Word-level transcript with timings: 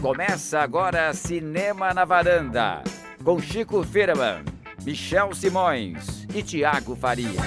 Começa 0.00 0.60
agora 0.60 1.12
Cinema 1.12 1.92
na 1.92 2.04
Varanda, 2.04 2.84
com 3.24 3.40
Chico 3.40 3.82
Firman, 3.82 4.44
Michel 4.84 5.34
Simões 5.34 6.24
e 6.32 6.44
Tiago 6.44 6.94
Faria. 6.94 7.40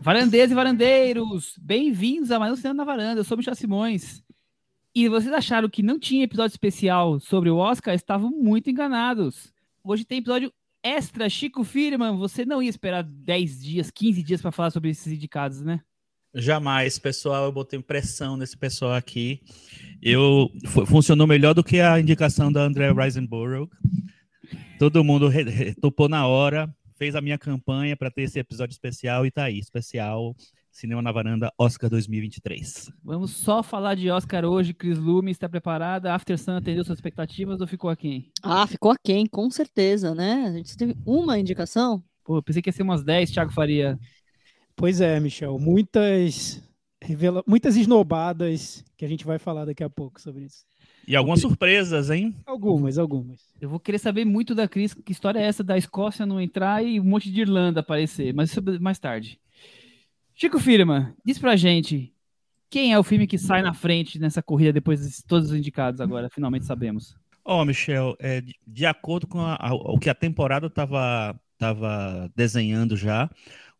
Varandeiros 0.00 0.52
e 0.52 0.54
varandeiros, 0.54 1.58
bem-vindos 1.60 2.30
a 2.30 2.38
mais 2.38 2.52
um 2.52 2.56
Cinema 2.56 2.74
na 2.74 2.84
Varanda. 2.84 3.20
Eu 3.20 3.24
sou 3.24 3.36
Michel 3.36 3.56
Simões. 3.56 4.22
E 4.94 5.08
vocês 5.08 5.32
acharam 5.32 5.68
que 5.68 5.82
não 5.82 5.98
tinha 5.98 6.22
episódio 6.22 6.54
especial 6.54 7.18
sobre 7.18 7.50
o 7.50 7.56
Oscar? 7.56 7.92
Estavam 7.92 8.30
muito 8.30 8.70
enganados. 8.70 9.52
Hoje 9.82 10.04
tem 10.04 10.18
episódio 10.18 10.52
extra. 10.80 11.28
Chico 11.28 11.64
Firman, 11.64 12.16
você 12.16 12.44
não 12.44 12.62
ia 12.62 12.70
esperar 12.70 13.02
10 13.02 13.64
dias, 13.64 13.90
15 13.90 14.22
dias 14.22 14.40
para 14.40 14.52
falar 14.52 14.70
sobre 14.70 14.90
esses 14.90 15.12
indicados, 15.12 15.60
né? 15.60 15.80
Jamais, 16.38 16.98
pessoal. 16.98 17.46
Eu 17.46 17.52
botei 17.52 17.80
pressão 17.80 18.36
nesse 18.36 18.54
pessoal 18.54 18.92
aqui. 18.92 19.40
Eu 20.02 20.50
funcionou 20.86 21.26
melhor 21.26 21.54
do 21.54 21.64
que 21.64 21.80
a 21.80 21.98
indicação 21.98 22.52
da 22.52 22.60
André 22.60 22.92
Risenborough. 22.92 23.70
Todo 24.78 25.02
mundo 25.02 25.30
topou 25.80 26.10
na 26.10 26.26
hora, 26.26 26.68
fez 26.98 27.16
a 27.16 27.22
minha 27.22 27.38
campanha 27.38 27.96
para 27.96 28.10
ter 28.10 28.22
esse 28.22 28.38
episódio 28.38 28.74
especial 28.74 29.24
e 29.24 29.30
tá 29.30 29.44
aí, 29.44 29.58
especial 29.58 30.36
Cinema 30.70 31.00
na 31.00 31.10
Varanda 31.10 31.50
Oscar 31.58 31.88
2023. 31.88 32.92
Vamos 33.02 33.30
só 33.30 33.62
falar 33.62 33.94
de 33.94 34.10
Oscar 34.10 34.44
hoje. 34.44 34.74
Cris 34.74 34.98
Lume 34.98 35.30
está 35.30 35.48
preparada? 35.48 36.12
After 36.12 36.38
Sun 36.38 36.56
atendeu 36.56 36.84
suas 36.84 36.98
expectativas 36.98 37.62
ou 37.62 37.66
ficou 37.66 37.88
aquém? 37.88 38.30
Ah, 38.42 38.66
ficou 38.66 38.90
aquém, 38.90 39.24
com 39.24 39.50
certeza, 39.50 40.14
né? 40.14 40.44
A 40.46 40.52
gente 40.52 40.76
teve 40.76 40.94
uma 41.06 41.38
indicação. 41.38 42.04
Pô, 42.22 42.42
pensei 42.42 42.60
que 42.60 42.68
ia 42.68 42.74
ser 42.74 42.82
umas 42.82 43.02
10, 43.02 43.30
Thiago 43.30 43.54
Faria. 43.54 43.98
Pois 44.76 45.00
é, 45.00 45.18
Michel, 45.18 45.58
muitas 45.58 46.62
revela 47.02 47.42
muitas 47.46 47.76
esnobadas 47.76 48.84
que 48.96 49.04
a 49.04 49.08
gente 49.08 49.24
vai 49.24 49.38
falar 49.38 49.64
daqui 49.64 49.82
a 49.82 49.88
pouco 49.88 50.20
sobre 50.20 50.44
isso. 50.44 50.64
E 51.08 51.14
algumas 51.14 51.40
surpresas, 51.40 52.10
hein? 52.10 52.34
Algumas, 52.44 52.98
algumas. 52.98 53.40
Eu 53.60 53.68
vou 53.68 53.78
querer 53.78 53.98
saber 53.98 54.24
muito 54.24 54.54
da 54.54 54.68
Cris, 54.68 54.92
que 54.92 55.12
história 55.12 55.38
é 55.38 55.44
essa 55.44 55.62
da 55.62 55.78
Escócia 55.78 56.26
não 56.26 56.40
entrar 56.40 56.84
e 56.84 56.98
um 57.00 57.04
monte 57.04 57.30
de 57.30 57.40
Irlanda 57.40 57.80
aparecer, 57.80 58.34
mas 58.34 58.50
isso 58.50 58.60
mais 58.80 58.98
tarde. 58.98 59.38
Chico 60.34 60.58
Firma, 60.58 61.14
diz 61.24 61.38
pra 61.38 61.56
gente, 61.56 62.12
quem 62.68 62.92
é 62.92 62.98
o 62.98 63.04
filme 63.04 63.26
que 63.26 63.38
sai 63.38 63.62
na 63.62 63.72
frente 63.72 64.18
nessa 64.18 64.42
corrida 64.42 64.72
depois 64.72 65.00
de 65.00 65.24
todos 65.24 65.50
os 65.50 65.56
indicados 65.56 66.00
agora, 66.00 66.28
finalmente 66.28 66.66
sabemos. 66.66 67.16
Ó, 67.44 67.62
oh, 67.62 67.64
Michel, 67.64 68.16
é, 68.18 68.42
de 68.66 68.84
acordo 68.84 69.26
com 69.28 69.40
a, 69.40 69.56
a, 69.58 69.72
o 69.72 69.98
que 69.98 70.10
a 70.10 70.14
temporada 70.14 70.66
estava 70.66 71.38
tava 71.58 72.30
desenhando 72.36 72.96
já, 72.96 73.30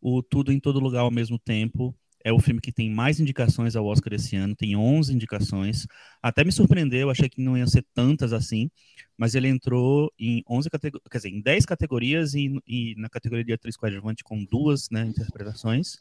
o 0.08 0.22
Tudo 0.22 0.52
em 0.52 0.60
Todo 0.60 0.78
Lugar 0.78 1.00
ao 1.00 1.10
mesmo 1.10 1.36
tempo 1.36 1.92
é 2.24 2.32
o 2.32 2.38
filme 2.38 2.60
que 2.60 2.70
tem 2.70 2.88
mais 2.88 3.18
indicações 3.18 3.74
ao 3.74 3.84
Oscar 3.84 4.14
esse 4.14 4.36
ano, 4.36 4.54
tem 4.54 4.76
11 4.76 5.12
indicações. 5.12 5.84
Até 6.22 6.44
me 6.44 6.52
surpreendeu, 6.52 7.10
achei 7.10 7.28
que 7.28 7.40
não 7.40 7.56
iam 7.58 7.66
ser 7.66 7.84
tantas 7.92 8.32
assim, 8.32 8.70
mas 9.18 9.34
ele 9.34 9.48
entrou 9.48 10.12
em 10.16 10.44
11 10.48 10.70
categorias, 10.70 11.08
quer 11.10 11.18
dizer, 11.18 11.30
em 11.30 11.40
10 11.40 11.66
categorias 11.66 12.34
e, 12.34 12.56
e, 12.66 12.94
na 12.96 13.08
categoria 13.08 13.44
de 13.44 13.52
atriz 13.52 13.76
coadjuvante 13.76 14.22
com 14.22 14.44
duas 14.44 14.88
né, 14.90 15.04
interpretações. 15.06 15.98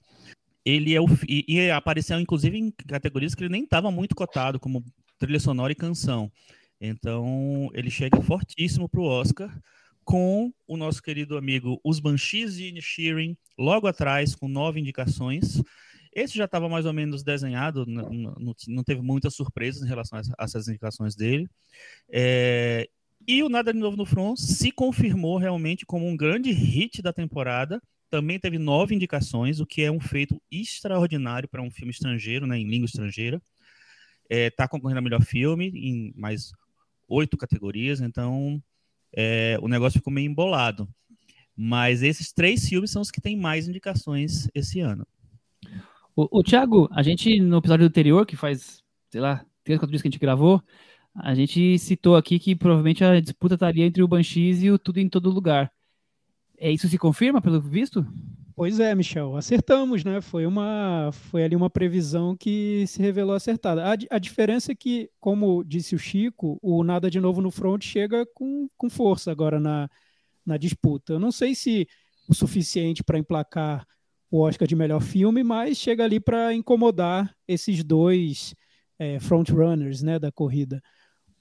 Ele 0.64 0.94
é 0.94 1.02
o 1.02 1.06
e, 1.28 1.44
e 1.48 1.72
apareceu 1.72 2.20
inclusive 2.20 2.58
em 2.58 2.72
categorias 2.72 3.34
que 3.34 3.44
ele 3.44 3.52
nem 3.52 3.64
estava 3.64 3.90
muito 3.90 4.16
cotado, 4.16 4.60
como 4.60 4.84
trilha 5.18 5.40
sonora 5.40 5.72
e 5.72 5.76
canção. 5.76 6.32
Então, 6.80 7.72
ele 7.74 7.90
chega 7.90 8.22
fortíssimo 8.22 8.88
para 8.88 9.02
o 9.02 9.06
Oscar 9.06 9.52
com 10.06 10.54
o 10.68 10.78
nosso 10.78 11.02
querido 11.02 11.36
amigo 11.36 11.82
Os 11.84 12.00
Banshees 12.00 12.56
de 12.56 12.68
Inisherin, 12.68 13.36
logo 13.58 13.88
atrás, 13.88 14.36
com 14.36 14.48
nove 14.48 14.80
indicações. 14.80 15.62
Esse 16.14 16.38
já 16.38 16.46
estava 16.46 16.70
mais 16.70 16.86
ou 16.86 16.94
menos 16.94 17.24
desenhado, 17.24 17.86
não, 17.86 18.36
não, 18.68 18.84
teve 18.84 19.02
muitas 19.02 19.36
surpresas 19.36 19.82
em 19.82 19.88
relação 19.88 20.18
a 20.38 20.44
essas 20.44 20.68
indicações 20.70 21.16
dele. 21.16 21.50
É, 22.10 22.88
e 23.28 23.44
o 23.44 23.50
Nada 23.50 23.74
de 23.74 23.80
Novo 23.80 23.98
no 23.98 24.06
Front 24.06 24.38
se 24.38 24.72
confirmou 24.72 25.38
realmente 25.38 25.86
como 25.86 26.08
um 26.08 26.16
grande 26.16 26.52
hit 26.52 27.02
da 27.02 27.12
temporada. 27.12 27.82
Também 28.10 28.40
teve 28.40 28.60
nove 28.60 28.96
indicações, 28.96 29.60
o 29.60 29.66
que 29.66 29.82
é 29.82 29.92
um 29.92 30.00
feito 30.00 30.42
extraordinário 30.50 31.50
para 31.50 31.62
um 31.62 31.72
filme 31.72 31.92
estrangeiro, 31.92 32.46
né, 32.46 32.58
em 32.58 32.68
língua 32.68 32.86
estrangeira. 32.86 33.42
Está 34.30 34.36
é, 34.36 34.50
tá 34.52 34.68
concorrendo 34.68 35.00
a 35.00 35.02
melhor 35.02 35.24
filme 35.24 35.68
em 35.68 36.14
mais 36.16 36.52
oito 37.08 37.36
categorias, 37.36 38.00
então 38.00 38.62
é, 39.16 39.58
o 39.62 39.68
negócio 39.68 40.00
ficou 40.00 40.12
meio 40.12 40.30
embolado. 40.30 40.88
Mas 41.56 42.04
esses 42.04 42.34
três 42.34 42.68
filmes 42.68 42.92
são 42.92 43.02
os 43.02 43.10
que 43.10 43.22
têm 43.22 43.38
mais 43.38 43.68
indicações 43.68 44.50
esse 44.54 44.82
ano. 44.82 45.08
O, 46.16 46.40
o 46.40 46.44
Thiago, 46.44 46.90
a 46.92 47.02
gente 47.02 47.40
no 47.40 47.58
episódio 47.58 47.86
anterior, 47.86 48.26
que 48.26 48.36
faz, 48.36 48.84
sei 49.10 49.22
lá, 49.22 49.46
três, 49.64 49.80
quatro 49.80 49.92
dias 49.92 50.02
que 50.02 50.08
a 50.08 50.12
gente 50.12 50.20
gravou, 50.20 50.62
a 51.16 51.34
gente 51.34 51.80
citou 51.80 52.18
aqui 52.18 52.38
que 52.38 52.56
provavelmente 52.56 53.04
a 53.04 53.22
disputa 53.22 53.56
estaria 53.56 53.86
entre 53.86 54.04
o 54.04 54.08
Banshees 54.08 54.62
e 54.62 54.70
o 54.70 54.78
Tudo 54.78 55.00
em 55.00 55.08
Todo 55.08 55.30
Lugar. 55.30 55.72
É 56.58 56.70
isso 56.70 56.90
se 56.90 56.98
confirma 56.98 57.42
pelo 57.42 57.62
visto? 57.62 58.06
Pois 58.56 58.80
é, 58.80 58.96
Michel, 58.96 59.36
acertamos, 59.36 60.06
né? 60.06 60.22
Foi 60.22 60.46
uma, 60.46 61.10
foi 61.12 61.44
ali 61.44 61.58
uma 61.58 61.70
previsão 61.70 62.38
que 62.38 62.86
se 62.88 63.02
revelou 63.02 63.36
acertada. 63.36 63.84
A, 63.84 63.98
a 64.10 64.18
diferença 64.18 64.72
é 64.72 64.76
que, 64.76 65.10
como 65.20 65.62
disse 65.62 65.94
o 65.94 66.00
Chico, 66.00 66.58
o 66.62 66.82
nada 66.82 67.12
de 67.12 67.20
novo 67.20 67.42
no 67.42 67.52
front 67.52 67.84
chega 67.84 68.26
com, 68.34 68.70
com 68.78 68.90
força 68.90 69.30
agora 69.30 69.60
na, 69.60 69.90
na 70.46 70.56
disputa. 70.56 71.14
Eu 71.14 71.20
não 71.20 71.34
sei 71.34 71.54
se 71.54 71.86
o 72.30 72.34
suficiente 72.34 73.04
para 73.04 73.20
emplacar 73.20 73.86
o 74.32 74.40
Oscar 74.40 74.66
de 74.68 74.76
melhor 74.76 75.02
filme, 75.02 75.44
mas 75.44 75.78
chega 75.78 76.06
ali 76.06 76.20
para 76.20 76.54
incomodar 76.54 77.36
esses 77.46 77.84
dois 77.84 78.56
é, 78.98 79.20
frontrunners, 79.20 80.02
né, 80.02 80.18
da 80.18 80.32
corrida. 80.32 80.82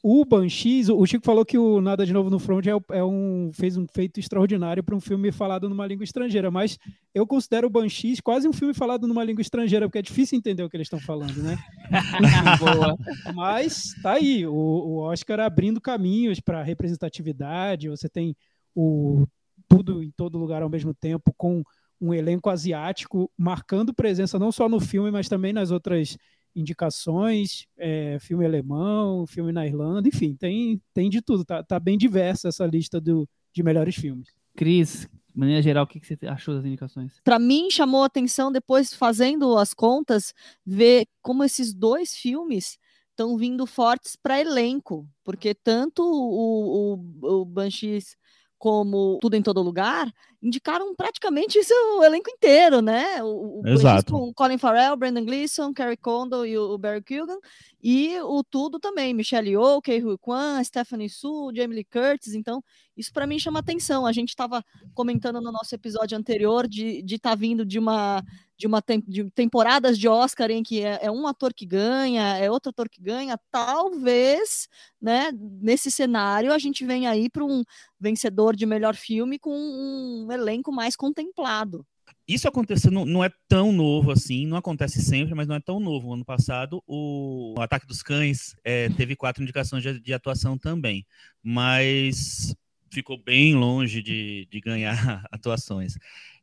O 0.07 0.23
Banshees, 0.23 0.91
o 0.91 1.07
Chico 1.07 1.25
falou 1.25 1.47
que 1.47 1.57
o 1.57 1.81
Nada 1.81 2.05
de 2.05 2.13
Novo 2.13 2.29
no 2.29 2.39
Front 2.39 2.67
é, 2.67 2.73
é 2.91 3.03
um, 3.03 3.51
fez 3.55 3.75
um 3.79 3.87
feito 3.87 4.21
extraordinário 4.21 4.85
para 4.85 4.95
um 4.95 5.01
filme 5.01 5.33
falado 5.33 5.67
numa 5.67 5.87
língua 5.87 6.05
estrangeira, 6.05 6.51
mas 6.51 6.79
eu 7.15 7.27
considero 7.27 7.69
o 7.69 7.71
Banshees 7.71 8.21
quase 8.21 8.47
um 8.47 8.53
filme 8.53 8.75
falado 8.75 9.09
numa 9.09 9.25
língua 9.25 9.41
estrangeira, 9.41 9.87
porque 9.87 10.01
é 10.01 10.03
difícil 10.03 10.37
entender 10.37 10.63
o 10.63 10.69
que 10.69 10.77
eles 10.77 10.85
estão 10.85 11.01
falando, 11.01 11.43
né? 11.43 11.57
mas 13.35 13.95
tá 14.03 14.13
aí, 14.13 14.47
o, 14.47 14.53
o 14.53 14.97
Oscar 14.99 15.41
abrindo 15.41 15.81
caminhos 15.81 16.39
para 16.39 16.63
representatividade, 16.63 17.89
você 17.89 18.07
tem 18.07 18.37
o 18.75 19.27
tudo 19.67 20.03
em 20.03 20.11
todo 20.11 20.37
lugar 20.37 20.61
ao 20.61 20.69
mesmo 20.69 20.93
tempo, 20.93 21.33
com 21.35 21.63
um 21.99 22.13
elenco 22.13 22.51
asiático 22.51 23.31
marcando 23.39 23.95
presença 23.95 24.39
não 24.39 24.53
só 24.53 24.69
no 24.69 24.81
filme, 24.81 25.11
mas 25.11 25.31
também 25.31 25.55
nas 25.55 25.71
outras 25.71 26.19
indicações, 26.55 27.67
é, 27.77 28.19
filme 28.21 28.45
alemão, 28.45 29.27
filme 29.27 29.53
na 29.53 29.67
Irlanda, 29.67 30.09
enfim, 30.09 30.35
tem, 30.35 30.81
tem 30.93 31.11
de 31.11 31.21
tudo. 31.21 31.45
Tá, 31.45 31.63
tá 31.63 31.81
bem 31.81 31.99
diversa 31.99 32.49
essa 32.49 32.67
lista 32.67 33.01
do, 33.01 33.29
de 33.53 33.63
melhores 33.63 33.95
filmes. 33.95 34.29
Cris, 34.57 35.09
de 35.35 35.39
maneira 35.39 35.61
geral, 35.61 35.85
o 35.85 35.87
que, 35.87 36.01
você 36.01 36.17
achou 36.27 36.55
das 36.55 36.65
indicações? 36.65 37.21
Para 37.25 37.39
mim, 37.39 37.71
chamou 37.71 38.03
a 38.03 38.07
atenção, 38.07 38.53
depois 38.53 38.95
fazendo 38.95 39.59
as 39.59 39.75
contas, 39.75 40.33
ver 40.65 41.07
como 41.21 41.43
esses 41.43 41.75
dois 41.75 42.15
filmes 42.15 42.79
estão 43.11 43.37
vindo 43.37 43.67
fortes 43.67 44.17
para 44.17 44.41
elenco, 44.41 45.09
porque 45.25 45.55
tanto 45.55 46.03
o, 46.03 46.95
o, 46.95 47.41
o 47.41 47.45
Banshees 47.45 48.17
como 48.59 49.19
Tudo 49.21 49.35
em 49.35 49.43
Todo 49.43 49.63
Lugar, 49.63 50.13
indicaram 50.43 50.95
praticamente 50.95 51.59
isso, 51.59 51.73
o 51.99 52.05
elenco 52.05 52.31
inteiro, 52.31 52.83
né? 52.83 53.23
O, 53.23 53.63
o 53.63 53.69
Exato. 53.69 54.13
Com 54.13 54.33
Colin 54.35 54.59
Farrell, 54.59 54.97
Brandon 54.97 55.25
Gleeson, 55.25 55.73
Carrie 55.73 55.97
Condon 55.97 56.45
e 56.45 56.57
o 56.59 56.77
Barry 56.77 57.03
Keoghan, 57.03 57.39
e 57.83 58.21
o 58.21 58.45
tudo 58.45 58.79
também, 58.79 59.15
Michelle 59.15 59.51
Yeoh, 59.51 59.81
Kei 59.81 60.03
Hui 60.03 60.19
Kwan, 60.19 60.63
Stephanie 60.63 61.09
Su, 61.09 61.51
Jamie 61.55 61.77
Lee 61.77 61.85
Curtis, 61.85 62.35
então 62.35 62.63
isso 62.97 63.13
para 63.13 63.27
mim 63.27 63.39
chama 63.39 63.59
atenção. 63.59 64.07
A 64.07 64.13
gente 64.13 64.29
estava 64.31 64.65
comentando 64.95 65.41
no 65.41 65.51
nosso 65.51 65.75
episódio 65.75 66.17
anterior 66.17 66.69
de 66.69 67.03
estar 67.07 67.31
tá 67.31 67.35
vindo 67.35 67.65
de 67.65 67.79
uma 67.79 68.23
de 68.57 68.67
uma 68.67 68.81
tem, 68.81 69.03
de 69.07 69.29
temporadas 69.31 69.99
de 69.99 70.09
Oscar 70.09 70.51
em 70.51 70.63
que 70.63 70.83
é, 70.83 71.01
é, 71.03 71.11
um 71.11 71.27
ator 71.27 71.53
que 71.53 71.67
ganha, 71.67 72.37
é 72.39 72.51
outro 72.51 72.71
ator 72.71 72.89
que 72.89 73.01
ganha, 73.01 73.39
talvez, 73.51 74.69
né, 75.01 75.31
nesse 75.61 75.91
cenário 75.91 76.53
a 76.53 76.59
gente 76.59 76.85
venha 76.85 77.11
aí 77.11 77.29
para 77.29 77.45
um 77.45 77.63
vencedor 77.99 78.55
de 78.55 78.67
melhor 78.67 78.95
filme 78.95 79.39
com 79.39 79.55
um 79.57 80.31
elenco 80.31 80.73
mais 80.73 80.97
contemplado. 80.97 81.85
Isso 82.27 82.49
aconteceu, 82.49 82.91
não, 82.91 83.23
é 83.23 83.31
tão 83.47 83.71
novo 83.71 84.11
assim, 84.11 84.47
não 84.47 84.57
acontece 84.57 85.03
sempre, 85.03 85.35
mas 85.35 85.47
não 85.47 85.57
é 85.57 85.61
tão 85.61 85.79
novo. 85.79 86.13
Ano 86.15 86.25
passado, 86.25 86.83
o 86.87 87.55
Ataque 87.59 87.87
dos 87.87 88.03
Cães 88.03 88.57
é, 88.65 88.89
teve 88.91 89.15
quatro 89.15 89.43
indicações 89.43 89.83
de, 89.83 90.01
de, 90.01 90.15
atuação 90.15 90.57
também, 90.57 91.07
mas 91.43 92.57
ficou 92.91 93.23
bem 93.23 93.55
longe 93.55 94.03
de, 94.03 94.49
de 94.51 94.61
ganhar 94.61 95.25
atuações. 95.31 95.99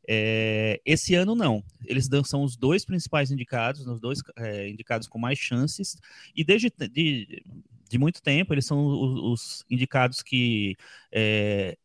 É, 0.08 0.80
esse 0.84 1.14
ano 1.14 1.34
não. 1.34 1.62
Eles 1.84 2.08
são 2.24 2.42
os 2.42 2.56
dois 2.56 2.84
principais 2.84 3.30
indicados, 3.30 3.86
os 3.86 4.00
dois 4.00 4.20
é, 4.36 4.68
indicados 4.68 5.08
com 5.08 5.18
mais 5.18 5.38
chances, 5.38 5.96
e 6.34 6.42
desde 6.44 6.72
de, 6.90 7.44
de 7.88 7.98
muito 7.98 8.22
tempo 8.22 8.52
eles 8.52 8.66
são 8.66 8.84
os, 8.84 9.20
os 9.20 9.64
indicados 9.70 10.22
que 10.22 10.76
é, 11.12 11.76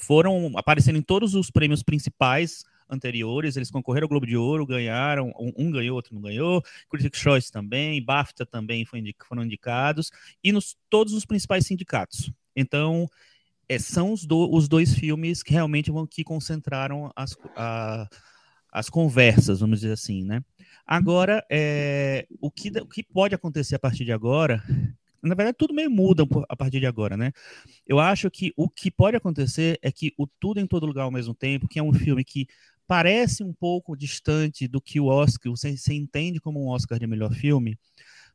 foram 0.00 0.52
aparecendo 0.56 0.98
em 0.98 1.02
todos 1.02 1.34
os 1.34 1.50
prêmios 1.50 1.82
principais 1.82 2.64
anteriores, 2.90 3.56
eles 3.56 3.70
concorreram 3.70 4.04
ao 4.04 4.08
Globo 4.08 4.26
de 4.26 4.36
Ouro, 4.36 4.66
ganharam, 4.66 5.32
um, 5.38 5.52
um 5.56 5.70
ganhou, 5.70 5.96
outro 5.96 6.14
não 6.14 6.20
ganhou, 6.20 6.62
Critics' 6.90 7.20
Choice 7.20 7.50
também, 7.50 8.04
BAFTA 8.04 8.44
também 8.44 8.84
foi 8.84 9.02
foram 9.26 9.44
indicados, 9.44 10.10
e 10.44 10.52
nos 10.52 10.76
todos 10.90 11.14
os 11.14 11.24
principais 11.24 11.66
sindicatos. 11.66 12.30
Então, 12.54 13.08
é, 13.68 13.78
são 13.78 14.12
os, 14.12 14.24
do, 14.24 14.52
os, 14.52 14.68
dois 14.68 14.94
filmes 14.94 15.42
que 15.42 15.52
realmente 15.52 15.90
vão 15.90 16.06
que 16.06 16.24
concentraram 16.24 17.10
as, 17.16 17.36
a, 17.56 18.08
as 18.72 18.88
conversas, 18.90 19.60
vamos 19.60 19.80
dizer 19.80 19.92
assim, 19.92 20.24
né? 20.24 20.42
Agora, 20.86 21.44
é, 21.50 22.26
o, 22.40 22.50
que, 22.50 22.68
o 22.80 22.86
que 22.86 23.02
pode 23.02 23.34
acontecer 23.34 23.76
a 23.76 23.78
partir 23.78 24.04
de 24.04 24.12
agora 24.12 24.62
na 25.22 25.36
verdade, 25.36 25.56
tudo 25.56 25.72
meio 25.72 25.90
muda 25.90 26.24
a 26.48 26.56
partir 26.56 26.80
de 26.80 26.86
agora, 26.86 27.16
né? 27.16 27.32
Eu 27.86 28.00
acho 28.00 28.28
que 28.28 28.52
o 28.56 28.68
que 28.68 28.90
pode 28.90 29.16
acontecer 29.16 29.78
é 29.80 29.92
que 29.92 30.12
o 30.18 30.26
Tudo 30.26 30.58
em 30.58 30.66
Todo 30.66 30.84
Lugar 30.84 31.04
ao 31.04 31.12
mesmo 31.12 31.32
tempo, 31.32 31.68
que 31.68 31.78
é 31.78 31.82
um 31.82 31.92
filme 31.92 32.24
que 32.24 32.48
parece 32.88 33.44
um 33.44 33.52
pouco 33.52 33.96
distante 33.96 34.66
do 34.66 34.80
que 34.80 34.98
o 34.98 35.06
Oscar, 35.06 35.52
você, 35.52 35.76
você 35.76 35.94
entende 35.94 36.40
como 36.40 36.60
um 36.60 36.68
Oscar 36.68 36.98
de 36.98 37.06
melhor 37.06 37.32
filme, 37.32 37.78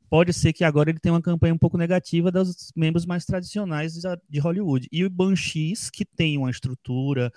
pode 0.09 0.33
ser 0.33 0.53
que 0.53 0.63
agora 0.63 0.89
ele 0.89 0.99
tenha 0.99 1.13
uma 1.13 1.21
campanha 1.21 1.53
um 1.53 1.57
pouco 1.57 1.77
negativa 1.77 2.31
dos 2.31 2.71
membros 2.75 3.05
mais 3.05 3.25
tradicionais 3.25 3.93
de 4.29 4.39
Hollywood. 4.39 4.87
E 4.91 5.03
o 5.05 5.09
Banshees, 5.09 5.89
que 5.89 6.05
tem 6.05 6.37
uma 6.37 6.51
estrutura 6.51 7.31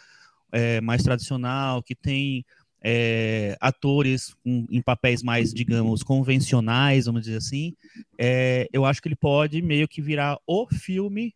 é, 0.53 0.81
mais 0.81 1.03
tradicional, 1.03 1.83
que 1.83 1.95
tem 1.95 2.45
é, 2.83 3.57
atores 3.61 4.35
em, 4.45 4.67
em, 4.71 4.83
papéis 4.83 5.23
mais, 5.23 5.53
digamos, 5.53 6.03
convencionais, 6.03 7.07
vamos 7.07 7.23
dizer 7.23 7.37
assim, 7.37 7.75
é, 8.19 8.69
eu 8.73 8.85
acho 8.85 9.03
que 9.03 9.09
ele 9.09 9.17
pode 9.17 9.61
meio 9.61 9.87
que 9.87 10.01
virar 10.01 10.39
o 10.47 10.67
filme 10.67 11.35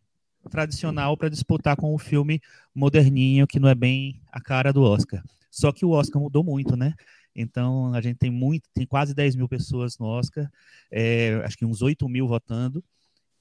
tradicional 0.49 1.17
para 1.17 1.29
disputar 1.29 1.75
com 1.75 1.93
o 1.93 1.97
filme 1.97 2.41
moderninho, 2.73 3.47
que 3.47 3.59
não 3.59 3.69
é 3.69 3.75
bem 3.75 4.19
a 4.31 4.39
cara 4.41 4.71
do 4.71 4.83
Oscar. 4.83 5.23
Só 5.49 5.71
que 5.71 5.85
o 5.85 5.91
Oscar 5.91 6.21
mudou 6.21 6.43
muito, 6.43 6.75
né? 6.75 6.93
Então 7.35 7.93
a 7.93 8.01
gente 8.01 8.17
tem 8.17 8.31
muito, 8.31 8.69
tem 8.73 8.85
quase 8.85 9.13
10 9.13 9.35
mil 9.35 9.47
pessoas 9.47 9.97
no 9.97 10.05
Oscar, 10.05 10.49
é, 10.91 11.41
acho 11.43 11.57
que 11.57 11.65
uns 11.65 11.81
8 11.81 12.07
mil 12.07 12.27
votando, 12.27 12.83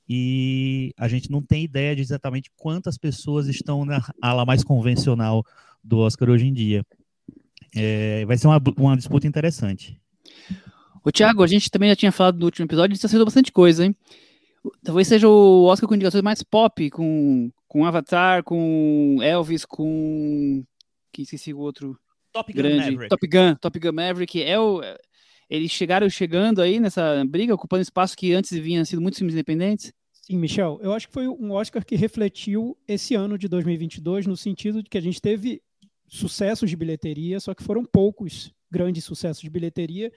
e 0.09 0.93
a 0.97 1.09
gente 1.09 1.31
não 1.31 1.41
tem 1.41 1.65
ideia 1.65 1.95
de 1.95 2.03
exatamente 2.03 2.51
quantas 2.57 2.99
pessoas 2.99 3.47
estão 3.47 3.85
na 3.85 4.03
ala 4.21 4.45
mais 4.45 4.63
convencional 4.63 5.45
do 5.83 5.99
Oscar 5.99 6.29
hoje 6.29 6.47
em 6.47 6.53
dia. 6.53 6.85
É, 7.75 8.25
vai 8.27 8.37
ser 8.37 8.47
uma, 8.47 8.61
uma 8.77 8.97
disputa 8.97 9.27
interessante. 9.27 9.99
O 11.03 11.13
Thiago, 11.13 11.43
a 11.43 11.47
gente 11.47 11.71
também 11.71 11.89
já 11.91 11.97
tinha 11.97 12.13
falado 12.13 12.39
no 12.39 12.47
último 12.47 12.67
episódio, 12.67 12.95
isso 12.95 13.07
acertou 13.07 13.27
bastante 13.27 13.53
coisa, 13.53 13.85
hein? 13.85 13.95
Talvez 14.83 15.09
seja 15.09 15.29
o 15.29 15.65
Oscar 15.65 15.87
com 15.87 15.95
indicações 15.95 16.23
mais 16.23 16.43
pop, 16.43 16.89
com, 16.91 17.51
com 17.69 17.85
Avatar, 17.85 18.43
com 18.43 19.19
Elvis, 19.21 19.67
com. 19.67 20.65
Que 21.13 21.23
esqueci 21.23 21.53
o 21.53 21.59
outro. 21.59 21.99
Top 22.35 22.53
Gun 22.53 22.63
grande. 22.63 22.91
Maverick. 22.91 23.09
Top 23.09 23.27
Gun, 23.29 23.55
Top 23.55 23.79
Gun 23.79 23.93
Maverick. 23.93 24.43
É 24.43 24.59
o, 24.59 24.83
eles 25.49 25.71
chegaram 25.71 26.11
chegando 26.11 26.61
aí 26.61 26.81
nessa 26.81 27.25
briga, 27.25 27.55
ocupando 27.55 27.81
espaço 27.81 28.17
que 28.17 28.33
antes 28.33 28.51
vinha 28.51 28.85
sido 28.85 29.01
muitos 29.01 29.19
filmes 29.19 29.35
independentes? 29.35 29.93
Sim, 30.13 30.37
Michel, 30.39 30.81
eu 30.83 30.93
acho 30.93 31.07
que 31.07 31.15
foi 31.15 31.29
um 31.29 31.53
Oscar 31.53 31.85
que 31.85 31.95
refletiu 31.95 32.77
esse 32.89 33.15
ano 33.15 33.39
de 33.39 33.47
2022 33.47 34.27
no 34.27 34.37
sentido 34.37 34.83
de 34.83 34.91
que 34.91 34.99
a 34.99 35.01
gente 35.01 35.21
teve 35.21 35.63
sucessos 36.09 36.69
de 36.69 36.77
bilheteria, 36.77 37.39
só 37.39 37.55
que 37.55 37.63
foram 37.63 37.85
poucos 37.85 38.53
grandes 38.71 39.05
sucessos 39.05 39.43
de 39.43 39.51
bilheteria 39.51 40.13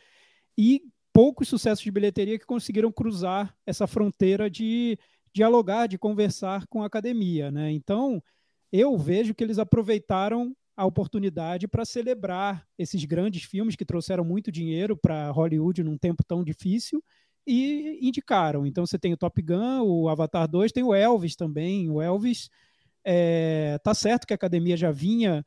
e 0.57 0.81
poucos 1.13 1.47
sucessos 1.47 1.83
de 1.83 1.91
bilheteria 1.91 2.39
que 2.39 2.45
conseguiram 2.45 2.91
cruzar 2.91 3.55
essa 3.65 3.85
fronteira 3.85 4.49
de 4.49 4.97
dialogar, 5.33 5.87
de 5.87 5.97
conversar 5.97 6.65
com 6.67 6.81
a 6.81 6.87
academia, 6.87 7.51
né? 7.51 7.71
Então, 7.71 8.23
eu 8.71 8.97
vejo 8.97 9.35
que 9.35 9.43
eles 9.43 9.59
aproveitaram 9.59 10.55
a 10.77 10.85
oportunidade 10.85 11.67
para 11.67 11.83
celebrar 11.83 12.63
esses 12.77 13.03
grandes 13.03 13.43
filmes 13.43 13.75
que 13.75 13.83
trouxeram 13.83 14.23
muito 14.23 14.51
dinheiro 14.51 14.95
para 14.95 15.31
Hollywood 15.31 15.83
num 15.83 15.97
tempo 15.97 16.23
tão 16.23 16.43
difícil 16.43 17.03
e 17.47 17.97
indicaram. 17.99 18.63
Então 18.63 18.85
você 18.85 18.99
tem 18.99 19.11
o 19.11 19.17
Top 19.17 19.41
Gun, 19.41 19.81
o 19.81 20.07
Avatar 20.07 20.47
2, 20.47 20.71
tem 20.71 20.83
o 20.83 20.93
Elvis 20.93 21.35
também. 21.35 21.89
O 21.89 21.99
Elvis 21.99 22.51
é, 23.03 23.79
tá 23.83 23.95
certo 23.95 24.27
que 24.27 24.33
a 24.33 24.35
academia 24.35 24.77
já 24.77 24.91
vinha 24.91 25.43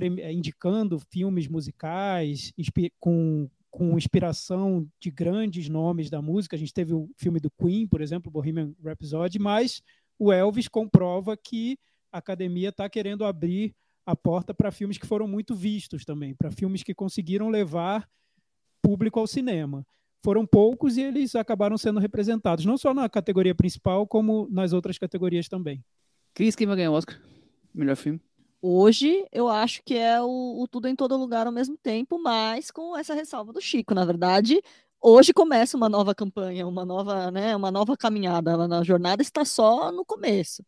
é, 0.00 0.32
indicando 0.32 1.00
filmes 1.10 1.48
musicais 1.48 2.52
com, 3.00 3.50
com 3.68 3.98
inspiração 3.98 4.88
de 5.00 5.10
grandes 5.10 5.68
nomes 5.68 6.08
da 6.08 6.22
música. 6.22 6.54
A 6.54 6.58
gente 6.58 6.72
teve 6.72 6.94
o 6.94 7.10
filme 7.16 7.40
do 7.40 7.50
Queen, 7.50 7.88
por 7.88 8.00
exemplo, 8.00 8.30
Bohemian 8.30 8.72
Rhapsody, 8.80 9.40
mas 9.40 9.82
o 10.16 10.32
Elvis 10.32 10.68
comprova 10.68 11.36
que 11.36 11.76
a 12.12 12.18
academia 12.18 12.68
está 12.68 12.88
querendo 12.88 13.24
abrir 13.24 13.74
a 14.08 14.16
porta 14.16 14.54
para 14.54 14.70
filmes 14.70 14.96
que 14.96 15.06
foram 15.06 15.28
muito 15.28 15.54
vistos 15.54 16.02
também, 16.02 16.34
para 16.34 16.50
filmes 16.50 16.82
que 16.82 16.94
conseguiram 16.94 17.50
levar 17.50 18.08
público 18.80 19.20
ao 19.20 19.26
cinema. 19.26 19.86
Foram 20.24 20.46
poucos 20.46 20.96
e 20.96 21.02
eles 21.02 21.34
acabaram 21.34 21.76
sendo 21.76 22.00
representados, 22.00 22.64
não 22.64 22.78
só 22.78 22.94
na 22.94 23.06
categoria 23.06 23.54
principal, 23.54 24.06
como 24.06 24.48
nas 24.50 24.72
outras 24.72 24.96
categorias 24.96 25.46
também. 25.46 25.84
Cris, 26.32 26.56
quem 26.56 26.66
vai 26.66 26.76
ganhar 26.76 26.90
o 26.90 26.94
Oscar? 26.94 27.20
Melhor 27.74 27.96
filme? 27.96 28.18
Hoje, 28.62 29.26
eu 29.30 29.46
acho 29.46 29.82
que 29.84 29.94
é 29.94 30.22
o, 30.22 30.62
o, 30.62 30.66
Tudo 30.66 30.88
em 30.88 30.96
Todo 30.96 31.14
Lugar 31.14 31.46
ao 31.46 31.52
mesmo 31.52 31.76
tempo, 31.76 32.18
mas 32.18 32.70
com 32.70 32.96
essa 32.96 33.12
ressalva 33.12 33.52
do 33.52 33.60
Chico. 33.60 33.94
Na 33.94 34.06
verdade, 34.06 34.62
hoje 35.00 35.32
começa 35.32 35.76
uma 35.76 35.88
nova 35.88 36.14
campanha, 36.14 36.66
uma 36.66 36.84
nova, 36.84 37.30
né, 37.30 37.54
uma 37.56 37.70
nova 37.70 37.96
caminhada. 37.96 38.56
A 38.56 38.84
jornada 38.84 39.22
está 39.22 39.44
só 39.44 39.92
no 39.92 40.04
começo. 40.04 40.64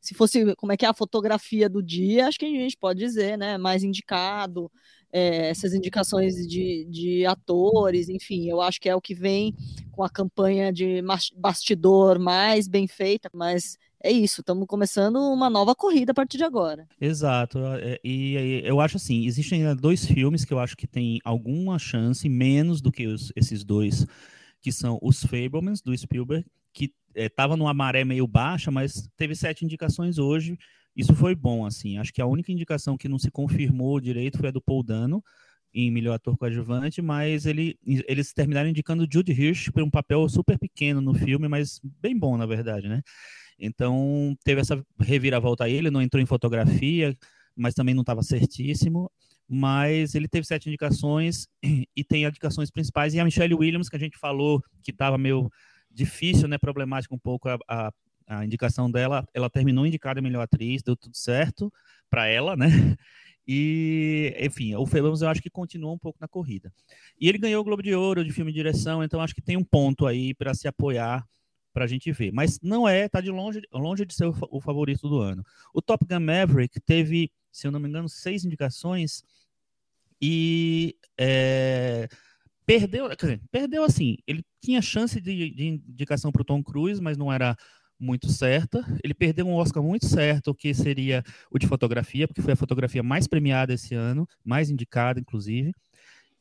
Se 0.00 0.14
fosse 0.14 0.54
como 0.56 0.72
é 0.72 0.76
que 0.76 0.84
é 0.84 0.88
a 0.88 0.94
fotografia 0.94 1.68
do 1.68 1.82
dia, 1.82 2.26
acho 2.26 2.38
que 2.38 2.46
a 2.46 2.48
gente 2.48 2.76
pode 2.76 2.98
dizer, 2.98 3.36
né, 3.38 3.58
mais 3.58 3.82
indicado, 3.84 4.70
é, 5.12 5.50
essas 5.50 5.74
indicações 5.74 6.34
de, 6.48 6.86
de 6.90 7.26
atores, 7.26 8.08
enfim, 8.08 8.48
eu 8.48 8.60
acho 8.60 8.80
que 8.80 8.88
é 8.88 8.96
o 8.96 9.00
que 9.00 9.14
vem 9.14 9.54
com 9.92 10.02
a 10.02 10.08
campanha 10.10 10.72
de 10.72 11.02
bastidor 11.36 12.18
mais 12.18 12.66
bem 12.66 12.88
feita, 12.88 13.28
mas 13.32 13.76
é 14.02 14.10
isso, 14.10 14.40
estamos 14.40 14.66
começando 14.66 15.16
uma 15.16 15.48
nova 15.48 15.74
corrida 15.74 16.12
a 16.12 16.14
partir 16.14 16.36
de 16.36 16.44
agora. 16.44 16.86
Exato, 17.00 17.58
é, 17.80 18.00
e, 18.02 18.62
eu 18.64 18.80
acho 18.80 18.96
assim, 18.96 19.26
existem 19.26 19.74
dois 19.76 20.04
filmes 20.04 20.44
que 20.44 20.52
eu 20.52 20.58
acho 20.58 20.76
que 20.76 20.86
tem 20.86 21.20
alguma 21.24 21.78
chance, 21.78 22.28
menos 22.28 22.80
do 22.80 22.90
que 22.90 23.06
os, 23.06 23.32
esses 23.36 23.64
dois, 23.64 24.06
que 24.60 24.72
são 24.72 24.98
os 25.00 25.22
Fablemans, 25.24 25.80
do 25.80 25.96
Spielberg, 25.96 26.44
que 26.72 26.92
estava 27.14 27.54
é, 27.54 27.56
numa 27.56 27.72
maré 27.72 28.04
meio 28.04 28.26
baixa, 28.26 28.70
mas 28.70 29.08
teve 29.16 29.34
sete 29.34 29.64
indicações 29.64 30.18
hoje, 30.18 30.58
isso 30.96 31.14
foi 31.14 31.34
bom, 31.34 31.64
assim, 31.64 31.96
acho 31.98 32.12
que 32.12 32.20
a 32.20 32.26
única 32.26 32.52
indicação 32.52 32.96
que 32.96 33.08
não 33.08 33.18
se 33.18 33.30
confirmou 33.30 34.00
direito 34.00 34.38
foi 34.38 34.48
a 34.48 34.52
do 34.52 34.60
Paul 34.60 34.82
Dano, 34.82 35.22
em 35.74 35.90
melhor 35.90 36.14
ator 36.14 36.36
coadjuvante, 36.36 37.00
mas 37.00 37.46
ele, 37.46 37.78
eles 37.86 38.32
terminaram 38.32 38.68
indicando 38.68 39.08
Jude 39.10 39.32
Hirsch 39.32 39.70
por 39.70 39.82
um 39.82 39.90
papel 39.90 40.28
super 40.28 40.58
pequeno 40.58 41.00
no 41.00 41.14
filme, 41.14 41.48
mas 41.48 41.80
bem 41.82 42.16
bom, 42.16 42.36
na 42.36 42.44
verdade, 42.44 42.88
né? 42.88 43.00
Então, 43.64 44.36
teve 44.44 44.60
essa 44.60 44.84
reviravolta 44.98 45.62
aí, 45.62 45.74
ele 45.74 45.90
não 45.90 46.02
entrou 46.02 46.20
em 46.20 46.26
fotografia, 46.26 47.16
mas 47.54 47.74
também 47.74 47.94
não 47.94 48.02
estava 48.02 48.20
certíssimo. 48.20 49.08
Mas 49.48 50.16
ele 50.16 50.26
teve 50.26 50.44
sete 50.44 50.68
indicações 50.68 51.46
e 51.96 52.02
tem 52.02 52.24
indicações 52.24 52.70
principais. 52.72 53.14
E 53.14 53.20
a 53.20 53.24
Michelle 53.24 53.54
Williams, 53.54 53.88
que 53.88 53.94
a 53.94 54.00
gente 54.00 54.18
falou 54.18 54.60
que 54.82 54.90
estava 54.90 55.16
meio 55.16 55.48
difícil, 55.88 56.48
né, 56.48 56.58
problemático 56.58 57.14
um 57.14 57.18
pouco 57.18 57.48
a, 57.48 57.58
a, 57.68 57.92
a, 58.26 58.44
indicação 58.44 58.90
dela, 58.90 59.24
ela 59.32 59.48
terminou 59.48 59.86
indicada 59.86 60.18
a 60.18 60.22
melhor 60.22 60.42
atriz, 60.42 60.82
deu 60.82 60.96
tudo 60.96 61.16
certo 61.16 61.72
para 62.10 62.26
ela, 62.26 62.56
né? 62.56 62.66
E, 63.44 64.36
enfim, 64.38 64.72
o 64.76 64.86
Felamos 64.86 65.20
eu 65.20 65.28
acho 65.28 65.42
que 65.42 65.50
continua 65.50 65.90
um 65.90 65.98
pouco 65.98 66.16
na 66.20 66.28
corrida. 66.28 66.72
E 67.20 67.28
ele 67.28 67.38
ganhou 67.38 67.60
o 67.60 67.64
Globo 67.64 67.82
de 67.82 67.92
Ouro 67.92 68.24
de 68.24 68.32
filme 68.32 68.52
e 68.52 68.54
direção, 68.54 69.02
então 69.02 69.20
acho 69.20 69.34
que 69.34 69.42
tem 69.42 69.56
um 69.56 69.64
ponto 69.64 70.06
aí 70.06 70.32
para 70.32 70.54
se 70.54 70.68
apoiar 70.68 71.26
para 71.72 71.84
a 71.84 71.88
gente 71.88 72.10
ver. 72.12 72.32
Mas 72.32 72.60
não 72.60 72.88
é, 72.88 73.08
tá 73.08 73.20
de 73.20 73.30
longe, 73.30 73.62
longe 73.72 74.04
de 74.04 74.14
ser 74.14 74.26
o, 74.26 74.60
favorito 74.60 75.08
do 75.08 75.18
ano. 75.18 75.44
O 75.72 75.80
Top 75.80 76.04
Gun 76.04 76.20
Maverick 76.20 76.80
teve, 76.80 77.30
se 77.50 77.66
eu 77.66 77.70
não 77.70 77.80
me 77.80 77.88
engano, 77.88 78.08
seis 78.08 78.44
indicações 78.44 79.24
e 80.20 80.96
é, 81.18 82.08
perdeu, 82.64 83.08
dizer, 83.16 83.40
perdeu 83.50 83.84
assim. 83.84 84.16
Ele 84.26 84.44
tinha 84.60 84.80
chance 84.80 85.20
de, 85.20 85.50
de 85.50 85.66
indicação 85.66 86.30
para 86.30 86.42
o 86.42 86.44
Tom 86.44 86.62
Cruise, 86.62 87.00
mas 87.00 87.16
não 87.16 87.32
era 87.32 87.56
muito 87.98 88.28
certa. 88.28 88.84
Ele 89.02 89.14
perdeu 89.14 89.46
um 89.46 89.54
Oscar 89.54 89.82
muito 89.82 90.06
certo, 90.06 90.54
que 90.54 90.74
seria 90.74 91.22
o 91.50 91.58
de 91.58 91.66
fotografia, 91.66 92.26
porque 92.26 92.42
foi 92.42 92.52
a 92.52 92.56
fotografia 92.56 93.02
mais 93.02 93.26
premiada 93.26 93.72
esse 93.72 93.94
ano, 93.94 94.28
mais 94.44 94.70
indicada, 94.70 95.20
inclusive. 95.20 95.72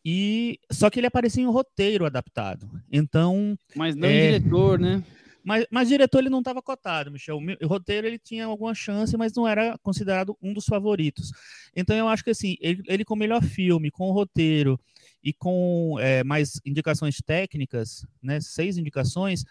E 0.03 0.59
só 0.71 0.89
que 0.89 0.99
ele 0.99 1.07
aparecia 1.07 1.43
em 1.43 1.47
um 1.47 1.51
roteiro 1.51 2.05
adaptado. 2.05 2.69
Então, 2.91 3.57
mas 3.75 3.95
não 3.95 4.07
é... 4.07 4.31
diretor, 4.31 4.79
né? 4.79 5.03
Mas, 5.43 5.65
mas 5.71 5.87
diretor 5.87 6.19
ele 6.19 6.29
não 6.29 6.39
estava 6.39 6.61
cotado, 6.61 7.11
Michel. 7.11 7.39
O, 7.61 7.67
roteiro 7.67 8.05
ele 8.05 8.19
tinha 8.19 8.45
alguma 8.45 8.73
chance, 8.75 9.15
mas 9.17 9.33
não 9.33 9.47
era 9.47 9.77
considerado 9.79 10.37
um 10.41 10.53
dos 10.53 10.65
favoritos. 10.65 11.31
Então 11.75 11.95
eu 11.95 12.07
acho 12.07 12.23
que 12.23 12.29
assim, 12.29 12.57
ele, 12.61 12.83
ele 12.87 13.05
com 13.05 13.15
o 13.15 13.17
melhor 13.17 13.43
filme, 13.43 13.91
com 13.91 14.09
o 14.09 14.11
roteiro 14.11 14.79
e 15.23 15.33
com 15.33 15.97
é, 15.99 16.23
mais 16.23 16.59
indicações 16.65 17.17
técnicas, 17.25 18.05
né, 18.21 18.39
seis 18.39 18.77
indicações, 18.77 19.43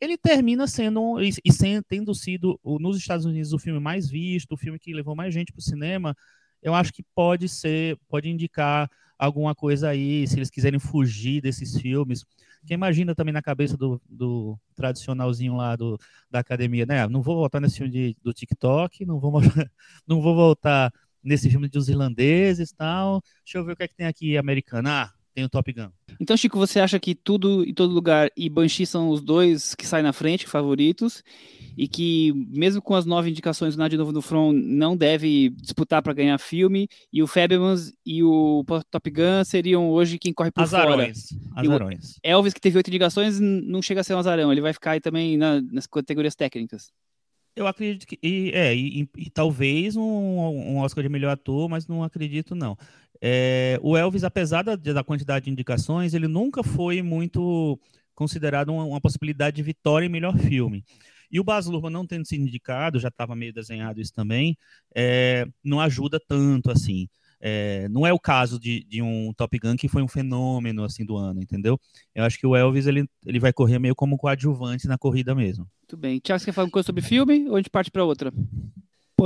ele 0.00 0.18
termina 0.18 0.66
sendo 0.66 1.22
e, 1.22 1.32
e 1.44 1.52
sendo, 1.52 1.84
tendo 1.84 2.14
sido 2.14 2.60
nos 2.64 2.96
Estados 2.96 3.24
Unidos 3.24 3.52
o 3.52 3.58
filme 3.58 3.80
mais 3.80 4.08
visto, 4.08 4.52
o 4.52 4.56
filme 4.56 4.78
que 4.78 4.92
levou 4.92 5.14
mais 5.14 5.32
gente 5.32 5.52
para 5.52 5.60
o 5.60 5.62
cinema. 5.62 6.14
eu 6.62 6.74
acho 6.74 6.92
que 6.92 7.04
pode 7.14 7.48
ser, 7.48 7.96
pode 8.08 8.28
indicar 8.28 8.90
alguma 9.18 9.54
coisa 9.54 9.88
aí, 9.88 10.26
se 10.26 10.38
eles 10.38 10.50
quiserem 10.50 10.78
fugir 10.78 11.40
desses 11.40 11.78
filmes. 11.80 12.24
Que 12.66 12.74
imagina 12.74 13.14
também 13.14 13.32
na 13.32 13.42
cabeça 13.42 13.76
do, 13.76 14.00
do 14.08 14.58
tradicionalzinho 14.74 15.54
lá 15.56 15.76
do, 15.76 15.98
da 16.30 16.40
academia, 16.40 16.84
né? 16.86 17.06
Não 17.08 17.22
vou 17.22 17.36
voltar 17.36 17.60
nesse 17.60 17.76
filme 17.78 17.92
de, 17.92 18.16
do 18.22 18.32
TikTok, 18.32 19.04
não 19.06 19.20
vou, 19.20 19.32
não 20.06 20.20
vou 20.20 20.34
voltar 20.34 20.92
nesse 21.22 21.48
filme 21.50 21.68
dos 21.68 21.88
irlandeses 21.88 22.72
tal. 22.72 23.22
Deixa 23.44 23.58
eu 23.58 23.64
ver 23.64 23.72
o 23.72 23.76
que 23.76 23.82
é 23.84 23.88
que 23.88 23.94
tem 23.96 24.06
aqui 24.06 24.36
americano. 24.36 24.88
Ah, 24.88 25.12
tem 25.36 25.44
o 25.44 25.50
Top 25.50 25.70
Gun. 25.70 25.90
Então, 26.18 26.34
Chico, 26.34 26.56
você 26.56 26.80
acha 26.80 26.98
que 26.98 27.14
tudo 27.14 27.62
e 27.62 27.74
todo 27.74 27.92
lugar 27.92 28.30
e 28.34 28.48
Banshee 28.48 28.86
são 28.86 29.10
os 29.10 29.20
dois 29.20 29.74
que 29.74 29.86
saem 29.86 30.02
na 30.02 30.14
frente, 30.14 30.46
favoritos, 30.46 31.22
e 31.76 31.86
que 31.86 32.32
mesmo 32.48 32.80
com 32.80 32.94
as 32.94 33.04
nove 33.04 33.28
indicações 33.28 33.76
Nada 33.76 33.90
de 33.90 33.98
Novo 33.98 34.12
no 34.12 34.22
Front, 34.22 34.56
não 34.56 34.96
deve 34.96 35.50
disputar 35.50 36.00
para 36.00 36.14
ganhar 36.14 36.38
filme, 36.38 36.88
e 37.12 37.22
o 37.22 37.26
Fablemans 37.26 37.92
e 38.04 38.22
o 38.22 38.64
Top 38.90 39.10
Gun 39.10 39.44
seriam 39.44 39.90
hoje 39.90 40.18
quem 40.18 40.32
corre 40.32 40.50
por 40.50 40.62
azarões, 40.62 41.28
fora. 41.28 41.60
Azarões. 41.60 42.18
Elvis, 42.22 42.54
que 42.54 42.60
teve 42.60 42.78
oito 42.78 42.88
indicações, 42.88 43.38
não 43.38 43.82
chega 43.82 44.00
a 44.00 44.04
ser 44.04 44.14
um 44.14 44.18
azarão, 44.18 44.50
ele 44.50 44.62
vai 44.62 44.72
ficar 44.72 44.92
aí 44.92 45.00
também 45.00 45.36
na, 45.36 45.60
nas 45.60 45.86
categorias 45.86 46.34
técnicas. 46.34 46.90
Eu 47.56 47.66
acredito 47.66 48.06
que. 48.06 48.18
E, 48.22 48.50
é, 48.52 48.76
e, 48.76 49.02
e, 49.02 49.08
e 49.16 49.30
talvez 49.30 49.96
um, 49.96 50.02
um 50.02 50.78
Oscar 50.78 51.02
de 51.02 51.08
melhor 51.08 51.30
ator, 51.30 51.70
mas 51.70 51.86
não 51.86 52.04
acredito, 52.04 52.54
não. 52.54 52.76
É, 53.20 53.78
o 53.82 53.96
Elvis, 53.96 54.24
apesar 54.24 54.62
da, 54.62 54.76
da, 54.76 55.04
quantidade 55.04 55.46
de 55.46 55.50
indicações, 55.50 56.14
ele 56.14 56.28
nunca 56.28 56.62
foi 56.62 57.02
muito 57.02 57.78
considerado 58.14 58.70
uma, 58.70 58.84
uma 58.84 59.00
possibilidade 59.00 59.56
de 59.56 59.62
vitória 59.62 60.06
em 60.06 60.10
melhor 60.10 60.36
filme. 60.38 60.84
E 61.30 61.40
o 61.40 61.44
Baz 61.44 61.66
Luhrmann 61.66 61.92
não 61.92 62.06
tendo 62.06 62.26
sido 62.26 62.42
indicado, 62.42 63.00
já 63.00 63.08
estava 63.08 63.34
meio 63.34 63.52
desenhado 63.52 64.00
isso 64.00 64.12
também, 64.12 64.56
é, 64.94 65.46
não 65.64 65.80
ajuda 65.80 66.20
tanto 66.20 66.70
assim. 66.70 67.08
É, 67.40 67.86
não 67.90 68.06
é 68.06 68.12
o 68.12 68.18
caso 68.18 68.58
de, 68.58 68.82
de, 68.84 69.02
um 69.02 69.32
Top 69.34 69.58
Gun 69.58 69.76
que 69.76 69.88
foi 69.88 70.02
um 70.02 70.08
fenômeno 70.08 70.82
assim 70.82 71.04
do 71.04 71.16
ano, 71.16 71.42
entendeu? 71.42 71.78
Eu 72.14 72.24
acho 72.24 72.38
que 72.38 72.46
o 72.46 72.56
Elvis 72.56 72.86
ele, 72.86 73.06
ele 73.26 73.38
vai 73.38 73.52
correr 73.52 73.78
meio 73.78 73.94
como 73.94 74.16
coadjuvante 74.16 74.88
na 74.88 74.96
corrida 74.96 75.34
mesmo. 75.34 75.68
Muito 75.82 75.96
bem. 75.96 76.18
Tiago, 76.18 76.40
você 76.40 76.46
quer 76.46 76.52
falar 76.52 76.64
alguma 76.64 76.72
coisa 76.72 76.86
sobre 76.86 77.02
filme 77.02 77.46
ou 77.48 77.56
a 77.56 77.58
gente 77.58 77.70
parte 77.70 77.90
para 77.90 78.04
outra? 78.04 78.32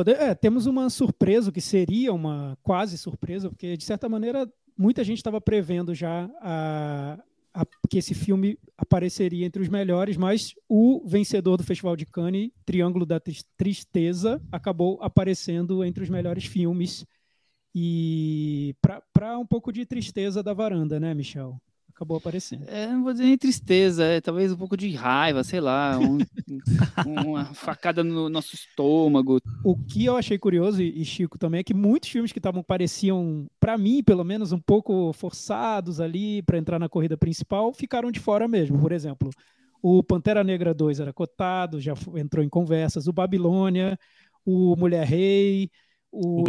É, 0.08 0.34
temos 0.34 0.66
uma 0.66 0.88
surpresa, 0.90 1.52
que 1.52 1.60
seria 1.60 2.12
uma 2.12 2.56
quase 2.62 2.96
surpresa, 2.96 3.48
porque 3.48 3.76
de 3.76 3.84
certa 3.84 4.08
maneira 4.08 4.50
muita 4.76 5.04
gente 5.04 5.18
estava 5.18 5.40
prevendo 5.40 5.94
já 5.94 6.30
a, 6.40 7.18
a, 7.52 7.66
que 7.88 7.98
esse 7.98 8.14
filme 8.14 8.58
apareceria 8.76 9.46
entre 9.46 9.60
os 9.60 9.68
melhores, 9.68 10.16
mas 10.16 10.54
o 10.68 11.02
vencedor 11.06 11.56
do 11.56 11.64
Festival 11.64 11.96
de 11.96 12.06
Cannes, 12.06 12.50
Triângulo 12.64 13.04
da 13.04 13.20
Tristeza, 13.56 14.40
acabou 14.50 14.98
aparecendo 15.02 15.84
entre 15.84 16.02
os 16.02 16.08
melhores 16.08 16.44
filmes. 16.46 17.04
E 17.74 18.74
para 19.12 19.38
um 19.38 19.46
pouco 19.46 19.72
de 19.72 19.86
tristeza 19.86 20.42
da 20.42 20.52
varanda, 20.52 20.98
né, 20.98 21.14
Michel? 21.14 21.60
Acabou 22.00 22.16
aparecendo. 22.16 22.64
É, 22.66 22.86
não 22.86 23.04
vou 23.04 23.12
dizer 23.12 23.24
nem 23.24 23.36
tristeza, 23.36 24.04
é 24.04 24.22
talvez 24.22 24.50
um 24.50 24.56
pouco 24.56 24.74
de 24.74 24.90
raiva, 24.90 25.44
sei 25.44 25.60
lá, 25.60 25.98
um, 25.98 26.16
uma 27.06 27.44
facada 27.52 28.02
no 28.02 28.30
nosso 28.30 28.54
estômago. 28.54 29.38
O 29.62 29.76
que 29.76 30.06
eu 30.06 30.16
achei 30.16 30.38
curioso, 30.38 30.82
e 30.82 31.04
Chico 31.04 31.38
também, 31.38 31.60
é 31.60 31.64
que 31.64 31.74
muitos 31.74 32.08
filmes 32.08 32.32
que 32.32 32.38
estavam 32.38 32.62
pareciam, 32.62 33.46
para 33.60 33.76
mim, 33.76 34.02
pelo 34.02 34.24
menos, 34.24 34.50
um 34.50 34.58
pouco 34.58 35.12
forçados 35.12 36.00
ali 36.00 36.40
para 36.42 36.56
entrar 36.56 36.78
na 36.78 36.88
corrida 36.88 37.18
principal, 37.18 37.70
ficaram 37.74 38.10
de 38.10 38.18
fora 38.18 38.48
mesmo. 38.48 38.78
Por 38.78 38.92
exemplo, 38.92 39.28
o 39.82 40.02
Pantera 40.02 40.42
Negra 40.42 40.72
2 40.72 41.00
era 41.00 41.12
cotado, 41.12 41.80
já 41.80 41.92
entrou 42.16 42.42
em 42.42 42.48
conversas, 42.48 43.08
o 43.08 43.12
Babilônia, 43.12 43.98
o 44.44 44.74
Mulher 44.74 45.06
Rei, 45.06 45.70
o, 46.10 46.40
o. 46.40 46.44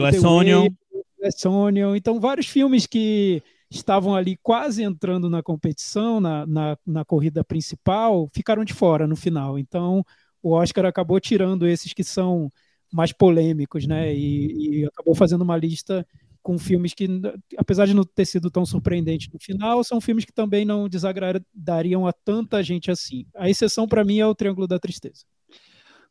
Então, 1.96 2.22
vários 2.22 2.48
filmes 2.48 2.88
que 2.88 3.43
estavam 3.72 4.13
ali 4.13 4.38
quase 4.44 4.84
entrando 4.84 5.30
na 5.30 5.42
competição, 5.42 6.20
na, 6.20 6.46
na, 6.46 6.78
na, 6.86 7.06
corrida 7.06 7.42
principal, 7.42 8.30
ficaram 8.34 8.66
de 8.66 8.74
fora 8.74 9.08
no 9.08 9.16
final. 9.16 9.58
Então, 9.58 10.06
o 10.44 10.51
Oscar 10.51 10.86
acabou 10.86 11.20
tirando 11.22 11.66
esses 11.66 11.94
que 11.94 12.04
são 12.04 12.51
mais 12.92 13.13
polêmicos, 13.13 13.88
né? 13.88 14.13
E, 14.13 14.82
e 14.82 14.86
acabou 14.86 15.16
fazendo 15.16 15.44
uma 15.44 15.56
lista 15.56 16.06
com 16.44 16.58
filmes 16.58 16.94
que, 16.94 17.08
apesar 17.56 17.86
de 17.86 17.94
não 17.94 18.04
ter 18.04 18.25
sido 18.25 18.51
tão 18.51 18.66
surpreendente 18.66 19.30
no 19.34 19.40
final, 19.40 19.82
são 19.86 20.01
filmes 20.01 20.25
que 20.25 20.34
também 20.34 20.66
não 20.66 20.90
desagradariam 20.90 22.06
a 22.06 22.12
tanta 22.12 22.62
gente 22.62 22.92
assim. 22.92 23.25
A 23.34 23.50
exceção, 23.50 23.88
para 23.88 24.04
mim, 24.04 24.20
é 24.20 24.28
o 24.28 24.36
Triângulo 24.36 24.68
da 24.68 24.80
Tristeza. 24.80 25.24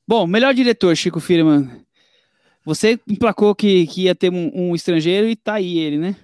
Bom, 0.09 0.27
melhor 0.27 0.55
diretor, 0.55 0.97
Chico 0.97 1.21
Firman. 1.21 1.69
Você 2.65 2.99
emplacou 3.07 3.55
que, 3.55 3.87
que 3.87 4.03
ia 4.03 4.15
ter 4.15 4.33
um, 4.33 4.51
um 4.55 4.75
estrangeiro 4.75 5.29
e 5.29 5.37
tá 5.37 5.55
aí 5.55 5.79
ele, 5.79 5.99
né? 5.99 6.17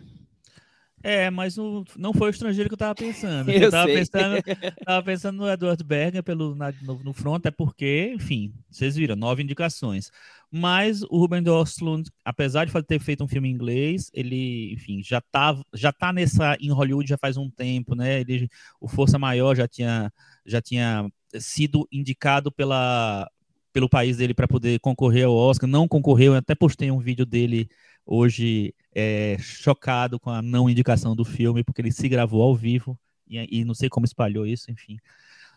É, 1.08 1.30
mas 1.30 1.56
não, 1.56 1.84
não 1.96 2.12
foi 2.12 2.30
o 2.30 2.30
estrangeiro 2.30 2.68
que 2.68 2.75
eu 2.75 2.78
tava 2.78 2.96
pensando. 2.96 3.48
Eu, 3.56 3.60
eu 3.60 3.70
tava, 3.70 3.86
pensando, 3.86 4.42
tava 4.84 5.02
pensando 5.04 5.36
no 5.36 5.48
Edward 5.48 5.84
Berger 5.84 6.20
pelo, 6.20 6.56
na, 6.56 6.72
no, 6.82 6.98
no 6.98 7.12
front, 7.12 7.46
é 7.46 7.50
porque, 7.52 8.12
enfim, 8.12 8.52
vocês 8.68 8.96
viram, 8.96 9.14
nove 9.14 9.40
indicações. 9.40 10.10
Mas 10.50 11.02
o 11.04 11.18
Ruben 11.18 11.44
Östlund, 11.46 12.10
apesar 12.25 12.64
de 12.64 12.72
ter 12.82 12.98
feito 12.98 13.22
um 13.22 13.28
filme 13.28 13.48
em 13.48 13.52
inglês, 13.52 14.10
ele, 14.12 14.72
enfim, 14.72 15.00
já 15.00 15.20
tá, 15.20 15.56
já 15.72 15.92
tá 15.92 16.12
nessa 16.12 16.56
em 16.60 16.72
Hollywood 16.72 17.08
já 17.08 17.16
faz 17.16 17.36
um 17.36 17.48
tempo, 17.48 17.94
né? 17.94 18.22
Ele, 18.22 18.48
o 18.80 18.88
Força 18.88 19.16
Maior 19.16 19.54
já 19.54 19.68
tinha, 19.68 20.12
já 20.44 20.60
tinha 20.60 21.08
sido 21.38 21.86
indicado 21.92 22.50
pela, 22.50 23.30
pelo 23.72 23.88
país 23.88 24.16
dele 24.16 24.34
para 24.34 24.48
poder 24.48 24.80
concorrer 24.80 25.26
ao 25.26 25.36
Oscar, 25.36 25.70
não 25.70 25.86
concorreu, 25.86 26.32
eu 26.32 26.38
até 26.38 26.56
postei 26.56 26.90
um 26.90 26.98
vídeo 26.98 27.25
dele 27.25 27.68
hoje 28.06 28.75
é, 28.94 29.36
chocado 29.40 30.18
com 30.18 30.30
a 30.30 30.40
não 30.40 30.70
indicação 30.70 31.14
do 31.14 31.25
filme, 31.25 31.64
porque 31.64 31.82
ele 31.82 31.92
se 31.92 32.08
gravou 32.08 32.42
ao 32.42 32.54
vivo 32.54 32.98
e, 33.28 33.60
e 33.60 33.64
não 33.64 33.75
sei 33.75 33.88
como 33.88 34.06
espalhou 34.06 34.46
isso, 34.46 34.70
enfim. 34.70 34.98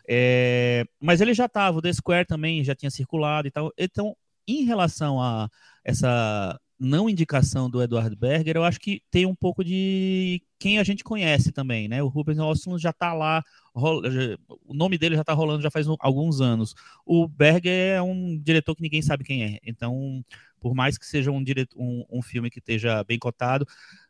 É, 0.08 0.84
mas 1.00 1.20
ele 1.20 1.32
já 1.32 1.46
estava, 1.46 1.78
o 1.78 1.82
The 1.82 1.92
Square 1.92 2.26
também 2.26 2.64
já 2.64 2.74
tinha 2.74 2.90
circulado 2.90 3.46
e 3.46 3.50
tal. 3.50 3.72
Então, 3.78 4.16
em 4.46 4.64
relação 4.64 5.22
a 5.22 5.48
essa 5.84 6.58
não 6.80 7.10
indicação 7.10 7.68
do 7.68 7.82
Eduardo 7.82 8.16
Berger, 8.16 8.56
eu 8.56 8.64
acho 8.64 8.80
que 8.80 9.02
tem 9.10 9.26
um 9.26 9.34
pouco 9.34 9.62
de 9.62 10.42
quem 10.58 10.78
a 10.78 10.82
gente 10.82 11.04
conhece 11.04 11.52
também, 11.52 11.86
né? 11.88 12.02
O 12.02 12.08
Rubens 12.08 12.38
Olson 12.38 12.78
já 12.78 12.88
está 12.88 13.12
lá, 13.12 13.44
o 13.74 14.72
nome 14.72 14.96
dele 14.96 15.14
já 15.14 15.20
está 15.20 15.34
rolando 15.34 15.62
já 15.62 15.70
faz 15.70 15.86
alguns 16.00 16.40
anos. 16.40 16.74
O 17.04 17.28
Berger 17.28 17.96
é 17.96 18.02
um 18.02 18.38
diretor 18.38 18.74
que 18.74 18.82
ninguém 18.82 19.02
sabe 19.02 19.24
quem 19.24 19.44
é, 19.44 19.58
então 19.62 20.24
por 20.60 20.74
mais 20.74 20.98
que 20.98 21.06
seja 21.06 21.30
um, 21.30 21.42
direto, 21.42 21.80
um, 21.80 22.04
um 22.10 22.22
filme 22.22 22.50
que 22.50 22.58
esteja 22.58 23.02
bem 23.04 23.18
cotado, 23.18 23.66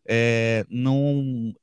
é, 0.06 0.66
não 0.68 1.54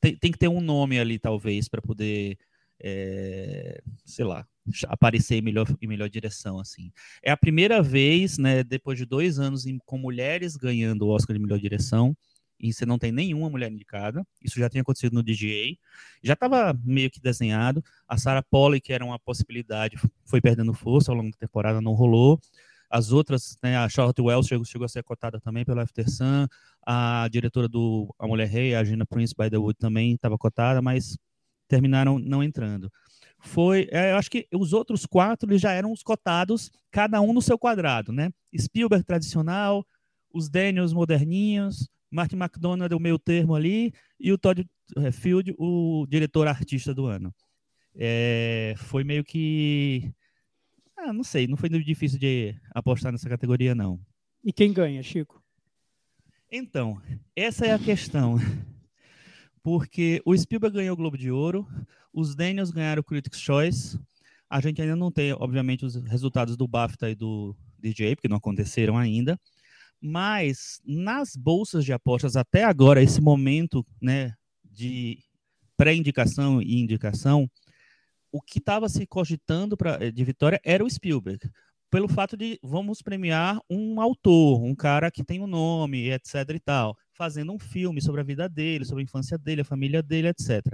tem, 0.00 0.16
tem, 0.16 0.32
que 0.32 0.38
ter 0.38 0.48
um 0.48 0.60
nome 0.60 0.98
ali, 0.98 1.18
talvez, 1.18 1.68
para 1.68 1.82
poder, 1.82 2.38
é, 2.80 3.82
sei 4.04 4.24
lá, 4.24 4.46
aparecer 4.88 5.36
em 5.36 5.42
melhor, 5.42 5.66
em 5.80 5.86
melhor 5.86 6.08
direção, 6.08 6.58
assim. 6.58 6.90
É 7.22 7.30
a 7.30 7.36
primeira 7.36 7.82
vez, 7.82 8.38
né, 8.38 8.64
depois 8.64 8.98
de 8.98 9.04
dois 9.04 9.38
anos 9.38 9.66
em, 9.66 9.78
com 9.84 9.98
mulheres 9.98 10.56
ganhando 10.56 11.02
o 11.06 11.10
Oscar 11.10 11.36
de 11.36 11.42
melhor 11.42 11.58
direção, 11.58 12.16
e 12.60 12.72
você 12.72 12.84
não 12.84 12.98
tem 12.98 13.10
nenhuma 13.10 13.48
mulher 13.48 13.72
indicada. 13.72 14.24
Isso 14.44 14.58
já 14.58 14.68
tinha 14.68 14.82
acontecido 14.82 15.14
no 15.14 15.22
DGA. 15.22 15.78
Já 16.22 16.34
estava 16.34 16.78
meio 16.84 17.10
que 17.10 17.18
desenhado. 17.18 17.82
A 18.06 18.18
Sarah 18.18 18.42
Polley, 18.42 18.80
que 18.80 18.92
era 18.92 19.04
uma 19.04 19.18
possibilidade, 19.18 19.96
foi 20.26 20.42
perdendo 20.42 20.74
força 20.74 21.10
ao 21.10 21.16
longo 21.16 21.30
da 21.30 21.38
temporada, 21.38 21.80
não 21.80 21.94
rolou. 21.94 22.38
As 22.90 23.12
outras, 23.12 23.56
né, 23.62 23.76
a 23.76 23.88
Charlotte 23.88 24.20
Wells 24.20 24.48
chegou, 24.48 24.64
chegou 24.64 24.84
a 24.84 24.88
ser 24.88 25.04
cotada 25.04 25.40
também 25.40 25.64
pelo 25.64 25.80
After 25.80 26.10
Sun, 26.10 26.46
a 26.84 27.28
diretora 27.30 27.68
do 27.68 28.12
A 28.18 28.26
Mulher 28.26 28.48
Rei, 28.48 28.74
a 28.74 28.82
Gina 28.82 29.06
Prince 29.06 29.32
by 29.38 29.48
the 29.48 29.56
Wood 29.56 29.78
também 29.78 30.14
estava 30.14 30.36
cotada, 30.36 30.82
mas 30.82 31.16
terminaram 31.68 32.18
não 32.18 32.42
entrando. 32.42 32.90
Foi, 33.38 33.88
é, 33.90 34.12
eu 34.12 34.16
acho 34.16 34.30
que 34.30 34.46
os 34.52 34.72
outros 34.72 35.06
quatro 35.06 35.48
eles 35.48 35.62
já 35.62 35.72
eram 35.72 35.92
os 35.92 36.02
cotados, 36.02 36.70
cada 36.90 37.20
um 37.20 37.32
no 37.32 37.40
seu 37.40 37.56
quadrado, 37.56 38.12
né? 38.12 38.30
Spielberg 38.58 39.04
tradicional, 39.04 39.86
os 40.32 40.50
Daniels 40.50 40.92
moderninhos, 40.92 41.88
Martin 42.10 42.36
McDonald 42.36 42.92
o 42.92 43.00
meio 43.00 43.18
termo 43.18 43.54
ali 43.54 43.94
e 44.18 44.32
o 44.32 44.38
Todd 44.38 44.66
é, 44.96 45.12
Field 45.12 45.54
o 45.58 46.06
diretor 46.08 46.48
artista 46.48 46.92
do 46.92 47.06
ano. 47.06 47.32
É, 47.94 48.74
foi 48.76 49.04
meio 49.04 49.24
que 49.24 50.12
ah, 51.02 51.12
não 51.12 51.24
sei, 51.24 51.46
não 51.46 51.56
foi 51.56 51.68
difícil 51.68 52.18
de 52.18 52.54
apostar 52.74 53.10
nessa 53.10 53.28
categoria, 53.28 53.74
não. 53.74 53.98
E 54.44 54.52
quem 54.52 54.72
ganha, 54.72 55.02
Chico? 55.02 55.42
Então, 56.50 57.00
essa 57.34 57.64
é 57.64 57.72
a 57.72 57.78
questão. 57.78 58.36
Porque 59.62 60.20
o 60.24 60.36
Spielberg 60.36 60.76
ganhou 60.76 60.94
o 60.94 60.96
Globo 60.96 61.16
de 61.16 61.30
Ouro, 61.30 61.66
os 62.12 62.34
Daniels 62.34 62.70
ganharam 62.70 63.00
o 63.00 63.04
Critics' 63.04 63.40
Choice. 63.40 63.98
A 64.48 64.60
gente 64.60 64.80
ainda 64.80 64.96
não 64.96 65.12
tem, 65.12 65.32
obviamente, 65.32 65.84
os 65.84 65.94
resultados 65.94 66.56
do 66.56 66.66
BAFTA 66.66 67.10
e 67.10 67.14
do 67.14 67.54
DJ, 67.78 68.16
porque 68.16 68.28
não 68.28 68.38
aconteceram 68.38 68.96
ainda. 68.96 69.38
Mas 70.00 70.80
nas 70.84 71.36
bolsas 71.36 71.84
de 71.84 71.92
apostas 71.92 72.36
até 72.36 72.64
agora, 72.64 73.02
esse 73.02 73.20
momento, 73.20 73.86
né, 74.00 74.34
de 74.64 75.18
pré-indicação 75.76 76.60
e 76.60 76.80
indicação, 76.80 77.50
o 78.32 78.40
que 78.40 78.58
estava 78.58 78.88
se 78.88 79.06
cogitando 79.06 79.76
pra, 79.76 79.98
eh, 80.00 80.10
de 80.10 80.24
vitória 80.24 80.60
era 80.64 80.84
o 80.84 80.90
Spielberg. 80.90 81.50
pelo 81.90 82.08
fato 82.08 82.36
de 82.36 82.58
vamos 82.62 83.02
premiar 83.02 83.60
um 83.68 84.00
autor, 84.00 84.62
um 84.62 84.76
cara 84.76 85.10
que 85.10 85.24
tem 85.24 85.40
um 85.40 85.46
nome, 85.48 86.10
etc 86.12 86.48
e 86.54 86.60
tal, 86.60 86.96
fazendo 87.12 87.52
um 87.52 87.58
filme 87.58 88.00
sobre 88.00 88.20
a 88.20 88.24
vida 88.24 88.48
dele, 88.48 88.84
sobre 88.84 89.02
a 89.02 89.04
infância 89.04 89.36
dele, 89.36 89.62
a 89.62 89.64
família 89.64 90.00
dele, 90.02 90.28
etc. 90.28 90.64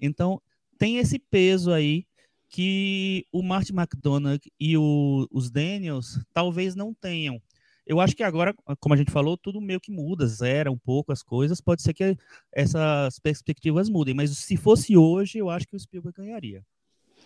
Então, 0.00 0.42
tem 0.76 0.98
esse 0.98 1.18
peso 1.18 1.72
aí 1.72 2.04
que 2.48 3.24
o 3.32 3.42
Martin 3.42 3.74
McDonagh 3.74 4.40
e 4.58 4.76
o, 4.76 5.28
os 5.30 5.50
Daniels 5.50 6.18
talvez 6.32 6.74
não 6.74 6.94
tenham. 6.94 7.40
Eu 7.86 8.00
acho 8.00 8.14
que 8.14 8.22
agora, 8.22 8.54
como 8.80 8.94
a 8.94 8.98
gente 8.98 9.10
falou, 9.10 9.36
tudo 9.36 9.60
meio 9.60 9.80
que 9.80 9.90
muda, 9.90 10.26
zera 10.26 10.70
um 10.70 10.78
pouco 10.78 11.10
as 11.10 11.22
coisas. 11.22 11.60
Pode 11.60 11.82
ser 11.82 11.94
que 11.94 12.16
essas 12.52 13.18
perspectivas 13.18 13.88
mudem, 13.88 14.14
mas 14.14 14.30
se 14.36 14.56
fosse 14.56 14.96
hoje, 14.96 15.38
eu 15.38 15.48
acho 15.48 15.66
que 15.66 15.76
o 15.76 15.80
Spielberg 15.80 16.16
ganharia. 16.16 16.62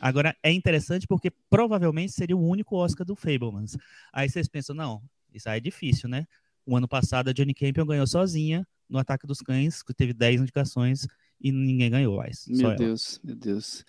Agora, 0.02 0.36
é 0.42 0.50
interessante 0.50 1.06
porque 1.06 1.30
provavelmente 1.48 2.10
seria 2.10 2.36
o 2.36 2.44
único 2.44 2.74
Oscar 2.74 3.06
do 3.06 3.14
Fablemans. 3.14 3.78
Aí 4.12 4.28
vocês 4.28 4.48
pensam, 4.48 4.74
não, 4.74 5.00
isso 5.32 5.48
aí 5.48 5.58
é 5.58 5.60
difícil, 5.60 6.08
né? 6.08 6.26
O 6.66 6.76
ano 6.76 6.88
passado 6.88 7.28
a 7.28 7.32
Johnny 7.32 7.54
Campion 7.54 7.86
ganhou 7.86 8.06
sozinha 8.08 8.66
no 8.88 8.98
Ataque 8.98 9.28
dos 9.28 9.38
Cães, 9.38 9.80
que 9.80 9.94
teve 9.94 10.12
10 10.12 10.40
indicações 10.40 11.06
e 11.40 11.52
ninguém 11.52 11.88
ganhou 11.88 12.16
mais. 12.16 12.48
Meu 12.48 12.74
Deus, 12.74 13.20
meu 13.22 13.36
Deus. 13.36 13.84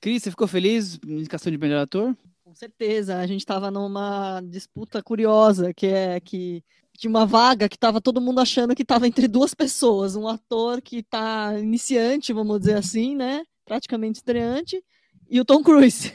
Cris, 0.00 0.22
você 0.22 0.30
ficou 0.30 0.48
feliz? 0.48 0.98
Indicação 1.06 1.52
de 1.52 1.58
melhor 1.58 1.82
ator? 1.82 2.16
Com 2.42 2.54
certeza. 2.54 3.18
A 3.18 3.26
gente 3.26 3.40
estava 3.40 3.70
numa 3.70 4.40
disputa 4.40 5.02
curiosa, 5.02 5.74
que 5.74 5.86
é 5.86 6.18
que 6.18 6.64
tinha 6.96 7.10
uma 7.10 7.26
vaga 7.26 7.68
que 7.68 7.76
estava 7.76 8.00
todo 8.00 8.22
mundo 8.22 8.40
achando 8.40 8.74
que 8.74 8.82
estava 8.82 9.06
entre 9.06 9.28
duas 9.28 9.52
pessoas. 9.52 10.16
Um 10.16 10.28
ator 10.28 10.80
que 10.80 11.00
está 11.00 11.58
iniciante, 11.58 12.32
vamos 12.32 12.60
dizer 12.60 12.78
assim, 12.78 13.14
né? 13.14 13.44
Praticamente 13.66 14.16
estreante, 14.16 14.82
e 15.28 15.40
o 15.40 15.44
Tom 15.44 15.62
Cruise. 15.62 16.12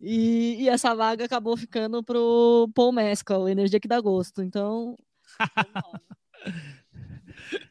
E, 0.00 0.56
e 0.60 0.68
essa 0.68 0.94
vaga 0.94 1.24
acabou 1.24 1.56
ficando 1.56 2.02
pro 2.02 2.70
Paul 2.74 2.92
Mescal, 2.92 3.48
Energia 3.48 3.80
que 3.80 3.88
dá 3.88 4.00
gosto. 4.00 4.42
Então. 4.42 4.96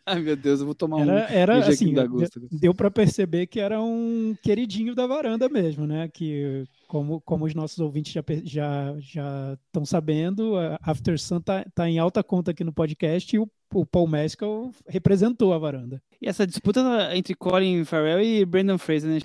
Ai, 0.05 0.21
meu 0.21 0.35
Deus, 0.35 0.59
eu 0.59 0.65
vou 0.65 0.73
tomar 0.73 1.01
era, 1.01 1.11
um. 1.11 1.17
Era 1.17 1.57
assim, 1.67 1.93
deu, 1.93 2.07
deu 2.51 2.73
para 2.73 2.89
perceber 2.89 3.47
que 3.47 3.59
era 3.59 3.81
um 3.81 4.35
queridinho 4.41 4.95
da 4.95 5.05
varanda 5.05 5.47
mesmo, 5.49 5.85
né? 5.85 6.07
Que, 6.07 6.63
como, 6.87 7.21
como 7.21 7.45
os 7.45 7.53
nossos 7.53 7.79
ouvintes 7.79 8.13
já 8.13 8.23
já 8.43 8.95
já 8.99 9.57
estão 9.67 9.85
sabendo, 9.85 10.53
After 10.81 11.19
Sun 11.19 11.41
tá, 11.41 11.65
tá 11.75 11.89
em 11.89 11.99
alta 11.99 12.23
conta 12.23 12.51
aqui 12.51 12.63
no 12.63 12.73
podcast 12.73 13.35
e 13.35 13.39
o, 13.39 13.49
o 13.73 13.85
Paul 13.85 14.07
Mescal 14.07 14.71
representou 14.87 15.53
a 15.53 15.57
varanda. 15.57 16.01
E 16.21 16.27
essa 16.27 16.47
disputa 16.47 16.81
entre 17.15 17.35
Colin 17.35 17.83
Farrell 17.83 18.21
e 18.21 18.45
Brandon 18.45 18.77
Fraser, 18.77 19.09
né? 19.09 19.19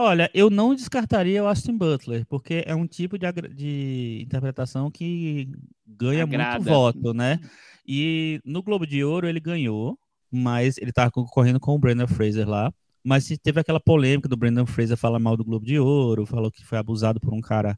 Olha, 0.00 0.30
eu 0.32 0.48
não 0.48 0.76
descartaria 0.76 1.42
o 1.42 1.48
Austin 1.48 1.76
Butler, 1.76 2.24
porque 2.26 2.62
é 2.64 2.72
um 2.72 2.86
tipo 2.86 3.18
de, 3.18 3.26
de 3.52 4.22
interpretação 4.22 4.92
que 4.92 5.50
ganha 5.84 6.22
Agrada. 6.22 6.58
muito 6.58 6.68
voto, 6.68 7.12
né? 7.12 7.40
E 7.84 8.40
no 8.44 8.62
Globo 8.62 8.86
de 8.86 9.02
Ouro 9.02 9.26
ele 9.26 9.40
ganhou, 9.40 9.98
mas 10.30 10.78
ele 10.78 10.90
estava 10.90 11.10
concorrendo 11.10 11.58
com 11.58 11.74
o 11.74 11.78
Brandon 11.78 12.06
Fraser 12.06 12.48
lá. 12.48 12.72
Mas 13.02 13.26
teve 13.42 13.60
aquela 13.60 13.80
polêmica 13.80 14.28
do 14.28 14.36
Brandon 14.36 14.66
Fraser 14.66 14.96
falar 14.96 15.18
mal 15.18 15.36
do 15.36 15.44
Globo 15.44 15.66
de 15.66 15.80
Ouro, 15.80 16.26
falou 16.26 16.50
que 16.50 16.64
foi 16.64 16.78
abusado 16.78 17.18
por 17.18 17.34
um 17.34 17.40
cara 17.40 17.76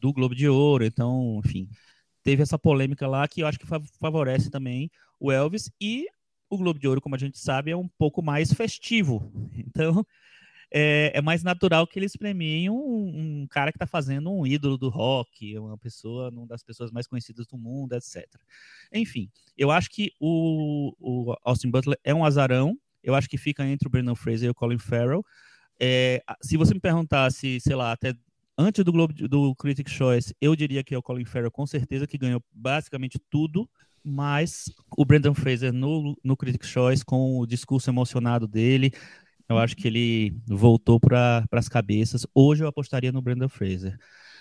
do 0.00 0.12
Globo 0.12 0.34
de 0.34 0.48
Ouro, 0.48 0.84
então, 0.84 1.40
enfim, 1.44 1.68
teve 2.24 2.42
essa 2.42 2.58
polêmica 2.58 3.06
lá 3.06 3.28
que 3.28 3.42
eu 3.42 3.46
acho 3.46 3.58
que 3.58 3.66
favorece 4.00 4.50
também 4.50 4.90
o 5.20 5.30
Elvis 5.30 5.70
e 5.80 6.06
o 6.50 6.58
Globo 6.58 6.80
de 6.80 6.88
Ouro, 6.88 7.00
como 7.00 7.14
a 7.14 7.18
gente 7.18 7.38
sabe, 7.38 7.70
é 7.70 7.76
um 7.76 7.88
pouco 7.96 8.20
mais 8.20 8.52
festivo. 8.52 9.30
Então, 9.56 10.04
é, 10.72 11.12
é 11.14 11.20
mais 11.20 11.42
natural 11.42 11.86
que 11.86 11.98
eles 11.98 12.16
premiem 12.16 12.70
um, 12.70 13.42
um 13.42 13.46
cara 13.46 13.70
que 13.70 13.76
está 13.76 13.86
fazendo 13.86 14.32
um 14.32 14.46
ídolo 14.46 14.78
do 14.78 14.88
rock, 14.88 15.58
uma 15.58 15.76
pessoa, 15.76 16.30
uma 16.30 16.46
das 16.46 16.62
pessoas 16.62 16.90
mais 16.90 17.06
conhecidas 17.06 17.46
do 17.46 17.58
mundo, 17.58 17.92
etc. 17.92 18.26
Enfim, 18.92 19.30
eu 19.56 19.70
acho 19.70 19.90
que 19.90 20.12
o, 20.18 20.94
o 20.98 21.36
Austin 21.44 21.70
Butler 21.70 21.98
é 22.02 22.14
um 22.14 22.24
azarão. 22.24 22.74
Eu 23.02 23.14
acho 23.14 23.28
que 23.28 23.36
fica 23.36 23.66
entre 23.66 23.86
o 23.86 23.90
Brendan 23.90 24.14
Fraser 24.14 24.46
e 24.46 24.50
o 24.50 24.54
Colin 24.54 24.78
Farrell. 24.78 25.24
É, 25.78 26.22
se 26.40 26.56
você 26.56 26.72
me 26.72 26.80
perguntasse, 26.80 27.60
sei 27.60 27.74
lá, 27.74 27.92
até 27.92 28.14
antes 28.56 28.82
do 28.82 28.92
Globo 28.92 29.12
do 29.28 29.54
Critics' 29.56 29.92
Choice, 29.92 30.34
eu 30.40 30.56
diria 30.56 30.82
que 30.82 30.94
é 30.94 30.98
o 30.98 31.02
Colin 31.02 31.24
Farrell 31.24 31.50
com 31.50 31.66
certeza 31.66 32.06
que 32.06 32.16
ganhou 32.16 32.42
basicamente 32.50 33.18
tudo, 33.28 33.68
mas 34.04 34.72
o 34.96 35.04
Brendan 35.04 35.34
Fraser 35.34 35.72
no, 35.72 36.16
no 36.24 36.36
Critics' 36.36 36.68
Choice 36.68 37.04
com 37.04 37.38
o 37.38 37.46
discurso 37.46 37.90
emocionado 37.90 38.48
dele, 38.48 38.92
eu 39.48 39.58
acho 39.58 39.76
que 39.76 39.86
ele 39.86 40.34
voltou 40.46 40.98
para 40.98 41.44
as 41.52 41.68
cabeças. 41.68 42.26
Hoje 42.34 42.64
eu 42.64 42.68
apostaria 42.68 43.12
no 43.12 43.22
Brandon 43.22 43.48
Fraser. 43.48 43.98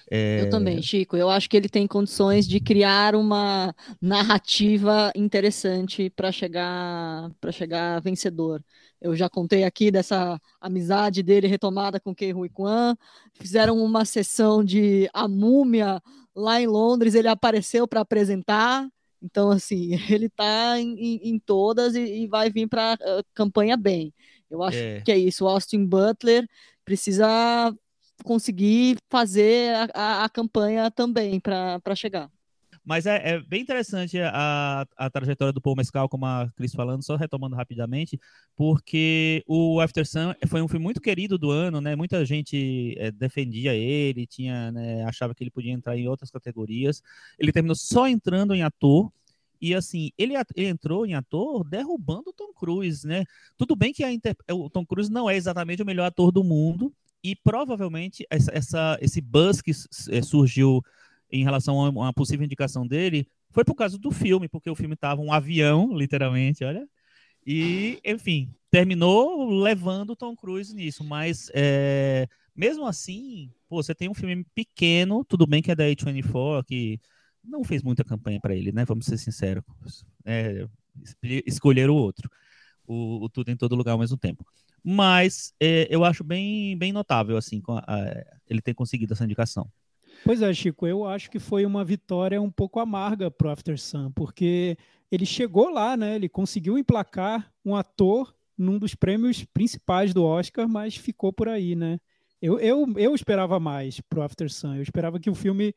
É... 0.09 0.41
Eu 0.41 0.49
também, 0.49 0.81
Chico. 0.81 1.15
Eu 1.15 1.29
acho 1.29 1.49
que 1.49 1.55
ele 1.55 1.69
tem 1.69 1.87
condições 1.87 2.47
de 2.47 2.59
criar 2.59 3.15
uma 3.15 3.73
narrativa 4.01 5.11
interessante 5.15 6.09
para 6.09 6.31
chegar 6.31 7.31
para 7.39 7.51
chegar 7.51 8.01
vencedor. 8.01 8.63
Eu 8.99 9.15
já 9.15 9.29
contei 9.29 9.63
aqui 9.63 9.89
dessa 9.89 10.39
amizade 10.59 11.23
dele 11.23 11.47
retomada 11.47 11.99
com 11.99 12.13
Kei 12.13 12.31
Rui 12.31 12.49
Kwan. 12.49 12.95
Fizeram 13.33 13.77
uma 13.77 14.03
sessão 14.05 14.63
de 14.63 15.09
A 15.13 15.27
Múmia 15.27 16.01
lá 16.35 16.61
em 16.61 16.67
Londres. 16.67 17.15
Ele 17.15 17.27
apareceu 17.27 17.87
para 17.87 18.01
apresentar. 18.01 18.87
Então, 19.21 19.51
assim, 19.51 19.91
ele 20.09 20.25
está 20.25 20.79
em, 20.79 21.19
em, 21.23 21.39
todas 21.39 21.95
e, 21.95 22.23
e 22.23 22.27
vai 22.27 22.49
vir 22.49 22.67
para 22.67 22.93
a 22.93 23.19
uh, 23.19 23.23
campanha 23.33 23.77
bem. 23.77 24.13
Eu 24.51 24.61
acho 24.61 24.77
é. 24.77 25.01
que 25.01 25.11
é 25.11 25.17
isso. 25.17 25.45
O 25.45 25.47
Austin 25.47 25.85
Butler 25.85 26.47
precisa 26.85 27.73
conseguir 28.23 28.97
fazer 29.09 29.73
a, 29.73 29.87
a, 29.93 30.25
a 30.25 30.29
campanha 30.29 30.91
também 30.91 31.39
para 31.39 31.95
chegar. 31.95 32.29
Mas 32.83 33.05
é, 33.05 33.33
é, 33.33 33.39
bem 33.39 33.61
interessante 33.61 34.17
a, 34.19 34.87
a 34.97 35.09
trajetória 35.09 35.53
do 35.53 35.61
Paul 35.61 35.75
Mescal, 35.75 36.09
como 36.09 36.25
a 36.25 36.49
Cris 36.55 36.73
falando, 36.73 37.03
só 37.03 37.15
retomando 37.15 37.55
rapidamente, 37.55 38.19
porque 38.55 39.43
o 39.47 39.79
After 39.79 40.05
Sun 40.05 40.33
foi 40.47 40.63
um 40.63 40.67
filme 40.67 40.83
muito 40.83 40.99
querido 40.99 41.37
do 41.37 41.51
ano, 41.51 41.79
né? 41.79 41.95
Muita 41.95 42.25
gente 42.25 42.95
é, 42.97 43.11
defendia 43.11 43.75
ele, 43.75 44.25
tinha, 44.25 44.71
né, 44.71 45.03
achava 45.03 45.35
que 45.35 45.43
ele 45.43 45.51
podia 45.51 45.71
entrar 45.71 45.95
em 45.95 46.07
outras 46.07 46.31
categorias. 46.31 47.03
Ele 47.37 47.51
terminou 47.51 47.75
só 47.75 48.07
entrando 48.07 48.55
em 48.55 48.63
ator, 48.63 49.11
e 49.61 49.75
assim, 49.75 50.11
ele, 50.17 50.33
ele, 50.55 50.67
entrou 50.67 51.05
em 51.05 51.13
ator 51.13 51.63
derrubando 51.63 52.31
o 52.31 52.33
Tom 52.33 52.51
Cruise, 52.53 53.05
né? 53.05 53.25
Tudo 53.57 53.75
bem 53.75 53.93
que 53.93 54.05
inter... 54.09 54.35
o 54.51 54.69
Tom 54.69 54.85
Cruise 54.85 55.11
não 55.11 55.29
é 55.29 55.35
exatamente 55.35 55.83
o 55.83 55.85
melhor 55.85 56.05
ator 56.05 56.31
do 56.31 56.43
mundo, 56.43 56.91
e 57.23 57.35
provavelmente 57.35 58.25
essa, 58.29 58.51
essa 58.51 58.97
esse 58.99 59.21
buzz 59.21 59.61
que 59.61 59.71
é, 60.09 60.21
surgiu 60.21 60.81
em 61.31 61.43
relação 61.43 61.79
a 61.79 61.89
uma 61.89 62.13
possível 62.13 62.43
indicação 62.43 62.85
dele 62.85 63.27
foi 63.51 63.63
por 63.63 63.75
causa 63.75 63.97
do 63.97 64.11
filme, 64.11 64.47
porque 64.47 64.69
o 64.69 64.75
filme 64.75 64.95
estava 64.95 65.21
um 65.21 65.31
avião, 65.31 65.93
literalmente, 65.95 66.63
olha. 66.63 66.87
E, 67.45 67.99
enfim, 68.05 68.53
terminou 68.69 69.49
levando 69.49 70.15
Tom 70.15 70.35
Cruise 70.35 70.75
nisso, 70.75 71.03
mas 71.03 71.51
é, 71.53 72.27
mesmo 72.55 72.85
assim, 72.85 73.51
pô, 73.67 73.81
você 73.81 73.93
tem 73.93 74.09
um 74.09 74.13
filme 74.13 74.45
pequeno, 74.55 75.25
tudo 75.25 75.47
bem 75.47 75.61
que 75.61 75.71
é 75.71 75.75
da 75.75 75.83
A24, 75.85 76.63
que 76.65 76.99
não 77.43 77.63
fez 77.63 77.81
muita 77.81 78.03
campanha 78.03 78.39
para 78.39 78.55
ele, 78.55 78.71
né? 78.71 78.85
Vamos 78.85 79.05
ser 79.05 79.17
sinceros. 79.17 79.63
É, 80.25 80.67
escolher 81.45 81.89
o 81.89 81.95
outro. 81.95 82.29
O, 82.85 83.25
o, 83.25 83.29
tudo 83.29 83.49
em 83.49 83.55
todo 83.55 83.75
lugar 83.75 83.93
ao 83.93 83.99
mesmo 83.99 84.17
tempo. 84.17 84.45
Mas 84.83 85.53
é, 85.59 85.87
eu 85.89 86.03
acho 86.03 86.23
bem, 86.23 86.77
bem 86.77 86.91
notável, 86.91 87.37
assim, 87.37 87.61
a, 87.69 87.95
a, 87.95 88.25
ele 88.49 88.61
ter 88.61 88.73
conseguido 88.73 89.13
essa 89.13 89.23
indicação. 89.23 89.69
Pois 90.23 90.41
é, 90.41 90.53
Chico, 90.53 90.85
eu 90.85 91.05
acho 91.05 91.29
que 91.31 91.39
foi 91.39 91.65
uma 91.65 91.83
vitória 91.83 92.41
um 92.41 92.51
pouco 92.51 92.79
amarga 92.79 93.31
pro 93.31 93.49
After 93.49 93.79
Sun, 93.79 94.11
porque 94.11 94.77
ele 95.11 95.25
chegou 95.25 95.69
lá, 95.69 95.97
né? 95.97 96.15
Ele 96.15 96.29
conseguiu 96.29 96.77
emplacar 96.77 97.51
um 97.65 97.75
ator 97.75 98.33
num 98.57 98.77
dos 98.77 98.93
prêmios 98.93 99.43
principais 99.45 100.13
do 100.13 100.23
Oscar, 100.23 100.67
mas 100.67 100.95
ficou 100.95 101.33
por 101.33 101.47
aí, 101.47 101.75
né? 101.75 101.99
Eu, 102.41 102.59
eu, 102.59 102.93
eu 102.97 103.15
esperava 103.15 103.59
mais 103.59 103.99
pro 104.01 104.21
After 104.21 104.51
Sun. 104.51 104.75
Eu 104.75 104.81
esperava 104.81 105.19
que 105.19 105.29
o 105.29 105.35
filme 105.35 105.73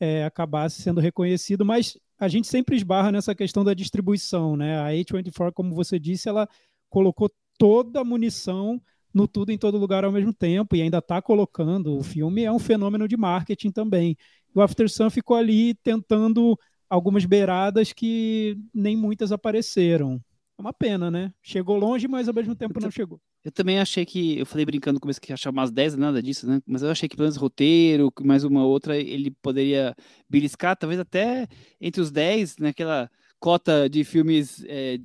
é, 0.00 0.24
acabasse 0.24 0.82
sendo 0.82 1.00
reconhecido, 1.00 1.64
mas 1.64 1.98
a 2.18 2.28
gente 2.28 2.46
sempre 2.46 2.76
esbarra 2.76 3.12
nessa 3.12 3.34
questão 3.34 3.64
da 3.64 3.74
distribuição, 3.74 4.56
né? 4.56 4.78
A 4.78 4.88
A24, 4.90 5.52
como 5.52 5.74
você 5.74 5.98
disse, 5.98 6.28
ela 6.28 6.48
colocou 6.88 7.30
toda 7.58 8.00
a 8.00 8.04
munição 8.04 8.80
no 9.12 9.28
tudo 9.28 9.52
em 9.52 9.58
todo 9.58 9.78
lugar 9.78 10.04
ao 10.04 10.12
mesmo 10.12 10.32
tempo 10.32 10.74
e 10.74 10.82
ainda 10.82 10.98
está 10.98 11.22
colocando. 11.22 11.96
O 11.96 12.02
filme 12.02 12.44
é 12.44 12.50
um 12.50 12.58
fenômeno 12.58 13.06
de 13.06 13.16
marketing 13.16 13.70
também. 13.70 14.16
O 14.54 14.60
After 14.60 14.88
Sun 14.90 15.10
ficou 15.10 15.36
ali 15.36 15.74
tentando 15.74 16.58
algumas 16.88 17.24
beiradas 17.24 17.92
que 17.92 18.56
nem 18.72 18.96
muitas 18.96 19.32
apareceram. 19.32 20.20
É 20.58 20.62
uma 20.62 20.72
pena, 20.72 21.10
né? 21.10 21.32
Chegou 21.42 21.76
longe, 21.76 22.08
mas 22.08 22.28
ao 22.28 22.34
mesmo 22.34 22.54
tempo 22.54 22.80
não 22.80 22.90
chegou. 22.90 23.20
Eu 23.44 23.52
também 23.52 23.78
achei 23.78 24.06
que, 24.06 24.38
eu 24.38 24.46
falei 24.46 24.64
brincando 24.64 24.94
no 24.94 25.00
começo 25.00 25.20
que 25.20 25.30
achava 25.32 25.54
umas 25.54 25.70
10, 25.70 25.96
nada 25.96 26.22
disso, 26.22 26.46
né? 26.46 26.62
Mas 26.66 26.82
eu 26.82 26.90
achei 26.90 27.06
que 27.06 27.14
pelo 27.14 27.26
menos 27.26 27.36
roteiro, 27.36 28.10
mais 28.22 28.42
uma 28.42 28.64
outra, 28.64 28.96
ele 28.96 29.30
poderia 29.30 29.94
beliscar, 30.28 30.74
talvez 30.76 30.98
até 30.98 31.46
entre 31.78 32.00
os 32.00 32.10
10, 32.10 32.56
naquela 32.56 33.10
cota 33.38 33.86
de 33.88 34.02
filmes 34.02 34.64
é, 34.66 34.98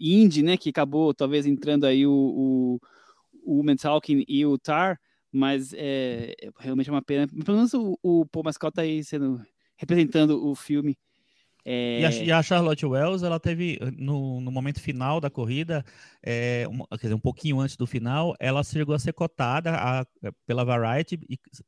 indie, 0.00 0.42
né? 0.42 0.56
Que 0.56 0.70
acabou 0.70 1.12
talvez 1.12 1.44
entrando 1.44 1.84
aí 1.84 2.06
o, 2.06 2.80
o, 3.44 3.60
o 3.60 3.62
e 4.26 4.46
o 4.46 4.56
Tar, 4.56 4.98
mas 5.30 5.74
é, 5.74 6.34
realmente 6.58 6.88
é 6.88 6.92
uma 6.92 7.02
pena. 7.02 7.28
Pelo 7.44 7.58
menos 7.58 7.74
o, 7.74 7.98
o 8.02 8.24
Paul 8.24 8.44
Mascal 8.44 8.72
tá 8.72 8.80
aí 8.82 9.04
sendo 9.04 9.38
representando 9.76 10.46
o 10.46 10.54
filme. 10.54 10.96
É... 11.64 12.00
E, 12.00 12.04
a, 12.04 12.10
e, 12.10 12.32
a, 12.32 12.42
Charlotte 12.42 12.84
Wells, 12.84 13.24
ela 13.24 13.38
teve, 13.38 13.78
no, 13.96 14.40
no 14.40 14.50
momento 14.50 14.80
final 14.80 15.20
da 15.20 15.30
corrida, 15.30 15.84
é, 16.22 16.66
um, 16.68 16.84
quer 16.96 17.06
dizer, 17.06 17.14
um 17.14 17.20
pouquinho 17.20 17.60
antes 17.60 17.76
do 17.76 17.86
final, 17.86 18.34
ela 18.40 18.64
chegou 18.64 18.94
a 18.94 18.98
ser 18.98 19.12
cotada 19.12 19.74
a, 19.74 20.04
pela 20.46 20.64
Variety 20.64 21.18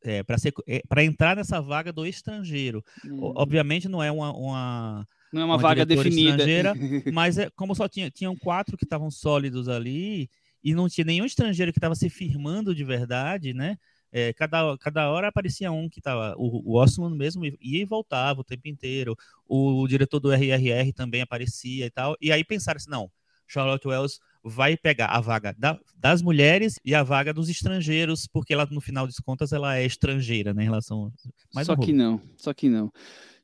é, 0.02 0.22
para 0.22 0.36
é, 0.66 1.04
entrar 1.04 1.36
nessa 1.36 1.60
vaga 1.60 1.92
do 1.92 2.04
estrangeiro. 2.04 2.84
Hum. 3.04 3.32
Obviamente 3.36 3.88
não 3.88 4.02
é 4.02 4.10
uma, 4.10 4.32
uma 4.32 5.08
não 5.32 5.42
é 5.42 5.44
uma, 5.44 5.54
uma 5.54 5.62
vaga 5.62 5.86
definida. 5.86 6.44
mas 7.12 7.38
é, 7.38 7.48
como 7.54 7.74
só 7.74 7.88
tinha, 7.88 8.10
tinham 8.10 8.36
quatro 8.36 8.76
que 8.76 8.84
estavam 8.84 9.10
sólidos 9.10 9.68
ali 9.68 10.28
e 10.62 10.74
não 10.74 10.88
tinha 10.88 11.04
nenhum 11.04 11.24
estrangeiro 11.24 11.72
que 11.72 11.78
estava 11.78 11.94
se 11.94 12.08
firmando 12.08 12.74
de 12.74 12.82
verdade, 12.82 13.52
né? 13.52 13.76
É, 14.16 14.32
cada, 14.32 14.78
cada 14.78 15.10
hora 15.10 15.26
aparecia 15.26 15.72
um 15.72 15.88
que 15.88 15.98
estava. 15.98 16.36
O, 16.38 16.72
o 16.72 16.76
Osman 16.76 17.10
mesmo 17.10 17.44
ia 17.44 17.56
e 17.60 17.84
voltava 17.84 18.42
o 18.42 18.44
tempo 18.44 18.68
inteiro. 18.68 19.16
O, 19.44 19.82
o, 19.82 19.88
diretor 19.88 20.20
do 20.20 20.32
RRR 20.32 20.92
também 20.92 21.20
aparecia 21.20 21.84
e 21.84 21.90
tal. 21.90 22.16
E 22.20 22.30
aí 22.30 22.44
pensaram 22.44 22.76
assim: 22.76 22.88
não, 22.88 23.10
Charlotte 23.48 23.88
Wells 23.88 24.20
vai 24.40 24.76
pegar 24.76 25.06
a 25.06 25.20
vaga 25.20 25.52
da, 25.58 25.80
das 25.96 26.22
mulheres 26.22 26.78
e 26.84 26.94
a 26.94 27.02
vaga 27.02 27.34
dos 27.34 27.48
estrangeiros, 27.48 28.28
porque 28.28 28.54
ela, 28.54 28.68
no 28.70 28.80
final 28.80 29.04
das 29.04 29.16
contas, 29.16 29.52
ela 29.52 29.78
é 29.78 29.84
estrangeira, 29.84 30.54
né, 30.54 30.62
em 30.62 30.66
relação. 30.66 31.12
Mas 31.52 31.66
só 31.66 31.74
que 31.74 31.92
não, 31.92 32.20
só 32.36 32.54
que 32.54 32.68
não. 32.68 32.92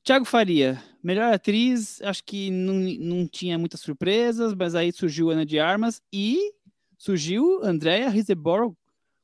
Tiago 0.05 0.25
Faria, 0.25 0.81
melhor 1.03 1.35
atriz, 1.35 2.01
acho 2.03 2.23
que 2.23 2.49
não, 2.49 2.75
não 2.75 3.27
tinha 3.27 3.59
muitas 3.59 3.81
surpresas, 3.81 4.55
mas 4.55 4.77
aí 4.77 4.93
surgiu 4.93 5.31
Ana 5.31 5.45
de 5.45 5.59
Armas 5.59 6.01
e 6.13 6.39
surgiu 6.97 7.61
Andrea 7.65 8.09
Riseborough 8.09 8.77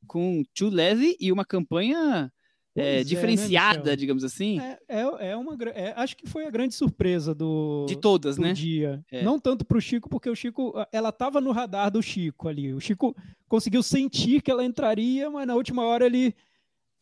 com 0.07 0.43
Too 0.55 0.71
Lazy 0.71 1.17
e 1.21 1.31
uma 1.31 1.45
campanha 1.45 2.33
é, 2.77 3.03
diferenciada, 3.03 3.89
é, 3.89 3.93
né, 3.93 3.97
digamos 3.97 4.23
assim. 4.23 4.61
É, 4.61 4.79
é, 4.89 5.31
é 5.31 5.37
uma, 5.37 5.57
é, 5.75 5.95
acho 5.97 6.17
que 6.17 6.29
foi 6.29 6.47
a 6.47 6.51
grande 6.51 6.75
surpresa 6.75 7.35
do, 7.35 7.87
de 7.89 7.97
todas, 7.97 8.37
do 8.37 8.43
né? 8.43 8.53
dia. 8.53 9.03
Não 9.23 9.39
tanto 9.39 9.65
para 9.65 9.79
o 9.79 9.81
Chico, 9.81 10.11
porque 10.11 10.29
o 10.29 10.37
Chico, 10.37 10.75
ela 10.93 11.09
estava 11.09 11.41
no 11.41 11.53
radar 11.53 11.91
do 11.91 12.03
Chico 12.03 12.49
ali. 12.49 12.75
O 12.75 12.81
Chico 12.81 13.17
conseguiu 13.49 13.83
sentir 13.83 14.43
que 14.43 14.51
ela 14.51 14.65
entraria, 14.65 15.31
mas 15.31 15.47
na 15.47 15.55
última 15.55 15.85
hora 15.85 16.05
ele 16.05 16.35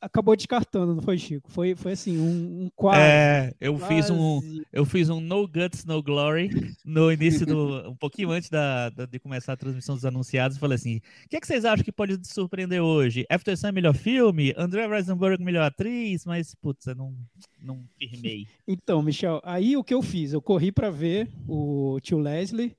acabou 0.05 0.37
descartando, 0.37 0.95
não 0.95 1.03
foi, 1.03 1.19
Chico? 1.19 1.51
Foi, 1.51 1.75
foi 1.75 1.93
assim, 1.93 2.19
um, 2.19 2.64
um 2.64 2.71
quase. 2.77 3.01
É, 3.01 3.55
eu 3.61 3.79
quase... 3.79 3.95
fiz 3.95 4.11
um 4.11 4.62
eu 4.73 4.85
fiz 4.85 5.09
um 5.09 5.21
No 5.21 5.49
Guts, 5.49 5.85
No 5.85 6.03
Glory 6.03 6.51
no 6.85 7.11
início 7.11 7.47
do. 7.47 7.88
um 7.88 7.97
pouquinho 7.97 8.31
antes 8.31 8.51
da, 8.51 8.90
da 8.90 9.07
de 9.07 9.19
começar 9.19 9.55
a 9.55 9.57
transmissão 9.57 9.95
dos 9.95 10.05
anunciados. 10.05 10.59
Falei 10.59 10.77
assim: 10.77 10.97
o 11.25 11.29
que, 11.29 11.37
é 11.37 11.40
que 11.40 11.47
vocês 11.47 11.64
acham 11.64 11.85
que 11.85 11.93
pode 11.93 12.19
surpreender 12.27 12.83
hoje? 12.83 13.25
After 13.31 13.57
Sun 13.57 13.73
melhor 13.73 13.95
filme? 13.95 14.55
André 14.57 14.87
Risenberg 14.87 15.43
melhor 15.43 15.64
atriz? 15.64 16.27
Mas, 16.27 16.55
putz, 16.55 16.87
eu 16.87 16.95
não, 16.95 17.14
não 17.61 17.85
firmei. 17.99 18.47
Então, 18.67 19.03
Michel, 19.03 19.40
aí 19.45 19.77
o 19.77 19.85
que 19.85 19.95
eu 19.95 20.03
fiz? 20.03 20.33
Eu 20.33 20.40
corri 20.40 20.73
para 20.73 20.90
ver 20.90 21.29
o 21.47 21.99
tio 22.01 22.19
Leslie. 22.19 22.75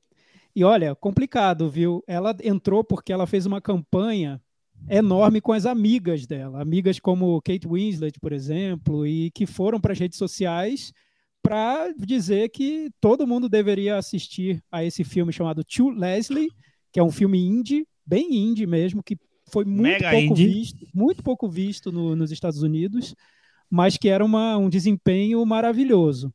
E 0.56 0.64
olha, 0.64 0.96
complicado, 0.96 1.70
viu? 1.70 2.04
Ela 2.08 2.36
entrou 2.44 2.84
porque 2.84 3.12
ela 3.12 3.28
fez 3.28 3.46
uma 3.46 3.62
campanha 3.62 4.42
enorme 4.90 5.42
com 5.42 5.52
as 5.52 5.66
amigas 5.66 6.26
dela, 6.26 6.62
amigas 6.62 7.00
como 7.00 7.42
Kate 7.42 7.68
Winslet, 7.68 8.20
por 8.20 8.32
exemplo, 8.32 9.06
e 9.06 9.32
que 9.32 9.46
foram 9.46 9.80
para 9.80 9.94
as 9.94 10.00
redes 10.00 10.18
sociais 10.18 10.92
para 11.42 11.92
dizer 11.94 12.50
que 12.50 12.90
todo 13.00 13.28
mundo 13.28 13.48
deveria 13.48 13.98
assistir 13.98 14.64
a 14.72 14.84
esse 14.84 15.04
filme 15.04 15.32
chamado 15.32 15.64
To 15.64 15.90
Leslie, 15.90 16.50
que 16.92 17.00
é 17.00 17.04
um 17.04 17.12
filme 17.12 17.40
indie, 17.40 17.88
bem 18.06 18.36
indie 18.36 18.66
mesmo, 18.66 19.04
que 19.04 19.18
foi 19.52 19.64
muito 19.64 19.84
Mega 19.84 20.10
pouco 20.10 20.34
indie. 20.34 20.48
visto, 20.48 20.88
muito 20.94 21.24
pouco 21.24 21.48
visto 21.48 21.92
no, 21.92 22.16
nos 22.16 22.32
Estados 22.32 22.64
Unidos, 22.64 23.14
mas 23.70 23.96
que 23.98 24.10
era 24.10 24.26
uma, 24.26 24.58
um 24.58 24.70
desempenho 24.70 25.46
maravilhoso. 25.46 26.34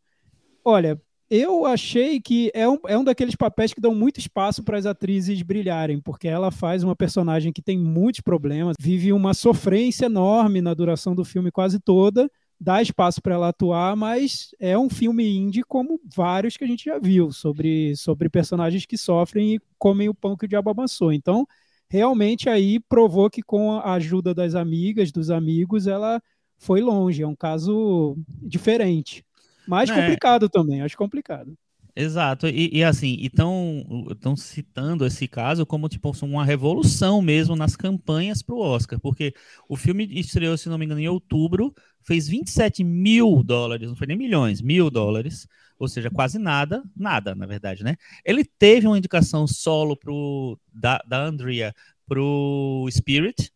Olha, 0.64 1.00
eu 1.30 1.64
achei 1.64 2.20
que 2.20 2.50
é 2.52 2.68
um, 2.68 2.78
é 2.88 2.98
um 2.98 3.04
daqueles 3.04 3.36
papéis 3.36 3.72
que 3.72 3.80
dão 3.80 3.94
muito 3.94 4.18
espaço 4.18 4.64
para 4.64 4.76
as 4.76 4.84
atrizes 4.84 5.40
brilharem, 5.42 6.00
porque 6.00 6.26
ela 6.26 6.50
faz 6.50 6.82
uma 6.82 6.96
personagem 6.96 7.52
que 7.52 7.62
tem 7.62 7.78
muitos 7.78 8.20
problemas, 8.20 8.74
vive 8.80 9.12
uma 9.12 9.32
sofrência 9.32 10.06
enorme 10.06 10.60
na 10.60 10.74
duração 10.74 11.14
do 11.14 11.24
filme 11.24 11.52
quase 11.52 11.78
toda, 11.78 12.28
dá 12.60 12.82
espaço 12.82 13.22
para 13.22 13.34
ela 13.34 13.48
atuar, 13.48 13.94
mas 13.94 14.50
é 14.58 14.76
um 14.76 14.90
filme 14.90 15.24
indie 15.24 15.62
como 15.62 16.00
vários 16.04 16.56
que 16.56 16.64
a 16.64 16.66
gente 16.66 16.84
já 16.84 16.98
viu, 16.98 17.30
sobre, 17.30 17.94
sobre 17.94 18.28
personagens 18.28 18.84
que 18.84 18.98
sofrem 18.98 19.54
e 19.54 19.60
comem 19.78 20.08
o 20.08 20.14
pão 20.14 20.36
que 20.36 20.46
o 20.46 20.48
diabo 20.48 20.70
amassou. 20.70 21.12
Então, 21.12 21.46
realmente 21.88 22.48
aí 22.48 22.80
provou 22.80 23.30
que 23.30 23.40
com 23.40 23.72
a 23.72 23.94
ajuda 23.94 24.34
das 24.34 24.56
amigas, 24.56 25.12
dos 25.12 25.30
amigos, 25.30 25.86
ela 25.86 26.20
foi 26.58 26.80
longe, 26.80 27.22
é 27.22 27.26
um 27.26 27.36
caso 27.36 28.16
diferente. 28.42 29.24
Mais 29.70 29.88
é. 29.88 29.94
complicado 29.94 30.48
também, 30.48 30.83
acho 30.83 30.96
complicado. 30.96 31.56
Exato, 31.94 32.46
e, 32.46 32.70
e 32.72 32.85
assim, 32.85 33.16
estão 33.20 34.37
citando 34.37 35.04
esse 35.04 35.26
caso 35.28 35.66
como 35.66 35.88
tipo 35.88 36.12
uma 36.22 36.44
revolução 36.44 37.20
mesmo 37.20 37.54
nas 37.54 37.76
campanhas 37.76 38.42
para 38.42 38.54
o 38.54 38.61
Oscar, 38.61 38.98
porque 39.00 39.35
o 39.68 39.76
filme 39.76 40.09
estreou, 40.18 40.56
se 40.56 40.68
não 40.68 40.78
me 40.78 40.85
engano, 40.85 41.00
em 41.00 41.09
outubro, 41.09 41.74
fez 42.02 42.28
27 42.28 42.83
mil 42.85 43.42
dólares, 43.42 43.88
não 43.88 43.96
foi 43.96 44.06
nem 44.06 44.16
milhões, 44.16 44.61
mil 44.61 44.90
dólares, 44.90 45.46
ou 45.78 45.88
seja, 45.88 46.11
quase 46.11 46.38
nada, 46.38 46.83
nada, 46.96 47.35
na 47.35 47.46
verdade, 47.46 47.83
né? 47.85 47.96
Ele 48.24 48.44
teve 48.44 48.87
uma 48.87 48.98
indicação 48.98 49.46
solo 49.46 49.96
pro, 49.96 50.59
da, 50.72 51.02
da 51.06 51.24
Andrea 51.24 51.74
pro 52.06 52.87
Spirit, 52.90 53.52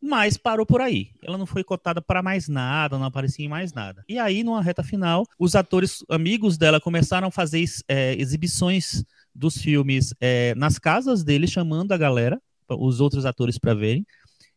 mas 0.00 0.36
parou 0.36 0.66
por 0.66 0.80
aí. 0.80 1.10
Ela 1.22 1.38
não 1.38 1.46
foi 1.46 1.64
cotada 1.64 2.00
para 2.00 2.22
mais 2.22 2.48
nada, 2.48 2.98
não 2.98 3.06
aparecia 3.06 3.44
em 3.44 3.48
mais 3.48 3.72
nada. 3.72 4.04
E 4.08 4.18
aí, 4.18 4.44
numa 4.44 4.62
reta 4.62 4.82
final, 4.82 5.24
os 5.38 5.54
atores 5.54 6.04
amigos 6.08 6.56
dela 6.56 6.80
começaram 6.80 7.28
a 7.28 7.30
fazer 7.30 7.64
é, 7.88 8.14
exibições 8.14 9.04
dos 9.34 9.56
filmes 9.56 10.14
é, 10.20 10.54
nas 10.54 10.78
casas 10.78 11.24
deles, 11.24 11.50
chamando 11.50 11.92
a 11.92 11.98
galera, 11.98 12.40
os 12.68 13.00
outros 13.00 13.26
atores 13.26 13.58
para 13.58 13.74
verem. 13.74 14.06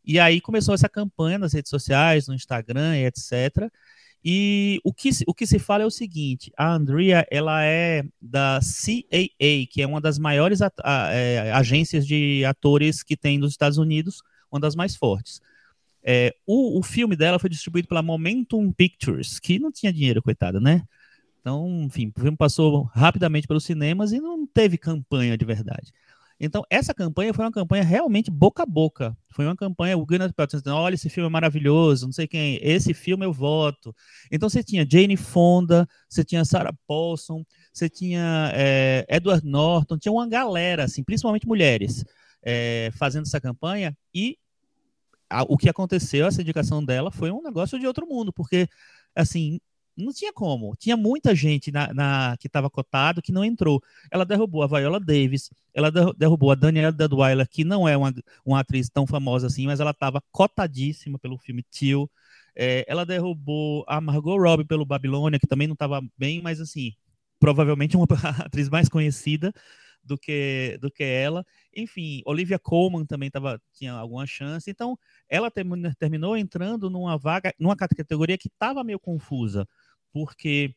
E 0.05 0.19
aí 0.19 0.41
começou 0.41 0.73
essa 0.73 0.89
campanha 0.89 1.37
nas 1.37 1.53
redes 1.53 1.69
sociais, 1.69 2.27
no 2.27 2.33
Instagram 2.33 2.97
etc. 2.97 3.69
E 4.23 4.81
o 4.83 4.93
que, 4.93 5.09
o 5.27 5.33
que 5.33 5.45
se 5.45 5.59
fala 5.59 5.83
é 5.83 5.85
o 5.85 5.91
seguinte: 5.91 6.51
a 6.57 6.73
Andrea 6.73 7.25
ela 7.31 7.63
é 7.63 8.03
da 8.21 8.59
CAA, 8.59 9.67
que 9.69 9.81
é 9.81 9.87
uma 9.87 10.01
das 10.01 10.17
maiores 10.17 10.61
a, 10.61 10.71
a, 10.83 11.13
é, 11.13 11.51
agências 11.51 12.05
de 12.05 12.43
atores 12.45 13.03
que 13.03 13.15
tem 13.15 13.37
nos 13.37 13.51
Estados 13.51 13.77
Unidos, 13.77 14.21
uma 14.51 14.59
das 14.59 14.75
mais 14.75 14.95
fortes. 14.95 15.41
É, 16.03 16.33
o, 16.45 16.79
o 16.79 16.83
filme 16.83 17.15
dela 17.15 17.39
foi 17.39 17.49
distribuído 17.49 17.87
pela 17.87 18.01
Momentum 18.01 18.71
Pictures, 18.71 19.39
que 19.39 19.59
não 19.59 19.71
tinha 19.71 19.91
dinheiro, 19.91 20.21
coitada, 20.21 20.59
né? 20.59 20.83
Então, 21.41 21.83
enfim, 21.83 22.11
o 22.15 22.19
filme 22.19 22.37
passou 22.37 22.83
rapidamente 22.93 23.47
pelos 23.47 23.63
cinemas 23.63 24.11
e 24.11 24.19
não 24.19 24.45
teve 24.45 24.77
campanha 24.77 25.37
de 25.37 25.45
verdade. 25.45 25.93
Então, 26.39 26.63
essa 26.69 26.93
campanha 26.93 27.33
foi 27.33 27.43
uma 27.43 27.51
campanha 27.51 27.83
realmente 27.83 28.31
boca 28.31 28.63
a 28.63 28.65
boca. 28.65 29.17
Foi 29.29 29.45
uma 29.45 29.55
campanha, 29.57 29.97
o 29.97 30.05
Gwyneth 30.05 30.31
Paltrow 30.31 30.61
dizendo, 30.61 30.77
olha, 30.77 30.95
esse 30.95 31.09
filme 31.09 31.27
é 31.27 31.31
maravilhoso, 31.31 32.05
não 32.05 32.13
sei 32.13 32.27
quem, 32.27 32.57
esse 32.61 32.93
filme 32.93 33.25
eu 33.25 33.33
voto. 33.33 33.93
Então, 34.31 34.49
você 34.49 34.63
tinha 34.63 34.87
Jane 34.89 35.17
Fonda, 35.17 35.87
você 36.07 36.23
tinha 36.23 36.45
Sarah 36.45 36.73
Paulson, 36.87 37.43
você 37.73 37.89
tinha 37.89 38.51
é, 38.53 39.05
Edward 39.09 39.45
Norton, 39.45 39.97
tinha 39.97 40.13
uma 40.13 40.27
galera, 40.27 40.85
assim, 40.85 41.03
principalmente 41.03 41.45
mulheres, 41.45 42.05
é, 42.43 42.91
fazendo 42.95 43.25
essa 43.25 43.41
campanha 43.41 43.97
e 44.13 44.37
a, 45.29 45.43
o 45.43 45.57
que 45.57 45.69
aconteceu, 45.69 46.25
essa 46.25 46.41
indicação 46.41 46.83
dela 46.83 47.11
foi 47.11 47.31
um 47.31 47.41
negócio 47.41 47.79
de 47.79 47.85
outro 47.85 48.07
mundo, 48.07 48.33
porque 48.33 48.67
assim 49.15 49.59
não 49.99 50.13
tinha 50.13 50.31
como. 50.33 50.75
Tinha 50.77 50.95
muita 50.95 51.35
gente 51.35 51.71
na, 51.71 51.93
na 51.93 52.37
que 52.39 52.47
estava 52.47 52.69
cotado 52.69 53.21
que 53.21 53.31
não 53.31 53.43
entrou. 53.43 53.81
Ela 54.09 54.25
derrubou 54.25 54.63
a 54.63 54.67
Viola 54.67 54.99
Davis, 54.99 55.49
ela 55.73 55.91
derrubou 56.17 56.51
a 56.51 56.55
Daniela 56.55 56.91
Deadweiler, 56.91 57.47
que 57.47 57.63
não 57.63 57.87
é 57.87 57.95
uma, 57.97 58.13
uma 58.45 58.59
atriz 58.59 58.89
tão 58.89 59.05
famosa 59.05 59.47
assim, 59.47 59.67
mas 59.67 59.79
ela 59.79 59.91
estava 59.91 60.23
cotadíssima 60.31 61.19
pelo 61.19 61.37
filme 61.37 61.63
Tio. 61.69 62.09
É, 62.55 62.85
ela 62.87 63.05
derrubou 63.05 63.85
a 63.87 64.01
Margot 64.01 64.37
Robbie 64.37 64.65
pelo 64.65 64.85
Babilônia, 64.85 65.39
que 65.39 65.47
também 65.47 65.67
não 65.67 65.73
estava 65.73 66.01
bem, 66.17 66.41
mas 66.41 66.59
assim, 66.59 66.93
provavelmente 67.39 67.95
uma 67.95 68.07
atriz 68.39 68.69
mais 68.69 68.89
conhecida 68.89 69.53
do 70.03 70.17
que, 70.17 70.77
do 70.81 70.91
que 70.91 71.03
ela. 71.03 71.45
Enfim, 71.75 72.21
Olivia 72.25 72.59
Colman 72.59 73.05
também 73.05 73.29
tava, 73.29 73.61
tinha 73.73 73.93
alguma 73.93 74.25
chance. 74.25 74.69
Então, 74.69 74.97
ela 75.27 75.51
terminou 75.97 76.37
entrando 76.37 76.89
numa 76.89 77.17
vaga, 77.17 77.53
numa 77.59 77.75
categoria 77.75 78.37
que 78.37 78.47
estava 78.47 78.83
meio 78.83 78.99
confusa, 78.99 79.67
porque 80.11 80.75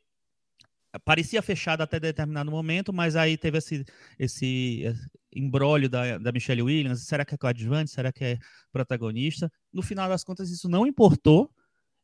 parecia 1.04 1.40
fechada 1.40 1.84
até 1.84 1.98
determinado 1.98 2.50
momento, 2.50 2.92
mas 2.92 3.16
aí 3.16 3.36
teve 3.36 3.58
esse, 3.58 3.84
esse 4.18 4.94
embrólio 5.34 5.88
da, 5.88 6.18
da 6.18 6.32
Michelle 6.32 6.62
Williams, 6.62 7.06
será 7.06 7.24
que 7.24 7.34
é 7.34 7.38
coadjuvante, 7.38 7.90
será 7.90 8.12
que 8.12 8.24
é 8.24 8.38
protagonista? 8.70 9.50
No 9.72 9.82
final 9.82 10.08
das 10.08 10.22
contas, 10.22 10.50
isso 10.50 10.68
não 10.68 10.86
importou, 10.86 11.50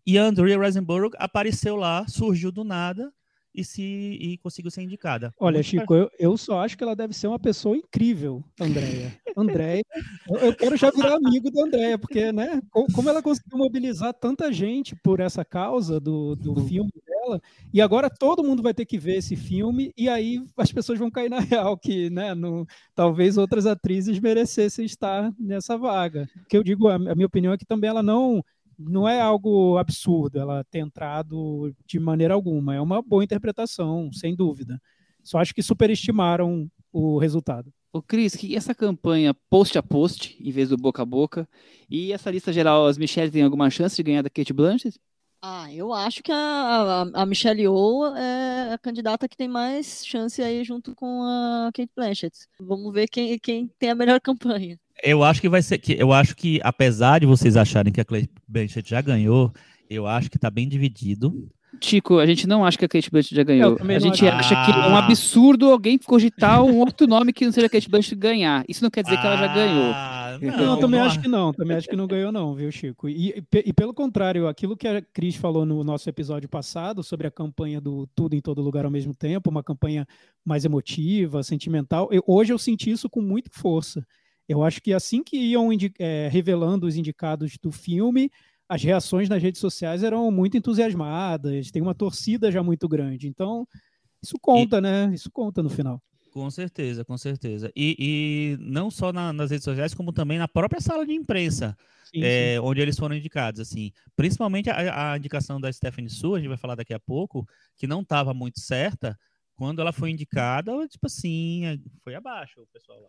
e 0.07 0.17
Andrea 0.17 0.57
Rosenberg 0.57 1.15
apareceu 1.19 1.77
lá, 1.77 2.07
surgiu 2.09 2.51
do 2.51 2.65
nada, 2.65 3.13
e 3.55 3.65
se 3.65 3.83
e 3.83 4.39
conseguiu 4.39 4.71
ser 4.71 4.83
indicada. 4.83 5.33
Olha, 5.39 5.63
Chico, 5.63 5.95
eu, 5.95 6.11
eu 6.19 6.37
só 6.37 6.61
acho 6.61 6.77
que 6.77 6.85
ela 6.85 6.95
deve 6.97 7.15
ser 7.15 7.27
uma 7.27 7.39
pessoa 7.39 7.77
incrível, 7.77 8.43
Andréia. 8.61 9.17
Andréia, 9.37 9.83
eu, 10.29 10.37
eu 10.37 10.55
quero 10.57 10.77
já 10.77 10.91
virar 10.91 11.15
amigo 11.15 11.51
da 11.51 11.63
Andréia, 11.65 11.99
porque, 11.99 12.33
né, 12.33 12.61
co- 12.71 12.87
como 12.93 13.09
ela 13.09 13.23
conseguiu 13.23 13.57
mobilizar 13.59 14.13
tanta 14.13 14.53
gente 14.53 14.97
por 14.97 15.21
essa 15.21 15.45
causa 15.45 16.01
do, 16.01 16.35
do 16.35 16.57
filme 16.67 16.91
dela, 17.07 17.41
e 17.73 17.81
agora 17.81 18.11
todo 18.11 18.43
mundo 18.43 18.63
vai 18.63 18.75
ter 18.75 18.85
que 18.85 18.99
ver 18.99 19.17
esse 19.17 19.37
filme, 19.37 19.93
e 19.97 20.09
aí 20.09 20.43
as 20.57 20.73
pessoas 20.73 20.99
vão 20.99 21.11
cair 21.11 21.29
na 21.29 21.39
real 21.41 21.77
que, 21.79 22.11
né, 22.11 22.35
no, 22.35 22.67
talvez 22.95 23.37
outras 23.39 23.65
atrizes 23.67 24.19
merecessem 24.19 24.85
estar 24.85 25.33
nessa 25.39 25.77
vaga. 25.79 26.29
O 26.45 26.49
que 26.49 26.57
eu 26.57 26.65
digo, 26.65 26.89
a, 26.89 26.97
a 26.97 27.15
minha 27.15 27.27
opinião 27.27 27.53
é 27.53 27.59
que 27.59 27.67
também 27.67 27.89
ela 27.91 28.03
não 28.03 28.43
não 28.79 29.09
é 29.09 29.21
algo 29.21 29.77
absurdo 29.77 30.39
ela 30.39 30.65
ter 30.65 30.79
entrado 30.79 31.75
de 31.85 31.99
maneira 31.99 32.35
alguma. 32.35 32.75
É 32.75 32.81
uma 32.81 33.03
boa 33.03 33.25
interpretação, 33.25 34.13
sem 34.13 34.37
dúvida. 34.37 34.81
Só 35.23 35.39
acho 35.39 35.55
que 35.55 35.63
superestimaram 35.63 36.71
o 36.93 37.19
resultado. 37.19 37.73
Ô, 37.93 38.01
Cris, 38.01 38.37
que 38.37 38.55
essa 38.55 38.75
campanha 38.75 39.35
post 39.51 39.77
a 39.79 39.83
post, 39.83 40.37
em 40.41 40.51
vez 40.51 40.69
do 40.69 40.77
boca 40.77 41.03
a 41.03 41.07
boca, 41.07 41.49
e 41.91 42.13
essa 42.13 42.31
lista 42.31 42.53
geral, 42.53 42.87
as 42.87 42.99
Michelle 42.99 43.31
têm 43.31 43.43
alguma 43.43 43.71
chance 43.71 43.97
de 43.97 44.03
ganhar 44.03 44.23
da 44.23 44.31
Kate 44.31 44.53
Blanchett? 44.53 45.01
Ah, 45.41 45.73
eu 45.73 45.93
acho 45.93 46.23
que 46.23 46.33
a, 46.33 47.03
a, 47.15 47.27
Michelle 47.27 47.61
Yeoh 47.61 48.17
é 48.17 48.75
a 48.75 48.79
candidata 48.79 49.29
que 49.29 49.37
tem 49.37 49.47
mais 49.47 50.05
chance 50.05 50.43
aí 50.43 50.65
junto 50.65 50.95
com 50.97 51.23
a 51.23 51.71
Kate 51.73 51.93
Blanchett. 51.95 52.37
Vamos 52.61 52.93
ver 52.93 53.07
quem, 53.07 53.39
quem 53.39 53.69
tem 53.79 53.91
a 53.91 53.95
melhor 53.95 54.19
campanha. 54.21 54.79
Eu 55.03 55.23
acho 55.23 55.41
que 55.41 55.49
vai 55.49 55.63
ser 55.63 55.79
que 55.79 55.93
eu 55.93 56.13
acho 56.13 56.35
que 56.35 56.61
apesar 56.65 57.21
de 57.21 57.27
vocês 57.27 57.57
acharem 57.57 57.93
que 57.93 58.01
a 58.01 58.05
Clay 58.05 58.29
Blanchett 58.49 58.91
já 58.91 59.01
ganhou, 59.01 59.53
eu 59.89 60.09
acho 60.09 60.29
que 60.29 60.39
tá 60.41 60.51
bem 60.51 60.69
dividido. 60.69 61.49
Chico, 61.81 62.19
a 62.19 62.27
gente 62.27 62.47
não 62.47 62.65
acha 62.65 62.79
que 62.79 62.85
a 62.85 62.89
Kate 62.89 63.11
Blanchett 63.11 63.35
já 63.37 63.43
ganhou. 63.43 63.77
A 63.81 63.99
gente 63.99 64.27
acho. 64.27 64.55
acha 64.55 64.65
que 64.65 64.71
é 64.73 64.75
um 64.89 64.97
Ah. 64.97 65.05
absurdo 65.05 65.71
alguém 65.71 65.99
cogitar 65.99 66.63
um 66.65 66.79
outro 66.79 67.07
nome 67.07 67.33
que 67.33 67.45
não 67.45 67.53
seja 67.53 67.67
a 67.67 67.71
Kate 67.71 67.89
Blanchett 67.91 68.15
ganhar. 68.17 68.65
Isso 68.69 68.83
não 68.83 68.91
quer 68.91 69.03
dizer 69.05 69.19
que 69.21 69.27
ela 69.27 69.37
já 69.37 69.47
ganhou. 69.55 69.93
Ah, 69.95 70.39
Não, 70.41 70.57
Não, 70.57 70.79
também 70.81 71.01
não 71.01 71.07
acho 71.07 71.21
que 71.21 71.29
não, 71.29 71.53
também 71.53 71.77
acho 71.77 71.89
que 71.89 71.97
não 71.97 72.07
ganhou 72.07 72.31
não, 72.33 72.55
viu, 72.55 72.71
Chico? 72.71 73.09
E, 73.09 73.31
e 73.37 73.43
pe- 73.43 73.65
e 73.67 73.73
pelo 73.73 73.93
contrário, 73.93 74.47
aquilo 74.47 74.77
que 74.77 74.87
a 74.87 75.03
Cris 75.03 75.35
falou 75.37 75.67
no 75.67 75.83
nosso 75.83 76.09
episódio 76.09 76.49
passado 76.49 77.03
sobre 77.03 77.27
a 77.27 77.31
campanha 77.31 77.81
do 77.81 78.07
Tudo 78.15 78.35
em 78.35 78.41
Todo 78.41 78.63
Lugar 78.63 78.85
ao 78.85 78.91
mesmo 78.91 79.13
tempo, 79.15 79.51
uma 79.51 79.63
campanha 79.65 80.07
mais 80.45 80.65
emotiva, 80.65 81.43
sentimental, 81.43 82.09
eu- 82.13 82.23
hoje 82.27 82.53
eu 82.53 82.59
senti 82.59 82.91
isso 82.91 83.09
com 83.11 83.21
muita 83.21 83.51
força. 83.53 84.07
Eu 84.49 84.63
acho 84.65 84.81
que 84.81 84.93
assim 84.95 85.23
que 85.23 85.37
iam 85.37 85.69
eh, 85.99 86.29
revelando 86.33 86.87
os 86.87 86.97
indicados 86.97 87.59
do 87.63 87.71
filme, 87.71 88.31
as 88.69 88.83
reações 88.83 89.29
nas 89.29 89.43
redes 89.43 89.61
sociais 89.61 90.03
eram 90.03 90.31
muito 90.31 90.57
entusiasmadas, 90.57 91.71
tem 91.71 91.81
uma 91.83 91.95
torcida 91.95 92.51
já 92.53 92.63
muito 92.63 92.89
grande. 92.89 93.27
Então, 93.29 93.67
isso 94.23 94.37
conta, 94.41 94.81
né? 94.81 95.11
Isso 95.15 95.31
conta 95.31 95.63
no 95.63 95.71
final. 95.71 96.03
Com 96.31 96.51
certeza, 96.51 97.05
com 97.05 97.17
certeza. 97.17 97.73
E, 97.75 97.97
e 97.99 98.57
não 98.61 98.91
só 98.91 99.13
na- 99.13 99.33
nas 99.33 99.51
redes 99.51 99.65
sociais, 99.65 99.95
como 99.95 100.13
também 100.13 100.39
na 100.39 100.47
própria 100.47 100.81
sala 100.81 101.07
de 101.07 101.13
imprensa, 101.13 101.77
Sim, 102.05 102.23
é, 102.23 102.61
onde 102.61 102.81
eles 102.81 102.97
foram 102.99 103.17
indicados, 103.17 103.61
assim. 103.61 103.91
Principalmente 104.15 104.71
a, 104.71 105.13
a 105.13 105.17
indicação 105.19 105.61
da 105.61 105.73
Stephanie 105.73 106.11
Su, 106.11 106.35
a 106.35 106.39
gente 106.39 106.49
vai 106.49 106.57
falar 106.59 106.75
daqui 106.75 106.95
a 106.95 107.01
pouco, 107.01 107.47
que 107.77 107.87
não 107.87 108.03
estava 108.03 108.33
muito 108.35 108.61
certa. 108.61 109.19
Quando 109.57 109.81
ela 109.81 109.93
foi 109.93 110.11
indicada, 110.11 110.87
tipo 110.87 111.07
assim, 111.07 111.65
é, 111.65 111.79
foi 112.05 112.15
abaixo 112.15 112.61
o 112.61 112.67
pessoal 112.67 113.01
lá. 113.01 113.09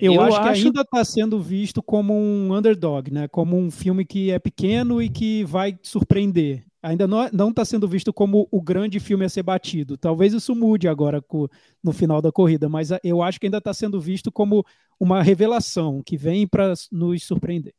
Eu, 0.00 0.14
Eu 0.14 0.22
acho 0.22 0.40
que 0.40 0.48
acho- 0.48 0.48
ainda 0.48 0.82
está 0.82 1.04
sendo 1.04 1.40
visto 1.40 1.82
como 1.82 2.14
um 2.14 2.54
underdog, 2.54 3.10
né? 3.10 3.26
Como 3.28 3.56
um 3.56 3.70
filme 3.70 4.04
que 4.04 4.30
é 4.30 4.38
pequeno 4.38 5.02
e 5.02 5.08
que 5.08 5.44
vai 5.44 5.76
surpreender. 5.82 6.64
Ainda 6.80 7.06
não 7.08 7.50
está 7.50 7.64
sendo 7.64 7.88
visto 7.88 8.12
como 8.12 8.46
o 8.52 8.62
grande 8.62 9.00
filme 9.00 9.24
a 9.24 9.28
ser 9.28 9.42
batido. 9.42 9.96
Talvez 9.98 10.32
isso 10.32 10.54
mude 10.54 10.86
agora 10.86 11.20
no 11.82 11.92
final 11.92 12.22
da 12.22 12.30
corrida, 12.30 12.68
mas 12.68 12.92
a- 12.92 13.00
eu 13.02 13.20
acho 13.22 13.40
que 13.40 13.46
ainda 13.46 13.58
está 13.58 13.74
sendo 13.74 14.00
visto 14.00 14.30
como 14.30 14.64
uma 15.00 15.22
revelação 15.22 16.02
que 16.04 16.16
vem 16.16 16.46
para 16.46 16.72
nos 16.92 17.24
surpreender. 17.24 17.74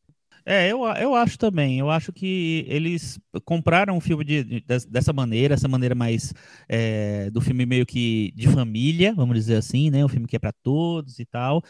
É, 0.46 0.70
eu, 0.72 0.84
eu 0.98 1.14
acho 1.16 1.38
também. 1.38 1.80
Eu 1.80 1.90
acho 1.90 2.12
que 2.12 2.66
eles 2.68 3.20
compraram 3.46 3.98
o 3.98 4.02
filme 4.02 4.24
de, 4.24 4.44
de- 4.44 4.62
des- 4.62 4.86
dessa 4.86 5.14
maneira, 5.14 5.54
essa 5.54 5.68
maneira 5.68 5.94
mais 5.94 6.34
é, 6.68 7.30
do 7.30 7.40
filme 7.42 7.66
meio 7.66 7.86
que 7.86 8.32
de 8.36 8.48
família, 8.48 9.14
vamos 9.14 9.36
dizer 9.36 9.56
assim, 9.58 9.90
né? 9.92 10.04
Um 10.04 10.08
filme 10.08 10.28
que 10.28 10.36
é 10.36 10.40
para 10.40 10.52
todos 10.64 11.20
e 11.20 11.26
tal. 11.26 11.62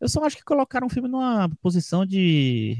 Eu 0.00 0.08
só 0.08 0.24
acho 0.24 0.36
que 0.36 0.44
colocaram 0.44 0.86
o 0.86 0.90
filme 0.90 1.08
numa 1.08 1.48
posição 1.60 2.06
de, 2.06 2.76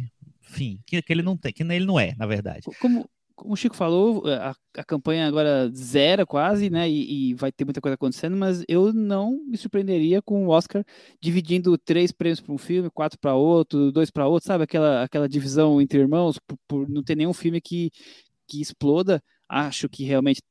enfim, 0.48 0.80
que, 0.86 1.02
que 1.02 1.12
ele 1.12 1.22
não 1.22 1.36
tem, 1.36 1.52
que 1.52 1.62
ele 1.62 1.84
não 1.84 1.98
é, 1.98 2.14
na 2.16 2.26
verdade. 2.26 2.62
Como, 2.80 3.08
como 3.38 3.54
o 3.54 3.56
Chico 3.56 3.76
falou, 3.76 4.24
a, 4.26 4.54
a 4.76 4.84
campanha 4.84 5.26
agora 5.26 5.70
zera 5.74 6.26
quase, 6.26 6.70
né? 6.70 6.88
E, 6.88 7.30
e 7.30 7.34
vai 7.34 7.52
ter 7.52 7.64
muita 7.64 7.80
coisa 7.80 7.94
acontecendo, 7.94 8.36
mas 8.36 8.64
eu 8.68 8.92
não 8.92 9.40
me 9.46 9.56
surpreenderia 9.56 10.20
com 10.20 10.46
o 10.46 10.50
Oscar 10.50 10.84
dividindo 11.20 11.76
três 11.78 12.10
prêmios 12.10 12.40
para 12.40 12.52
um 12.52 12.58
filme, 12.58 12.90
quatro 12.90 13.18
para 13.18 13.34
outro, 13.34 13.92
dois 13.92 14.10
para 14.10 14.26
outro, 14.26 14.46
sabe? 14.46 14.64
Aquela, 14.64 15.04
aquela 15.04 15.28
divisão 15.28 15.80
entre 15.80 16.00
irmãos, 16.00 16.38
por, 16.38 16.58
por 16.66 16.88
não 16.88 17.02
ter 17.02 17.16
nenhum 17.16 17.32
filme 17.32 17.60
que, 17.60 17.90
que 18.46 18.60
exploda. 18.60 19.22
Acho 19.48 19.88
que 19.88 20.04
realmente, 20.04 20.42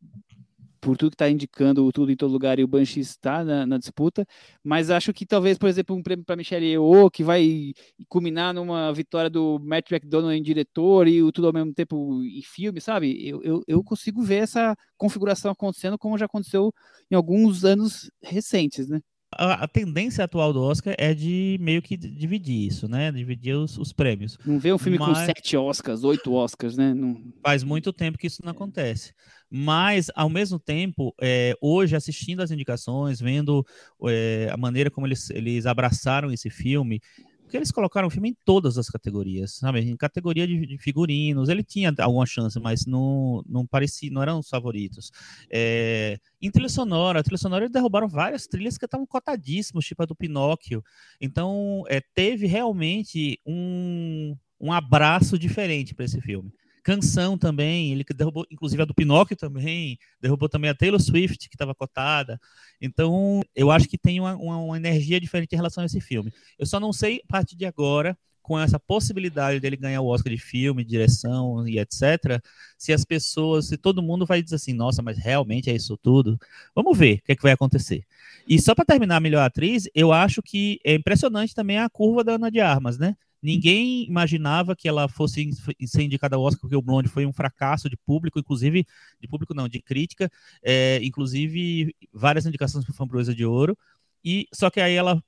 por 0.88 0.96
tudo 0.96 1.12
que 1.12 1.16
está 1.16 1.30
indicando, 1.30 1.86
o 1.86 1.92
tudo 1.92 2.10
em 2.14 2.16
todo 2.16 2.32
lugar 2.32 2.60
e 2.60 2.64
o 2.64 2.68
Banshee 2.68 3.02
está 3.02 3.44
na, 3.44 3.66
na 3.66 3.78
disputa, 3.78 4.26
mas 4.64 4.90
acho 4.90 5.12
que 5.12 5.26
talvez, 5.26 5.58
por 5.58 5.68
exemplo, 5.68 5.94
um 5.94 6.02
prêmio 6.02 6.24
para 6.24 6.38
Michelle 6.38 6.66
Yeoh, 6.66 7.12
que 7.12 7.26
vai 7.26 7.74
culminar 8.08 8.54
numa 8.54 8.94
vitória 8.94 9.30
do 9.30 9.60
Matt 9.60 9.92
McDonald 9.92 10.34
em 10.34 10.42
diretor 10.42 11.06
e 11.06 11.22
o 11.22 11.30
tudo 11.30 11.48
ao 11.48 11.54
mesmo 11.54 11.74
tempo 11.74 12.24
em 12.24 12.42
filme, 12.42 12.80
sabe? 12.80 13.28
Eu, 13.28 13.44
eu, 13.44 13.64
eu 13.68 13.84
consigo 13.84 14.24
ver 14.24 14.44
essa 14.44 14.78
configuração 14.96 15.52
acontecendo 15.52 15.98
como 15.98 16.18
já 16.18 16.26
aconteceu 16.26 16.74
em 17.12 17.16
alguns 17.16 17.66
anos 17.66 18.10
recentes, 18.24 18.88
né? 18.88 19.02
A, 19.36 19.66
a 19.66 19.68
tendência 19.68 20.24
atual 20.24 20.54
do 20.54 20.62
Oscar 20.62 20.96
é 20.98 21.14
de 21.14 21.58
meio 21.60 21.82
que 21.82 21.98
dividir 21.98 22.66
isso, 22.66 22.88
né? 22.88 23.12
Dividir 23.12 23.58
os, 23.58 23.78
os 23.78 23.92
prêmios. 23.92 24.38
Não 24.46 24.58
vê 24.58 24.72
um 24.72 24.78
filme 24.78 24.98
com 24.98 25.08
Mas- 25.08 25.26
sete 25.26 25.58
Oscars, 25.58 26.06
oito 26.06 26.32
Oscars, 26.32 26.78
né? 26.78 26.94
Não... 26.94 27.22
Faz 27.44 27.62
muito 27.62 27.92
tempo 27.92 28.18
que 28.18 28.28
isso 28.28 28.42
não 28.42 28.52
acontece. 28.52 29.14
Mas, 29.50 30.12
ao 30.16 30.30
mesmo 30.30 30.60
tempo, 30.60 31.14
é, 31.22 31.54
hoje, 31.62 31.96
assistindo 31.96 32.42
as 32.42 32.52
indicações, 32.52 33.20
vendo 33.20 33.66
é, 34.06 34.50
a 34.52 34.58
maneira 34.58 34.92
como 34.92 35.08
eles, 35.08 35.30
eles 35.30 35.66
abraçaram 35.66 36.32
esse 36.32 36.50
filme, 36.50 37.02
porque 37.48 37.56
eles 37.56 37.72
colocaram 37.72 38.10
o 38.10 38.12
filme 38.12 38.32
em 38.32 38.38
todas 38.44 38.78
as 38.78 38.90
categorias, 38.90 39.56
sabe? 39.56 39.80
Em 39.80 39.96
categoria 39.96 40.46
de, 40.46 40.66
de 40.66 40.78
figurinos, 40.78 41.48
ele 41.48 41.64
tinha 41.64 41.94
alguma 42.00 42.26
chance, 42.26 42.60
mas 42.60 42.86
não, 42.86 43.42
não 43.48 43.66
parecia, 43.66 44.12
não 44.12 44.22
eram 44.22 44.40
os 44.40 44.50
favoritos. 44.50 45.12
É, 45.50 46.20
em 46.42 46.52
trilha 46.52 46.68
sonora, 46.68 47.22
a 47.22 47.24
trilha 47.24 47.38
sonora 47.38 47.64
eles 47.64 47.72
derrubaram 47.72 48.10
várias 48.10 48.48
trilhas 48.48 48.78
que 48.78 48.84
estavam 48.84 49.08
cotadíssimas, 49.08 49.86
tipo 49.86 50.04
a 50.04 50.06
do 50.06 50.14
Pinóquio. 50.14 50.84
Então, 51.22 51.86
é, 51.88 52.02
teve 52.14 52.48
realmente 52.48 53.40
um, 53.46 54.36
um 54.60 54.74
abraço 54.74 55.40
diferente 55.40 55.96
para 55.96 56.04
esse 56.04 56.20
filme 56.20 56.52
canção 56.88 57.38
também, 57.38 57.92
ele 57.92 58.06
derrubou, 58.16 58.48
inclusive 58.50 58.82
a 58.82 58.86
do 58.86 58.94
Pinóquio 58.94 59.36
também, 59.36 60.00
derrubou 60.22 60.48
também 60.48 60.70
a 60.70 60.74
Taylor 60.74 61.02
Swift, 61.02 61.50
que 61.50 61.56
estava 61.56 61.76
cotada. 61.76 62.40
Então, 62.80 63.42
eu 63.54 63.70
acho 63.70 63.90
que 63.90 63.98
tem 63.98 64.22
uma, 64.22 64.38
uma, 64.38 64.58
uma, 64.58 64.78
energia 64.78 65.20
diferente 65.20 65.52
em 65.52 65.58
relação 65.58 65.84
a 65.84 65.86
esse 65.86 66.00
filme. 66.00 66.32
Eu 66.58 66.66
só 66.66 66.80
não 66.80 66.94
sei, 66.94 67.20
a 67.26 67.28
partir 67.30 67.58
de 67.58 67.66
agora, 67.66 68.18
com 68.42 68.58
essa 68.58 68.80
possibilidade 68.80 69.60
dele 69.60 69.76
ganhar 69.76 70.00
o 70.00 70.08
Oscar 70.08 70.32
de 70.32 70.40
filme, 70.40 70.82
de 70.82 70.92
direção 70.92 71.68
e 71.68 71.78
etc., 71.78 72.42
se 72.78 72.94
as 72.94 73.04
pessoas, 73.04 73.68
se 73.68 73.76
todo 73.76 74.02
mundo 74.02 74.26
vai 74.26 74.42
dizer 74.42 74.56
assim, 74.56 74.72
nossa, 74.72 75.02
mas 75.02 75.18
realmente 75.18 75.70
é 75.70 75.76
isso 75.76 75.98
tudo? 75.98 76.40
Vamos 76.74 76.98
ver 76.98 77.16
o 77.16 77.22
que, 77.24 77.34
é 77.34 77.36
que 77.36 77.44
vai 77.44 77.52
acontecer. 77.52 78.06
E 78.48 78.62
só 78.62 78.74
para 78.74 78.86
terminar 78.86 79.18
a 79.18 79.20
melhor 79.20 79.44
atriz, 79.44 79.90
eu 79.94 80.14
acho 80.14 80.42
que 80.42 80.80
é 80.86 80.94
impressionante 80.94 81.54
também 81.54 81.80
a 81.80 81.90
curva 81.90 82.24
da 82.24 82.36
Ana 82.36 82.50
de 82.50 82.62
Armas, 82.62 82.98
né? 82.98 83.18
Ninguém 83.42 84.06
imaginava 84.08 84.76
que 84.76 84.88
ela 84.88 85.08
fosse 85.08 85.50
ser 85.86 86.02
indicada 86.02 86.36
ao 86.36 86.42
Oscar, 86.42 86.62
porque 86.62 86.76
o 86.76 86.82
Blonde 86.82 87.08
foi 87.08 87.26
um 87.26 87.34
fracasso 87.34 87.90
de 87.90 87.96
público, 87.98 88.40
inclusive, 88.40 88.86
de 89.22 89.28
público 89.28 89.54
não, 89.54 89.68
de 89.68 89.82
crítica, 89.82 90.30
é, 90.64 91.00
inclusive 91.04 91.96
várias 92.12 92.46
indicações 92.46 92.84
para 92.84 92.92
o 92.92 92.96
Framboesa 92.96 93.36
de 93.36 93.46
Ouro, 93.46 93.78
e 94.24 94.48
só 94.54 94.70
que 94.70 94.82
aí 94.82 94.94
ela 94.94 95.24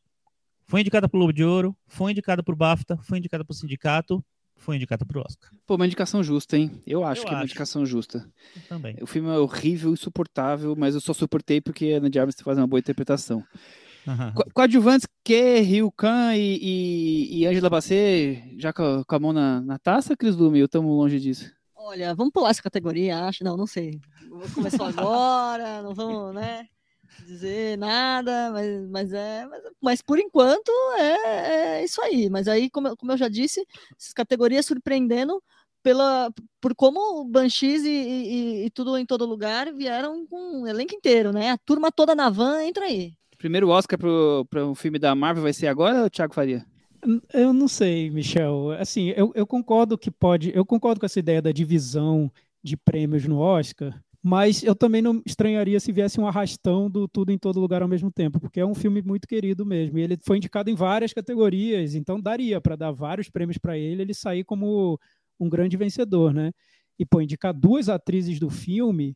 foi 0.66 0.82
indicada 0.82 1.08
para 1.08 1.18
o 1.18 1.20
Globo 1.20 1.34
de 1.34 1.44
Ouro, 1.44 1.76
foi 1.88 2.12
indicada 2.12 2.44
para 2.44 2.54
o 2.54 2.58
BAFTA, 2.58 2.98
foi 3.04 3.18
indicada 3.18 3.46
para 3.46 3.54
o 3.54 3.56
Sindicato, 3.56 4.24
foi 4.56 4.76
indicada 4.76 5.06
para 5.06 5.18
o 5.18 5.22
Oscar. 5.22 5.52
Pô, 5.66 5.76
uma 5.76 5.86
indicação 5.86 6.22
justa, 6.24 6.58
hein? 6.58 6.82
Eu 6.86 7.04
acho 7.04 7.22
Eu 7.22 7.26
que 7.26 7.32
é 7.32 7.34
uma 7.34 7.40
acho. 7.40 7.46
indicação 7.46 7.86
justa. 7.86 8.30
Eu 8.56 8.62
também. 8.64 8.96
O 9.02 9.08
filme 9.08 9.30
é 9.30 9.38
horrível, 9.38 9.94
insuportável, 9.94 10.76
mas 10.76 10.94
eu 10.96 11.02
só 11.02 11.14
suportei 11.14 11.62
porque 11.62 11.94
a 11.94 11.98
Ana 11.98 12.10
Armas 12.20 12.36
faz 12.40 12.58
uma 12.58 12.68
boa 12.68 12.80
interpretação. 12.80 13.44
Co 14.36 14.44
coadjuvantes 14.54 15.08
que 15.24 15.60
Ryu 15.60 15.92
Khan 15.92 16.36
e, 16.36 16.58
e, 16.62 17.40
e 17.40 17.46
Angela 17.46 17.70
Bassett, 17.70 18.56
já 18.58 18.74
com 18.74 18.84
a, 18.84 19.06
com 19.06 19.16
a 19.16 19.20
mão 19.20 19.34
na, 19.34 19.62
na 19.62 19.78
taça, 19.80 20.16
Cris 20.18 20.36
Lume? 20.36 20.60
Eu 20.60 20.66
estamos 20.66 20.90
longe 20.90 21.20
disso. 21.20 21.52
Olha, 21.76 22.14
vamos 22.16 22.32
pular 22.34 22.50
essa 22.50 22.62
categoria, 22.62 23.26
acho. 23.26 23.44
Não, 23.44 23.56
não 23.58 23.68
sei. 23.68 24.00
Começou 24.54 24.86
agora, 24.86 25.82
não 25.84 25.94
vamos, 25.94 26.34
né? 26.36 26.68
Dizer 27.26 27.78
nada, 27.78 28.52
mas, 28.52 28.90
mas 28.90 29.14
é. 29.14 29.46
Mas, 29.48 29.64
mas 29.82 30.02
por 30.02 30.20
enquanto 30.20 30.72
é, 30.98 31.80
é, 31.80 31.84
isso 31.84 32.02
aí. 32.02 32.30
Mas 32.30 32.48
aí, 32.48 32.70
como, 32.70 32.88
eu- 32.88 32.98
como 32.98 33.12
eu 33.12 33.18
já 33.18 33.28
disse, 33.28 33.66
essas 34.00 34.14
categorias 34.14 34.66
surpreendendo 34.66 35.42
pela, 35.82 36.32
por 36.62 36.76
como 36.76 37.24
Banshees 37.26 37.84
e, 37.84 37.90
e, 37.90 38.66
e, 38.66 38.70
tudo 38.70 38.98
em 38.98 39.06
todo 39.06 39.26
lugar 39.26 39.74
vieram 39.74 40.26
com 40.28 40.62
o 40.64 40.68
elenco 40.68 40.94
inteiro, 40.96 41.32
né? 41.32 41.52
A 41.52 41.58
turma 41.58 41.92
toda 41.92 42.14
na 42.14 42.30
van 42.30 42.64
entra 42.64 42.86
aí. 42.86 43.14
Primeiro 43.40 43.70
Oscar 43.70 43.98
para 44.50 44.68
um 44.68 44.76
filme 44.76 45.00
da 45.00 45.16
Marvel 45.16 45.44
vai 45.44 45.54
ser 45.54 45.68
agora, 45.68 46.10
Thiago 46.10 46.34
Faria? 46.34 46.66
Eu 47.34 47.54
não 47.54 47.70
sei, 47.70 48.10
Michel. 48.10 48.72
Assim, 48.72 49.14
eu, 49.16 49.32
eu 49.34 49.48
concordo 49.48 49.98
que 49.98 50.12
pode. 50.12 50.52
Eu 50.54 50.66
concordo 50.66 51.00
com 51.00 51.06
essa 51.06 51.20
ideia 51.20 51.42
da 51.42 51.50
divisão 51.50 52.30
de 52.62 52.76
prêmios 52.76 53.26
no 53.26 53.40
Oscar, 53.40 53.98
mas 54.22 54.62
eu 54.62 54.76
também 54.76 55.02
não 55.02 55.22
estranharia 55.26 55.80
se 55.80 55.94
viesse 55.94 56.20
um 56.20 56.28
arrastão 56.28 56.90
do 56.92 57.08
Tudo 57.08 57.32
em 57.32 57.38
Todo 57.38 57.62
Lugar 57.62 57.82
ao 57.82 57.88
mesmo 57.88 58.12
tempo, 58.12 58.42
porque 58.42 58.60
é 58.60 58.66
um 58.66 58.76
filme 58.76 59.02
muito 59.02 59.26
querido 59.26 59.66
mesmo. 59.66 59.98
E 59.98 60.02
ele 60.02 60.18
foi 60.22 60.36
indicado 60.36 60.70
em 60.70 60.76
várias 60.76 61.14
categorias, 61.14 61.96
então 61.96 62.20
daria 62.20 62.60
para 62.60 62.76
dar 62.76 62.92
vários 62.92 63.30
prêmios 63.30 63.58
para 63.58 63.78
ele, 63.78 64.02
ele 64.02 64.14
sair 64.14 64.44
como 64.44 65.00
um 65.40 65.48
grande 65.48 65.78
vencedor, 65.78 66.34
né? 66.34 66.52
E 67.00 67.06
pô, 67.06 67.22
indicar 67.22 67.54
duas 67.54 67.88
atrizes 67.88 68.38
do 68.38 68.50
filme, 68.50 69.16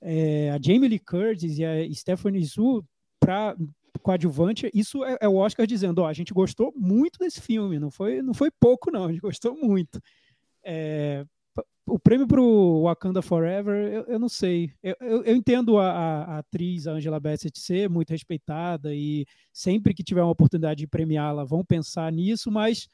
é, 0.00 0.52
a 0.52 0.60
Jamie 0.62 0.88
Lee 0.88 1.00
Curtis 1.00 1.58
e 1.58 1.64
a 1.64 1.92
Stephanie 1.92 2.46
Su 2.46 2.84
para 3.24 3.56
coadjuvante, 4.02 4.70
isso 4.74 5.02
é, 5.02 5.16
é, 5.22 5.28
o 5.28 5.36
Oscar 5.36 5.66
dizendo, 5.66 6.00
ó, 6.00 6.06
a 6.06 6.12
gente 6.12 6.34
gostou 6.34 6.74
muito 6.76 7.18
desse 7.18 7.40
filme, 7.40 7.78
não 7.78 7.90
foi, 7.90 8.20
não 8.20 8.34
foi 8.34 8.50
pouco 8.50 8.90
não, 8.90 9.06
a 9.06 9.12
gente 9.12 9.22
gostou 9.22 9.56
muito. 9.56 9.98
É, 10.62 11.24
o 11.86 11.98
prêmio 11.98 12.26
para 12.26 12.40
o 12.40 12.82
Wakanda 12.82 13.22
Forever, 13.22 13.74
eu, 13.92 14.02
eu 14.04 14.18
não 14.18 14.28
sei. 14.28 14.72
Eu, 14.82 14.96
eu, 15.00 15.24
eu 15.24 15.36
entendo 15.36 15.78
a, 15.78 15.90
a, 15.90 16.24
a, 16.24 16.38
atriz 16.38 16.86
Angela 16.86 17.20
Bassett 17.20 17.58
ser 17.58 17.88
muito 17.88 18.10
respeitada 18.10 18.94
e 18.94 19.26
sempre 19.52 19.94
que 19.94 20.02
tiver 20.02 20.22
uma 20.22 20.32
oportunidade 20.32 20.80
de 20.80 20.86
premiá-la 20.86 21.44
vão 21.44 21.64
pensar 21.64 22.10
nisso, 22.12 22.50
mas 22.50 22.88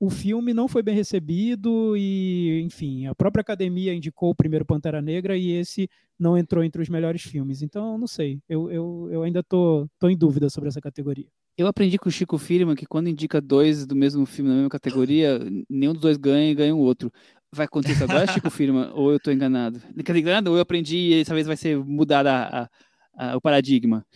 o 0.00 0.08
filme 0.08 0.54
não 0.54 0.66
foi 0.66 0.82
bem 0.82 0.94
recebido 0.94 1.94
e, 1.94 2.62
enfim, 2.62 3.06
a 3.06 3.14
própria 3.14 3.42
academia 3.42 3.92
indicou 3.92 4.30
o 4.30 4.34
primeiro 4.34 4.64
Pantera 4.64 5.02
Negra 5.02 5.36
e 5.36 5.50
esse 5.52 5.90
não 6.18 6.38
entrou 6.38 6.64
entre 6.64 6.80
os 6.80 6.88
melhores 6.88 7.20
filmes. 7.20 7.60
Então, 7.60 7.98
não 7.98 8.06
sei. 8.06 8.40
Eu, 8.48 8.70
eu, 8.70 9.08
eu 9.12 9.22
ainda 9.22 9.42
tô, 9.42 9.86
tô 9.98 10.08
em 10.08 10.16
dúvida 10.16 10.48
sobre 10.48 10.70
essa 10.70 10.80
categoria. 10.80 11.26
Eu 11.54 11.66
aprendi 11.66 11.98
com 11.98 12.08
o 12.08 12.12
Chico 12.12 12.38
Firma 12.38 12.74
que 12.74 12.86
quando 12.86 13.10
indica 13.10 13.42
dois 13.42 13.84
do 13.86 13.94
mesmo 13.94 14.24
filme 14.24 14.48
na 14.48 14.56
mesma 14.56 14.70
categoria, 14.70 15.38
nenhum 15.68 15.92
dos 15.92 16.00
dois 16.00 16.16
ganha 16.16 16.50
e 16.50 16.54
ganha 16.54 16.74
o 16.74 16.78
outro. 16.78 17.12
Vai 17.52 17.66
acontecer 17.66 17.92
isso 17.92 18.04
agora, 18.04 18.26
Chico 18.32 18.48
Firma? 18.48 18.90
Ou 18.94 19.12
eu 19.12 19.20
tô 19.20 19.30
enganado? 19.30 19.82
Enganado? 20.16 20.50
Ou 20.50 20.56
eu 20.56 20.62
aprendi 20.62 20.96
e 20.96 21.20
essa 21.20 21.34
vez 21.34 21.46
vai 21.46 21.58
ser 21.58 21.76
mudado 21.76 22.28
a, 22.28 22.70
a, 23.14 23.32
a, 23.32 23.36
o 23.36 23.40
paradigma? 23.40 24.06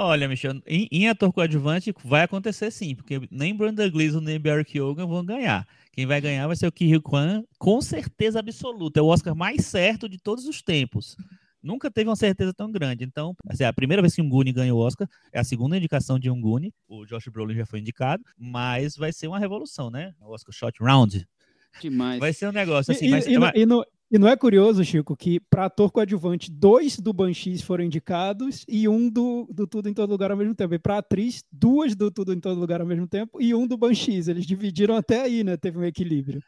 Olha, 0.00 0.28
Michel, 0.28 0.62
em, 0.64 0.86
em 0.92 1.08
ator 1.08 1.32
coadjuvante 1.32 1.92
vai 2.04 2.22
acontecer 2.22 2.70
sim, 2.70 2.94
porque 2.94 3.20
nem 3.32 3.52
Brandon 3.52 3.90
Gleeson 3.90 4.20
nem 4.20 4.38
Barry 4.38 4.64
Keoghan 4.64 5.08
vão 5.08 5.24
ganhar. 5.24 5.66
Quem 5.90 6.06
vai 6.06 6.20
ganhar 6.20 6.46
vai 6.46 6.54
ser 6.54 6.68
o 6.68 6.72
Ki 6.72 7.00
Kwan, 7.00 7.42
com 7.58 7.80
certeza 7.80 8.38
absoluta. 8.38 9.00
É 9.00 9.02
o 9.02 9.06
Oscar 9.06 9.34
mais 9.34 9.66
certo 9.66 10.08
de 10.08 10.16
todos 10.16 10.46
os 10.46 10.62
tempos. 10.62 11.16
Nunca 11.60 11.90
teve 11.90 12.08
uma 12.08 12.14
certeza 12.14 12.54
tão 12.54 12.70
grande. 12.70 13.02
Então, 13.02 13.34
assim, 13.48 13.64
é 13.64 13.66
a 13.66 13.72
primeira 13.72 14.00
vez 14.00 14.14
que 14.14 14.22
um 14.22 14.28
Goonie 14.28 14.52
ganha 14.52 14.72
o 14.72 14.78
Oscar, 14.78 15.08
é 15.32 15.40
a 15.40 15.44
segunda 15.44 15.76
indicação 15.76 16.16
de 16.16 16.30
um 16.30 16.40
Goonie. 16.40 16.72
O 16.86 17.04
Josh 17.04 17.26
Brolin 17.26 17.56
já 17.56 17.66
foi 17.66 17.80
indicado, 17.80 18.22
mas 18.38 18.96
vai 18.96 19.12
ser 19.12 19.26
uma 19.26 19.40
revolução, 19.40 19.90
né? 19.90 20.14
O 20.20 20.32
Oscar 20.32 20.54
Shot 20.54 20.80
Round. 20.80 21.26
Demais. 21.80 22.20
Vai 22.20 22.32
ser 22.32 22.46
um 22.46 22.52
negócio 22.52 22.92
assim. 22.92 23.06
E, 23.06 23.10
mas, 23.10 23.26
e, 23.26 23.32
e, 23.60 23.66
no, 23.66 23.84
e 24.10 24.18
não 24.18 24.26
é 24.26 24.36
curioso, 24.36 24.82
Chico, 24.84 25.14
que 25.14 25.38
para 25.38 25.66
ator 25.66 25.90
coadjuvante, 25.90 26.50
dois 26.50 26.98
do 26.98 27.12
Banshees 27.12 27.60
foram 27.60 27.84
indicados 27.84 28.64
e 28.66 28.88
um 28.88 29.10
do, 29.10 29.46
do 29.52 29.66
Tudo 29.66 29.88
em 29.88 29.94
Todo 29.94 30.08
Lugar 30.08 30.30
ao 30.30 30.36
mesmo 30.36 30.54
tempo. 30.54 30.74
E 30.74 30.78
para 30.78 30.98
atriz, 30.98 31.44
duas 31.52 31.94
do 31.94 32.10
Tudo 32.10 32.32
em 32.32 32.40
Todo 32.40 32.58
Lugar 32.58 32.80
ao 32.80 32.86
mesmo 32.86 33.06
tempo 33.06 33.40
e 33.40 33.54
um 33.54 33.66
do 33.66 33.76
Banshees. 33.76 34.26
Eles 34.28 34.46
dividiram 34.46 34.96
até 34.96 35.20
aí, 35.20 35.44
né? 35.44 35.58
Teve 35.58 35.78
um 35.78 35.84
equilíbrio. 35.84 36.42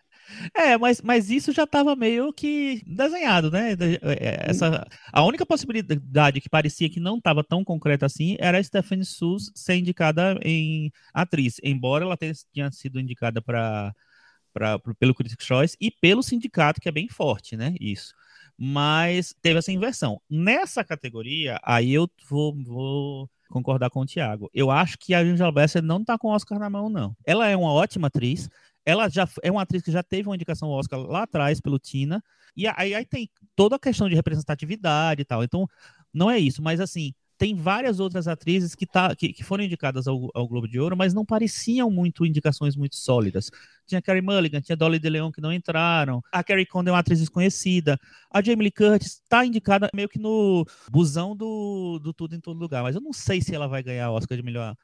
É, 0.57 0.79
mas, 0.79 1.03
mas 1.03 1.31
isso 1.31 1.53
já 1.53 1.64
estava 1.64 1.94
meio 1.94 2.33
que 2.33 2.83
desenhado, 2.87 3.51
né? 3.51 3.73
É, 3.73 4.51
essa, 4.51 4.87
a 5.12 5.25
única 5.25 5.44
possibilidade 5.44 6.40
que 6.40 6.49
parecia 6.49 6.88
que 6.88 7.01
não 7.01 7.18
estava 7.18 7.44
tão 7.44 7.64
concreta 7.64 8.07
assim 8.07 8.37
era 8.38 8.59
a 8.59 8.62
Stephanie 8.62 9.05
Sus 9.05 9.51
ser 9.55 9.77
indicada 9.77 10.38
em 10.42 10.90
atriz, 11.12 11.57
embora 11.62 12.05
ela 12.05 12.16
tenha 12.16 12.70
sido 12.70 13.01
indicada 13.01 13.42
para 13.42 13.94
pra, 14.53 14.79
pelo 14.99 15.15
Critics' 15.15 15.47
Choice 15.47 15.77
e 15.81 15.91
pelo 15.91 16.23
sindicato, 16.23 16.81
que 16.81 16.89
é 16.89 16.93
bem 16.93 17.09
forte, 17.09 17.57
né? 17.57 17.75
Isso. 17.81 18.13
Mas 18.59 19.35
teve 19.41 19.59
essa 19.59 19.73
inversão. 19.73 20.21
Nessa 20.29 20.85
categoria, 20.85 21.59
aí 21.63 21.93
eu 21.93 22.11
vou, 22.29 22.55
vou 22.63 23.31
concordar 23.49 23.91
com 23.91 24.01
o 24.01 24.07
Thiago. 24.07 24.51
Eu 24.53 24.71
acho 24.71 24.99
que 24.99 25.15
a 25.15 25.21
Angela 25.21 25.51
Bassett 25.51 25.87
não 25.87 26.05
tá 26.05 26.19
com 26.19 26.29
o 26.29 26.33
Oscar 26.33 26.59
na 26.59 26.69
mão, 26.71 26.89
não. 26.89 27.17
Ela 27.25 27.49
é 27.49 27.57
uma 27.57 27.73
ótima 27.73 28.09
atriz. 28.09 28.49
Ela 28.85 29.09
já 29.09 29.29
é 29.43 29.51
uma 29.51 29.63
atriz 29.63 29.83
que 29.83 29.91
já 29.91 30.03
teve 30.03 30.29
uma 30.29 30.35
indicação 30.35 30.69
ao 30.69 30.75
Oscar 30.75 31.01
lá 31.01 31.23
atrás 31.23 31.61
pelo 31.61 31.79
Tina. 31.79 32.23
E 32.57 32.67
aí, 32.67 32.95
aí 32.95 33.05
tem 33.05 33.29
toda 33.57 33.77
a 33.77 33.79
questão 33.79 34.09
de 34.09 34.15
representatividade 34.15 35.23
e 35.23 35.25
tal. 35.25 35.43
Então, 35.43 35.67
não 36.13 36.31
é 36.31 36.39
isso. 36.39 36.63
Mas 36.63 36.81
assim, 36.81 37.15
tem 37.40 37.55
várias 37.55 38.00
outras 38.00 38.29
atrizes 38.29 38.74
que, 38.74 38.85
tá, 38.85 39.16
que, 39.16 39.33
que 39.33 39.42
foram 39.42 39.64
indicadas 39.64 40.07
ao, 40.07 40.29
ao, 40.35 40.46
Globo 40.46 40.68
de 40.68 40.79
Ouro, 40.79 40.94
mas 40.94 41.14
não 41.14 41.24
pareciam 41.24 41.90
muito 41.90 42.26
indicações 42.26 42.76
muito 42.76 42.96
sólidas. 42.96 43.50
Tinha 43.87 44.03
Carrie 44.03 44.20
Mulligan, 44.20 44.61
tinha 44.61 44.76
Dolly 44.76 44.98
DeLeon 44.98 45.33
que 45.33 45.40
não 45.40 45.50
entraram. 45.50 46.22
A 46.31 46.44
Carrie 46.44 46.66
Condon 46.66 46.90
é 46.90 46.92
uma 46.92 46.98
atriz 46.98 47.18
desconhecida. 47.18 47.98
A 48.31 48.42
Jamie 48.42 48.64
Lee 48.64 48.70
Curtis 48.70 49.22
está 49.22 49.42
indicada 49.42 49.88
meio 49.94 50.07
que 50.07 50.18
no 50.18 50.66
busão 50.90 51.35
do, 51.35 51.98
do 51.98 52.12
Tudo 52.12 52.37
em 52.37 52.40
Todo 52.40 52.61
Lugar, 52.61 52.83
mas 52.83 52.94
eu 52.94 53.00
não 53.00 53.11
sei 53.14 53.40
se 53.40 53.55
ela 53.55 53.66
vai 53.66 53.83
ganhar 53.83 54.11
o 54.11 54.16
Oscar 54.16 54.37
de 54.37 54.44
melhor 54.44 54.76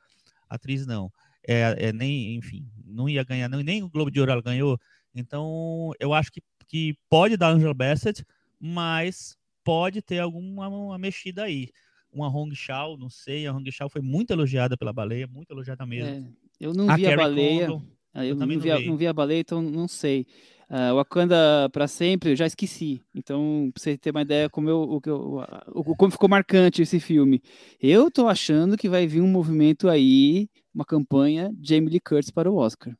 atriz, 0.48 0.86
não. 0.86 1.12
É, 1.46 1.88
é 1.88 1.92
nem, 1.92 2.36
enfim, 2.36 2.66
não 2.86 3.06
ia 3.06 3.22
ganhar, 3.22 3.50
não, 3.50 3.60
nem 3.60 3.82
o 3.82 3.90
Globo 3.90 4.10
de 4.10 4.18
Ouro 4.18 4.32
ela 4.32 4.40
ganhou. 4.40 4.80
Então, 5.14 5.90
eu 6.00 6.14
acho 6.14 6.32
que, 6.32 6.40
que 6.66 6.96
pode 7.06 7.36
dar 7.36 7.50
Angela 7.50 7.74
Bassett, 7.74 8.24
mas 8.58 9.36
pode 9.62 10.00
ter 10.00 10.20
alguma 10.20 10.96
mexida 10.96 11.42
aí 11.42 11.68
uma 12.16 12.29
Hong 12.29 12.55
Shao, 12.55 12.96
não 12.96 13.11
sei, 13.11 13.46
a 13.46 13.52
Hong 13.52 13.70
Shao 13.70 13.88
foi 13.88 14.00
muito 14.00 14.33
elogiada 14.33 14.76
pela 14.76 14.92
baleia, 14.92 15.26
muito 15.26 15.50
elogiada 15.50 15.85
mesmo. 15.85 16.09
É, 16.09 16.24
eu 16.61 16.72
não 16.72 16.88
a 16.88 16.96
vi 16.96 17.07
a 17.07 17.16
baleia, 17.16 17.66
Condon, 17.66 17.83
eu, 18.14 18.22
eu 18.24 18.35
não, 18.35 18.46
vi, 18.46 18.87
não, 18.87 18.96
vi, 18.96 19.07
a 19.07 19.12
baleia, 19.12 19.40
então 19.40 19.61
não 19.61 19.87
sei. 19.87 20.26
Uh, 20.68 20.96
Wakanda 20.96 21.68
para 21.70 21.87
sempre, 21.87 22.31
eu 22.31 22.37
já 22.37 22.46
esqueci. 22.46 23.00
Então, 23.14 23.70
pra 23.72 23.81
você 23.81 23.96
ter 23.96 24.11
uma 24.11 24.22
ideia 24.22 24.50
como, 24.50 24.68
eu, 24.68 24.81
o, 24.81 25.81
o, 25.81 25.96
como 25.96 26.11
ficou 26.11 26.29
marcante 26.29 26.83
esse 26.83 26.98
filme. 26.98 27.40
Eu 27.81 28.11
tô 28.11 28.26
achando 28.26 28.76
que 28.76 28.88
vai 28.88 29.07
vir 29.07 29.20
um 29.20 29.29
movimento 29.29 29.88
aí, 29.88 30.48
uma 30.74 30.85
campanha 30.85 31.52
Jamie 31.62 31.90
Lee 31.90 32.00
Curtis 32.00 32.31
para 32.31 32.50
o 32.50 32.57
Oscar. 32.57 32.96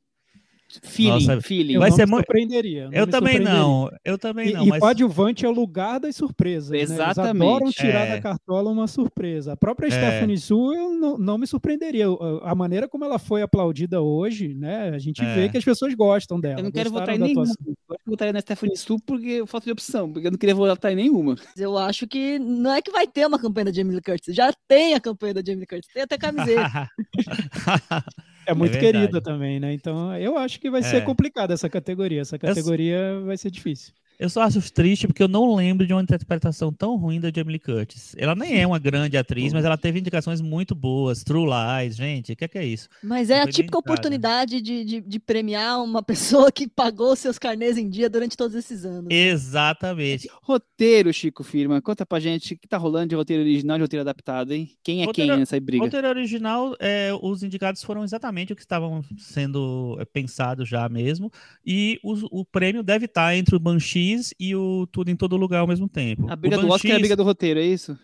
Feeling, 0.83 1.25
Nossa, 1.25 1.41
feeling. 1.41 1.77
Vai 1.77 1.89
não 1.89 1.95
ser 1.95 2.05
me 2.05 2.15
surpreenderia. 2.15 2.89
eu 2.91 3.07
também 3.07 3.39
não. 3.39 3.89
Eu 4.03 4.17
também 4.17 4.51
não. 4.51 4.65
E, 4.65 4.69
mas... 4.69 4.77
e 4.77 4.79
coadjuvante 4.81 5.45
é 5.45 5.49
o 5.49 5.51
lugar 5.51 5.97
das 5.99 6.15
surpresas. 6.15 6.71
Exatamente. 6.71 7.39
Né? 7.39 7.45
Eles 7.45 7.57
adoram 7.57 7.71
tirar 7.71 8.05
é. 8.05 8.15
da 8.15 8.21
cartola 8.21 8.69
uma 8.69 8.87
surpresa. 8.87 9.53
A 9.53 9.57
própria 9.57 9.87
é. 9.87 9.91
Stephanie 9.91 10.37
Su, 10.37 10.73
eu 10.73 10.91
não, 10.91 11.17
não, 11.17 11.37
me 11.37 11.47
surpreenderia. 11.47 12.05
A 12.43 12.53
maneira 12.53 12.87
como 12.87 13.05
ela 13.05 13.17
foi 13.17 13.41
aplaudida 13.41 14.01
hoje, 14.01 14.53
né? 14.53 14.89
A 14.89 14.99
gente 14.99 15.23
é. 15.23 15.33
vê 15.33 15.49
que 15.49 15.57
as 15.57 15.63
pessoas 15.63 15.93
gostam 15.93 16.39
dela. 16.39 16.59
Eu 16.59 16.63
não 16.63 16.71
quero 16.71 16.91
votar 16.91 17.15
em 17.15 17.19
nenhuma. 17.19 17.45
Eu 17.89 17.97
votaria 18.05 18.33
na 18.33 18.41
Stephanie 18.41 18.75
Su 18.75 18.97
porque 19.05 19.43
falta 19.47 19.65
de 19.65 19.71
opção, 19.71 20.11
porque 20.11 20.27
eu 20.27 20.31
não 20.31 20.37
queria 20.37 20.55
votar 20.55 20.91
em 20.91 20.95
nenhuma. 20.95 21.35
Eu 21.55 21.77
acho 21.77 22.05
que 22.05 22.37
não 22.39 22.73
é 22.73 22.81
que 22.81 22.91
vai 22.91 23.07
ter 23.07 23.25
uma 23.25 23.39
campanha 23.39 23.65
da 23.65 23.71
Jamie 23.71 23.93
Lee 23.93 24.01
Curtis. 24.01 24.35
Já 24.35 24.51
tem 24.67 24.95
a 24.95 24.99
campanha 24.99 25.35
da 25.35 25.41
Jamie 25.41 25.59
Lee 25.59 25.67
Curtis. 25.67 25.89
Tem 25.93 26.03
até 26.03 26.17
camiseta. 26.17 26.89
É 28.47 28.53
muito 28.53 28.77
é 28.77 28.79
querida 28.79 29.21
também, 29.21 29.59
né? 29.59 29.73
Então 29.73 30.15
eu 30.15 30.37
acho 30.37 30.57
que 30.59 30.69
vai 30.69 30.81
ser 30.81 30.97
é. 30.97 31.01
complicada 31.01 31.53
essa 31.53 31.69
categoria. 31.69 32.21
Essa 32.21 32.39
categoria 32.39 32.95
eu... 32.95 33.25
vai 33.25 33.37
ser 33.37 33.51
difícil. 33.51 33.93
Eu 34.19 34.29
só 34.29 34.41
acho 34.41 34.57
triste 34.73 35.05
porque 35.05 35.21
eu 35.21 35.27
não 35.27 35.53
lembro 35.53 35.85
de 35.85 35.93
uma 35.93 36.01
interpretação 36.01 36.73
tão 36.73 36.95
ruim 36.95 37.19
da 37.19 37.29
Jamie 37.33 37.53
Lee 37.53 37.59
Curtis. 37.59 38.15
Ela 38.17 38.33
nem 38.33 38.59
é 38.59 38.65
uma 38.65 38.79
grande 38.79 39.15
atriz, 39.15 39.53
mas 39.53 39.63
ela 39.63 39.77
teve 39.77 39.99
indicações 39.99 40.41
muito 40.41 40.73
boas. 40.73 41.23
True 41.23 41.45
Lies, 41.45 41.95
gente, 41.95 42.33
o 42.33 42.35
que, 42.35 42.45
é 42.45 42.47
que, 42.47 42.57
é 42.57 42.65
isso? 42.65 42.89
Mas 43.03 43.29
é 43.29 43.41
a 43.41 43.47
típica 43.47 43.77
oportunidade 43.77 44.59
de, 44.59 44.83
de, 44.83 45.01
de, 45.01 45.19
premiar 45.19 45.83
uma 45.83 46.01
pessoa 46.03 46.51
que 46.51 46.67
pagou 46.67 47.15
seus 47.15 47.37
carnês 47.37 47.77
em 47.77 47.87
dia 47.87 48.09
durante 48.09 48.35
todos 48.35 48.55
esses 48.55 48.85
anos. 48.85 49.07
Exatamente. 49.11 50.27
Roteiro, 50.41 51.13
Chico 51.13 51.43
Firma, 51.43 51.79
conta 51.79 52.03
pra 52.03 52.19
gente 52.19 52.55
o 52.55 52.57
que 52.57 52.67
tá 52.67 52.77
rolando 52.77 53.09
de 53.09 53.15
roteiro 53.15 53.43
original 53.43 53.75
e 53.75 53.79
de 53.79 53.83
roteiro 53.83 54.01
adaptado, 54.01 54.51
hein? 54.51 54.71
Quem 54.83 55.03
é 55.03 55.05
roteiro, 55.05 55.31
quem 55.31 55.39
nessa 55.39 55.59
briga? 55.59 55.83
Roteiro 55.83 56.07
original, 56.07 56.75
é, 56.79 57.11
os 57.21 57.43
indicados 57.43 57.83
foram 57.83 58.03
exatamente 58.03 58.51
o 58.51 58.55
que 58.55 58.63
estavam 58.63 59.03
sendo 59.15 59.95
é, 59.99 60.05
pensados 60.05 60.67
já 60.67 60.89
mesmo. 60.89 61.31
E 61.63 61.99
o, 62.01 62.39
o 62.41 62.45
prêmio 62.45 62.81
deve 62.81 63.05
estar 63.05 63.35
entre 63.35 63.55
o 63.55 63.59
Banshee 63.59 64.06
e 64.39 64.55
o 64.55 64.87
Tudo 64.87 65.09
em 65.09 65.15
Todo 65.15 65.37
Lugar 65.37 65.59
ao 65.59 65.67
mesmo 65.67 65.87
tempo. 65.87 66.29
A 66.29 66.35
briga 66.35 66.57
do 66.57 66.69
Oscar 66.69 66.91
é 66.91 66.95
a 66.95 66.99
briga 66.99 67.15
do 67.15 67.23
roteiro, 67.23 67.59
é 67.59 67.65
isso? 67.65 67.97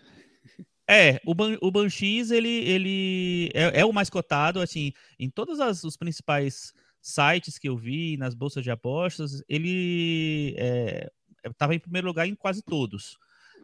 É, 0.88 1.22
o, 1.26 1.34
Ban 1.34 1.58
o 1.62 1.72
Banshees, 1.72 2.30
ele, 2.30 2.50
ele 2.50 3.50
é, 3.54 3.82
é, 3.82 3.86
o 3.86 3.94
mais 3.94 4.10
cotado, 4.10 4.60
assim, 4.60 4.92
em 5.18 5.30
todos 5.30 5.60
as, 5.60 5.84
os 5.84 5.96
principais 5.96 6.74
sites 7.02 7.58
que 7.58 7.68
eu 7.68 7.78
vi, 7.78 8.18
nas 8.18 8.34
bolsas 8.34 8.64
de 8.64 8.72
apostas, 8.72 9.42
ele 9.48 10.56
estava 11.46 11.74
é, 11.74 11.76
em 11.76 11.80
primeiro 11.80 12.08
lugar 12.08 12.28
em 12.28 12.36
quase 12.36 12.62
todos. 12.62 13.18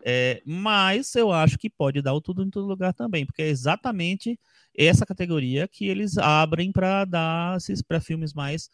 É, 0.03 0.41
mas 0.45 1.13
eu 1.15 1.31
acho 1.31 1.57
que 1.57 1.69
pode 1.69 2.01
dar 2.01 2.13
o 2.13 2.21
tudo 2.21 2.43
em 2.43 2.49
todo 2.49 2.67
lugar 2.67 2.93
também, 2.93 3.25
porque 3.25 3.41
é 3.41 3.49
exatamente 3.49 4.39
essa 4.77 5.05
categoria 5.05 5.67
que 5.67 5.87
eles 5.87 6.17
abrem 6.17 6.71
para 6.71 7.03
dar 7.03 7.57
para 7.85 7.99
filmes 7.99 8.33
mais, 8.33 8.69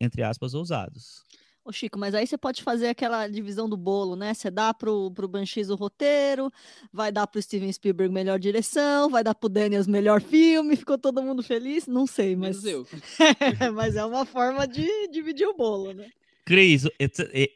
entre 0.00 0.22
aspas, 0.22 0.52
ousados. 0.52 1.22
Ô 1.66 1.72
Chico, 1.72 1.98
mas 1.98 2.14
aí 2.14 2.26
você 2.26 2.36
pode 2.36 2.62
fazer 2.62 2.88
aquela 2.88 3.26
divisão 3.26 3.66
do 3.66 3.76
bolo, 3.76 4.14
né? 4.16 4.34
Você 4.34 4.50
dá 4.50 4.74
pro, 4.74 5.10
pro 5.12 5.26
Banshees 5.26 5.70
o 5.70 5.74
roteiro, 5.74 6.52
vai 6.92 7.10
dar 7.10 7.26
pro 7.26 7.40
Steven 7.40 7.72
Spielberg 7.72 8.12
melhor 8.12 8.38
direção, 8.38 9.08
vai 9.08 9.24
dar 9.24 9.34
pro 9.34 9.48
Daniels 9.48 9.86
melhor 9.86 10.20
filme, 10.20 10.76
ficou 10.76 10.98
todo 10.98 11.22
mundo 11.22 11.42
feliz? 11.42 11.86
Não 11.86 12.06
sei, 12.06 12.36
mas. 12.36 12.62
eu. 12.66 12.86
mas 13.72 13.96
é 13.96 14.04
uma 14.04 14.26
forma 14.26 14.68
de 14.68 15.08
dividir 15.08 15.46
o 15.46 15.56
bolo, 15.56 15.94
né? 15.94 16.10
Cris, 16.44 16.86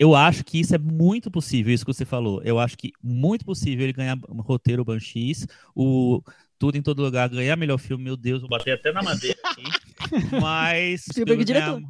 eu 0.00 0.14
acho 0.14 0.42
que 0.42 0.58
isso 0.58 0.74
é 0.74 0.78
muito 0.78 1.30
possível, 1.30 1.74
isso 1.74 1.84
que 1.84 1.92
você 1.92 2.06
falou. 2.06 2.40
Eu 2.42 2.58
acho 2.58 2.78
que 2.78 2.92
muito 3.02 3.44
possível 3.44 3.84
ele 3.84 3.92
ganhar 3.92 4.16
roteiro 4.38 4.86
Banshees, 4.86 5.46
o 5.76 6.22
Tudo 6.58 6.78
em 6.78 6.82
Todo 6.82 7.02
Lugar 7.02 7.28
ganhar 7.28 7.54
melhor 7.56 7.76
filme, 7.76 8.04
meu 8.04 8.16
Deus, 8.16 8.40
vou 8.40 8.48
bater 8.48 8.72
até 8.72 8.90
na 8.90 9.02
madeira 9.02 9.38
aqui. 9.44 9.62
Mas. 10.40 11.02
Spielberg 11.02 11.44
diretor 11.44 11.82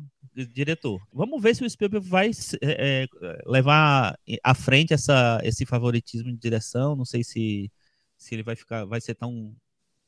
diretor. 0.47 1.01
Vamos 1.12 1.43
ver 1.43 1.55
se 1.55 1.64
o 1.64 1.70
Spielberg 1.70 2.07
vai 2.07 2.30
é, 2.62 3.07
é, 3.11 3.43
levar 3.47 4.18
à 4.43 4.55
frente 4.55 4.93
essa, 4.93 5.41
esse 5.43 5.64
favoritismo 5.66 6.30
de 6.30 6.39
direção. 6.39 6.97
Não 6.97 7.05
sei 7.05 7.24
se, 7.24 7.70
se 8.16 8.34
ele 8.34 8.43
vai 8.43 8.57
ficar, 8.57 8.84
vai 8.84 9.01
ser 9.01 9.14
tão 9.14 9.55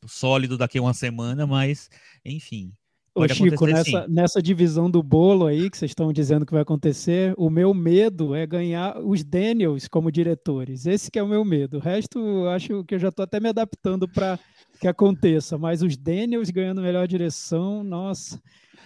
sólido 0.06 0.56
daqui 0.56 0.78
a 0.78 0.82
uma 0.82 0.94
semana, 0.94 1.46
mas 1.46 1.88
enfim. 2.24 2.72
Ô 3.12 3.26
Chico, 3.28 3.66
nessa, 3.66 4.06
nessa 4.08 4.40
divisão 4.40 4.88
do 4.88 5.02
bolo 5.02 5.46
aí 5.46 5.68
que 5.68 5.76
vocês 5.76 5.90
estão 5.90 6.12
dizendo 6.12 6.46
que 6.46 6.52
vai 6.52 6.62
acontecer, 6.62 7.34
o 7.36 7.50
meu 7.50 7.74
medo 7.74 8.36
é 8.36 8.46
ganhar 8.46 8.98
os 8.98 9.24
Daniels 9.24 9.88
como 9.88 10.12
diretores. 10.12 10.86
Esse 10.86 11.10
que 11.10 11.18
é 11.18 11.22
o 11.22 11.28
meu 11.28 11.44
medo. 11.44 11.78
O 11.78 11.80
resto, 11.80 12.46
acho 12.46 12.84
que 12.84 12.94
eu 12.94 12.98
já 13.00 13.08
estou 13.08 13.24
até 13.24 13.40
me 13.40 13.48
adaptando 13.48 14.08
para 14.08 14.38
que 14.80 14.86
aconteça. 14.86 15.58
Mas 15.58 15.82
os 15.82 15.96
Daniels 15.96 16.50
ganhando 16.50 16.80
melhor 16.80 17.06
direção, 17.08 17.82
nossa, 17.82 18.40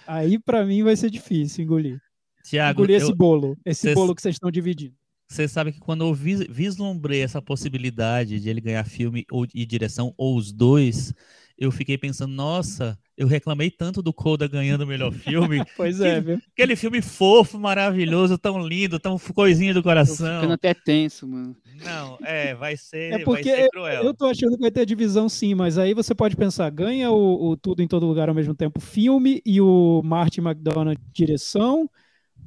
Aí 0.07 0.39
para 0.39 0.65
mim 0.65 0.83
vai 0.83 0.97
ser 0.97 1.11
difícil 1.11 1.65
engolir. 1.65 2.01
Tiago, 2.45 2.81
engolir 2.81 3.01
esse 3.01 3.15
bolo, 3.15 3.57
esse 3.65 3.83
cês, 3.83 3.95
bolo 3.95 4.15
que 4.15 4.21
vocês 4.21 4.35
estão 4.35 4.51
dividindo. 4.51 4.95
Você 5.29 5.49
sabe 5.49 5.73
que 5.73 5.81
quando 5.81 6.05
eu 6.05 6.13
vis, 6.13 6.47
vislumbrei 6.49 7.23
essa 7.23 7.41
possibilidade 7.41 8.39
de 8.39 8.49
ele 8.49 8.61
ganhar 8.61 8.85
filme 8.85 9.25
ou, 9.31 9.47
e 9.55 9.65
direção, 9.65 10.15
ou 10.17 10.37
os 10.37 10.53
dois, 10.53 11.13
eu 11.57 11.71
fiquei 11.71 11.97
pensando, 11.97 12.33
nossa, 12.33 12.99
eu 13.17 13.29
reclamei 13.29 13.71
tanto 13.71 14.03
do 14.03 14.13
Coda 14.13 14.49
ganhando 14.49 14.83
o 14.83 14.87
melhor 14.87 15.13
filme. 15.13 15.63
pois 15.77 16.01
é, 16.01 16.21
viu? 16.21 16.41
Aquele 16.53 16.75
filme 16.75 17.01
fofo, 17.01 17.59
maravilhoso, 17.59 18.37
tão 18.37 18.67
lindo, 18.67 18.99
tão 18.99 19.19
coisinha 19.19 19.73
do 19.73 19.83
coração. 19.83 20.27
Tô 20.27 20.35
ficando 20.35 20.53
até 20.55 20.75
tenso, 20.75 21.27
mano. 21.29 21.57
Não, 21.85 22.19
é, 22.23 22.55
vai 22.55 22.77
ser, 22.77 23.13
é 23.13 23.19
porque 23.21 23.51
vai 23.51 23.63
ser 23.63 23.69
cruel. 23.71 24.03
Eu 24.03 24.15
tô 24.15 24.27
achando 24.27 24.57
que 24.57 24.63
vai 24.63 24.71
ter 24.71 24.85
divisão 24.85 25.29
sim, 25.29 25.55
mas 25.55 25.79
aí 25.79 25.95
você 25.95 26.15
pode 26.15 26.37
pensar, 26.37 26.69
ganha 26.71 27.11
o, 27.11 27.51
o 27.51 27.57
Tudo 27.57 27.83
em 27.83 27.89
Todo 27.89 28.07
Lugar 28.07 28.29
ao 28.29 28.35
mesmo 28.35 28.55
tempo 28.55 28.81
filme 28.81 29.41
e 29.47 29.61
o 29.61 30.03
Martin 30.05 30.41
McDonagh 30.41 30.99
direção, 31.13 31.89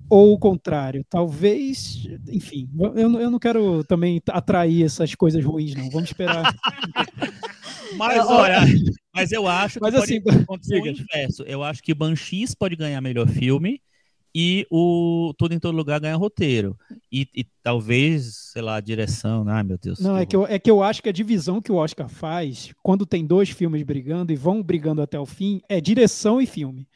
ou 0.09 0.33
o 0.33 0.39
contrário. 0.39 1.05
Talvez, 1.09 2.07
enfim, 2.29 2.69
eu, 2.95 3.19
eu 3.19 3.31
não 3.31 3.39
quero 3.39 3.83
também 3.83 4.21
atrair 4.29 4.83
essas 4.83 5.13
coisas 5.15 5.43
ruins, 5.43 5.75
não. 5.75 5.89
Vamos 5.89 6.09
esperar. 6.09 6.53
Mas, 7.97 8.27
olha, 8.27 8.59
mas 9.13 9.31
eu 9.31 9.47
acho 9.47 9.75
que 9.75 9.81
mas, 9.81 9.95
pode 9.95 10.13
assim, 10.13 10.41
acontecer 10.41 10.81
o 10.81 10.87
inverso. 10.87 11.43
Eu 11.43 11.63
acho 11.63 11.81
que 11.81 11.93
Banshees 11.93 12.53
pode 12.53 12.75
ganhar 12.75 13.01
melhor 13.01 13.27
filme 13.27 13.81
e 14.39 14.67
o 14.69 15.33
Tudo 15.35 15.55
em 15.55 15.59
Todo 15.59 15.75
Lugar 15.75 15.99
ganha 15.99 16.15
roteiro. 16.15 16.77
E, 17.11 17.27
e 17.33 17.43
talvez, 17.63 18.51
sei 18.53 18.61
lá, 18.61 18.79
direção. 18.79 19.43
Ai, 19.47 19.63
meu 19.63 19.79
Deus. 19.79 19.99
Não, 19.99 20.15
que 20.17 20.21
é 20.21 20.25
que, 20.27 20.35
eu, 20.35 20.47
é 20.47 20.59
que 20.59 20.69
eu 20.69 20.83
acho 20.83 21.01
que 21.01 21.09
a 21.09 21.13
divisão 21.13 21.59
que 21.59 21.71
o 21.71 21.75
Oscar 21.75 22.07
faz, 22.07 22.71
quando 22.83 23.05
tem 23.05 23.25
dois 23.25 23.49
filmes 23.49 23.81
brigando 23.81 24.31
e 24.31 24.35
vão 24.35 24.61
brigando 24.61 25.01
até 25.01 25.19
o 25.19 25.25
fim, 25.25 25.59
é 25.67 25.81
direção 25.81 26.39
e 26.39 26.45
filme. 26.45 26.87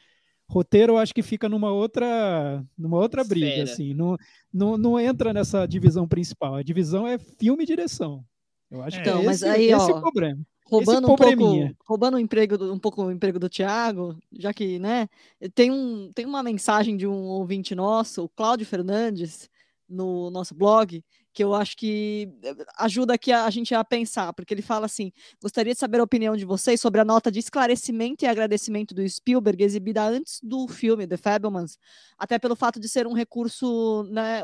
Roteiro, 0.48 0.92
eu 0.92 0.98
acho 0.98 1.12
que 1.12 1.22
fica 1.22 1.48
numa 1.48 1.72
outra, 1.72 2.62
numa 2.78 2.98
outra 2.98 3.24
briga, 3.24 3.64
assim. 3.64 3.92
Não, 3.92 4.16
não, 4.52 4.78
não 4.78 5.00
entra 5.00 5.32
nessa 5.32 5.66
divisão 5.66 6.06
principal. 6.06 6.54
A 6.54 6.62
divisão 6.62 7.08
é 7.08 7.18
filme 7.18 7.64
e 7.64 7.66
direção. 7.66 8.22
Eu 8.70 8.82
acho 8.82 8.98
é, 8.98 9.02
que 9.02 9.08
é 9.08 9.24
esse, 9.24 9.44
aí, 9.46 9.64
esse 9.64 9.74
ó, 9.74 9.88
é 9.88 9.94
o 9.94 10.00
problema 10.00 10.38
roubando 10.72 11.12
um 11.12 11.16
pouco, 11.16 11.76
roubando 11.86 12.14
o 12.14 12.18
emprego 12.18 12.58
do, 12.58 12.72
um 12.72 12.78
pouco 12.78 13.02
o 13.04 13.10
emprego 13.12 13.38
do 13.38 13.48
Thiago, 13.48 14.16
já 14.32 14.52
que, 14.52 14.78
né, 14.78 15.08
tem 15.54 15.70
um 15.70 16.10
tem 16.14 16.24
uma 16.24 16.42
mensagem 16.42 16.96
de 16.96 17.06
um 17.06 17.24
ouvinte 17.24 17.74
nosso, 17.74 18.24
o 18.24 18.28
Cláudio 18.28 18.66
Fernandes, 18.66 19.48
no 19.88 20.30
nosso 20.30 20.54
blog, 20.54 21.04
que 21.32 21.42
eu 21.42 21.54
acho 21.54 21.76
que 21.76 22.28
eh, 22.42 22.54
ajuda 22.78 23.14
aqui 23.14 23.32
a, 23.32 23.44
a, 23.44 23.50
gente 23.50 23.74
a 23.74 23.82
pensar, 23.82 24.32
porque 24.32 24.52
ele 24.52 24.62
fala 24.62 24.86
assim: 24.86 25.12
gostaria 25.40 25.72
de 25.72 25.78
saber 25.78 26.00
a 26.00 26.04
opinião 26.04 26.36
de 26.36 26.44
vocês 26.44 26.80
sobre 26.80 27.00
a 27.00 27.04
nota 27.04 27.30
de 27.30 27.38
esclarecimento 27.38 28.24
e 28.24 28.28
agradecimento 28.28 28.94
do 28.94 29.08
Spielberg 29.08 29.62
exibida 29.62 30.02
antes 30.02 30.40
do 30.42 30.68
filme 30.68 31.06
The 31.06 31.16
Fablemans, 31.16 31.78
até 32.18 32.38
pelo 32.38 32.54
fato 32.54 32.78
de 32.78 32.88
ser 32.88 33.06
um 33.06 33.12
recurso, 33.12 34.04
né, 34.10 34.42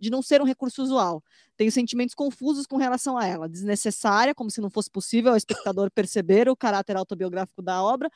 de 0.00 0.10
não 0.10 0.22
ser 0.22 0.40
um 0.40 0.46
recurso 0.46 0.82
usual. 0.82 1.22
Tenho 1.56 1.70
sentimentos 1.70 2.14
confusos 2.14 2.66
com 2.66 2.76
relação 2.76 3.18
a 3.18 3.26
ela, 3.26 3.48
desnecessária, 3.48 4.34
como 4.34 4.50
se 4.50 4.60
não 4.60 4.70
fosse 4.70 4.90
possível 4.90 5.32
ao 5.32 5.36
espectador 5.36 5.90
perceber 5.90 6.48
o 6.48 6.56
caráter 6.56 6.96
autobiográfico 6.96 7.62
da 7.62 7.82
obra, 7.82 8.10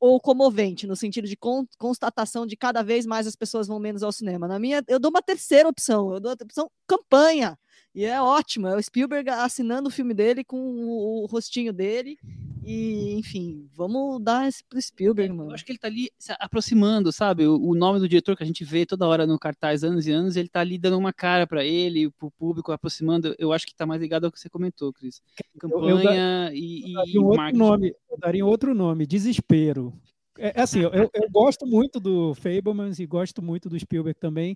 ou 0.00 0.20
comovente, 0.20 0.86
no 0.86 0.96
sentido 0.96 1.26
de 1.28 1.36
con 1.36 1.66
constatação 1.78 2.46
de 2.46 2.56
cada 2.56 2.82
vez 2.82 3.06
mais 3.06 3.26
as 3.26 3.36
pessoas 3.36 3.66
vão 3.68 3.78
menos 3.78 4.02
ao 4.02 4.12
cinema. 4.12 4.48
Na 4.48 4.58
minha, 4.58 4.82
eu 4.88 4.98
dou 4.98 5.10
uma 5.10 5.22
terceira 5.22 5.68
opção, 5.68 6.12
eu 6.12 6.20
dou 6.20 6.32
a 6.32 6.34
opção 6.34 6.70
campanha. 6.86 7.58
E 7.96 8.04
é 8.04 8.20
ótimo, 8.20 8.68
é 8.68 8.76
o 8.76 8.82
Spielberg 8.82 9.30
assinando 9.30 9.88
o 9.88 9.90
filme 9.90 10.12
dele 10.12 10.44
com 10.44 10.58
o, 10.58 11.22
o 11.22 11.26
rostinho 11.26 11.72
dele. 11.72 12.18
E, 12.62 13.14
enfim, 13.14 13.66
vamos 13.74 14.22
dar 14.22 14.46
esse 14.46 14.62
pro 14.68 14.78
Spielberg, 14.82 15.32
mano. 15.32 15.50
Eu 15.50 15.54
acho 15.54 15.64
que 15.64 15.72
ele 15.72 15.78
tá 15.78 15.88
ali 15.88 16.10
se 16.18 16.30
aproximando, 16.38 17.10
sabe? 17.10 17.46
O, 17.46 17.58
o, 17.58 17.74
nome 17.74 17.98
do 17.98 18.06
diretor 18.06 18.36
que 18.36 18.42
a 18.42 18.46
gente 18.46 18.64
vê 18.64 18.84
toda 18.84 19.06
hora 19.06 19.26
no 19.26 19.38
cartaz 19.38 19.82
anos 19.82 20.06
e 20.06 20.12
anos, 20.12 20.36
ele 20.36 20.48
tá 20.48 20.60
ali 20.60 20.76
dando 20.76 20.98
uma 20.98 21.10
cara 21.10 21.46
para 21.46 21.64
ele, 21.64 22.10
pro 22.10 22.30
público, 22.32 22.70
aproximando. 22.70 23.34
Eu 23.38 23.50
acho 23.50 23.66
que 23.66 23.74
tá 23.74 23.86
mais 23.86 24.02
ligado 24.02 24.26
ao 24.26 24.32
que 24.32 24.38
você 24.38 24.50
comentou, 24.50 24.92
Cris. 24.92 25.22
Campanha 25.58 26.50
eu, 26.50 26.50
eu 26.50 26.54
e, 26.54 26.92
eu 26.92 27.02
e 27.06 27.18
um 27.18 27.24
outro 27.24 27.56
nome, 27.56 27.94
Eu 28.10 28.18
daria 28.18 28.44
outro 28.44 28.74
nome, 28.74 29.06
Desespero. 29.06 29.94
É, 30.38 30.60
é 30.60 30.62
assim, 30.62 30.80
eu, 30.80 30.90
eu 30.92 31.30
gosto 31.30 31.66
muito 31.66 31.98
do 31.98 32.34
Fablemans 32.34 32.98
e 32.98 33.06
gosto 33.06 33.40
muito 33.40 33.70
do 33.70 33.78
Spielberg 33.78 34.18
também, 34.20 34.54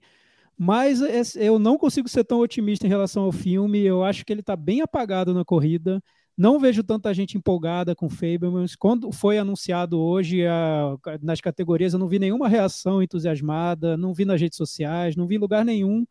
mas 0.62 1.00
eu 1.36 1.58
não 1.58 1.78
consigo 1.78 2.06
ser 2.06 2.22
tão 2.22 2.38
otimista 2.40 2.86
em 2.86 2.90
relação 2.90 3.22
ao 3.22 3.32
filme. 3.32 3.80
Eu 3.80 4.04
acho 4.04 4.26
que 4.26 4.30
ele 4.30 4.42
está 4.42 4.54
bem 4.54 4.82
apagado 4.82 5.32
na 5.32 5.42
corrida. 5.42 6.02
Não 6.36 6.60
vejo 6.60 6.84
tanta 6.84 7.14
gente 7.14 7.38
empolgada 7.38 7.94
com 7.96 8.10
Fablemans. 8.10 8.76
Quando 8.76 9.10
foi 9.10 9.38
anunciado 9.38 9.98
hoje 9.98 10.46
a, 10.46 10.98
nas 11.22 11.40
categorias, 11.40 11.94
eu 11.94 11.98
não 11.98 12.06
vi 12.06 12.18
nenhuma 12.18 12.46
reação 12.46 13.02
entusiasmada, 13.02 13.96
não 13.96 14.12
vi 14.12 14.26
nas 14.26 14.38
redes 14.38 14.58
sociais, 14.58 15.16
não 15.16 15.26
vi 15.26 15.38
lugar 15.38 15.64
nenhum. 15.64 16.04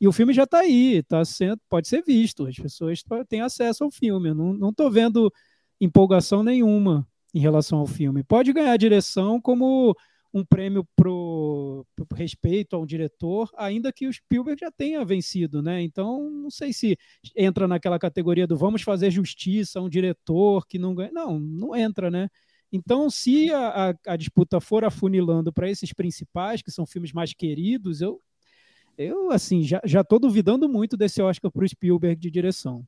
E 0.00 0.08
o 0.08 0.12
filme 0.12 0.32
já 0.32 0.44
está 0.44 0.60
aí, 0.60 1.02
tá 1.02 1.22
sendo, 1.22 1.60
pode 1.68 1.86
ser 1.86 2.02
visto. 2.02 2.46
As 2.46 2.56
pessoas 2.56 3.02
têm 3.28 3.42
acesso 3.42 3.84
ao 3.84 3.90
filme. 3.90 4.30
Eu 4.30 4.34
não 4.34 4.70
estou 4.70 4.90
vendo 4.90 5.30
empolgação 5.78 6.42
nenhuma 6.42 7.06
em 7.34 7.40
relação 7.40 7.78
ao 7.78 7.86
filme. 7.86 8.24
Pode 8.24 8.50
ganhar 8.50 8.78
direção 8.78 9.38
como 9.38 9.94
um 10.32 10.44
prêmio 10.44 10.86
pro, 10.94 11.84
pro 11.96 12.06
respeito 12.14 12.76
a 12.76 12.78
um 12.78 12.86
diretor, 12.86 13.50
ainda 13.56 13.92
que 13.92 14.06
o 14.06 14.12
Spielberg 14.12 14.60
já 14.60 14.70
tenha 14.70 15.04
vencido, 15.04 15.60
né? 15.60 15.82
Então, 15.82 16.30
não 16.30 16.50
sei 16.50 16.72
se 16.72 16.96
entra 17.36 17.66
naquela 17.66 17.98
categoria 17.98 18.46
do 18.46 18.56
vamos 18.56 18.82
fazer 18.82 19.10
justiça 19.10 19.78
a 19.78 19.82
um 19.82 19.88
diretor 19.88 20.66
que 20.66 20.78
não 20.78 20.94
ganha. 20.94 21.10
Não, 21.12 21.38
não 21.38 21.74
entra, 21.74 22.10
né? 22.10 22.28
Então, 22.72 23.10
se 23.10 23.52
a, 23.52 23.90
a, 23.90 24.12
a 24.12 24.16
disputa 24.16 24.60
for 24.60 24.84
afunilando 24.84 25.52
para 25.52 25.68
esses 25.68 25.92
principais, 25.92 26.62
que 26.62 26.70
são 26.70 26.86
filmes 26.86 27.12
mais 27.12 27.34
queridos, 27.34 28.00
eu, 28.00 28.20
eu 28.96 29.32
assim, 29.32 29.62
já, 29.62 30.04
tô 30.04 30.18
duvidando 30.18 30.68
muito 30.68 30.96
desse 30.96 31.20
Oscar 31.20 31.50
para 31.50 31.64
o 31.64 31.68
Spielberg 31.68 32.20
de 32.20 32.30
direção. 32.30 32.86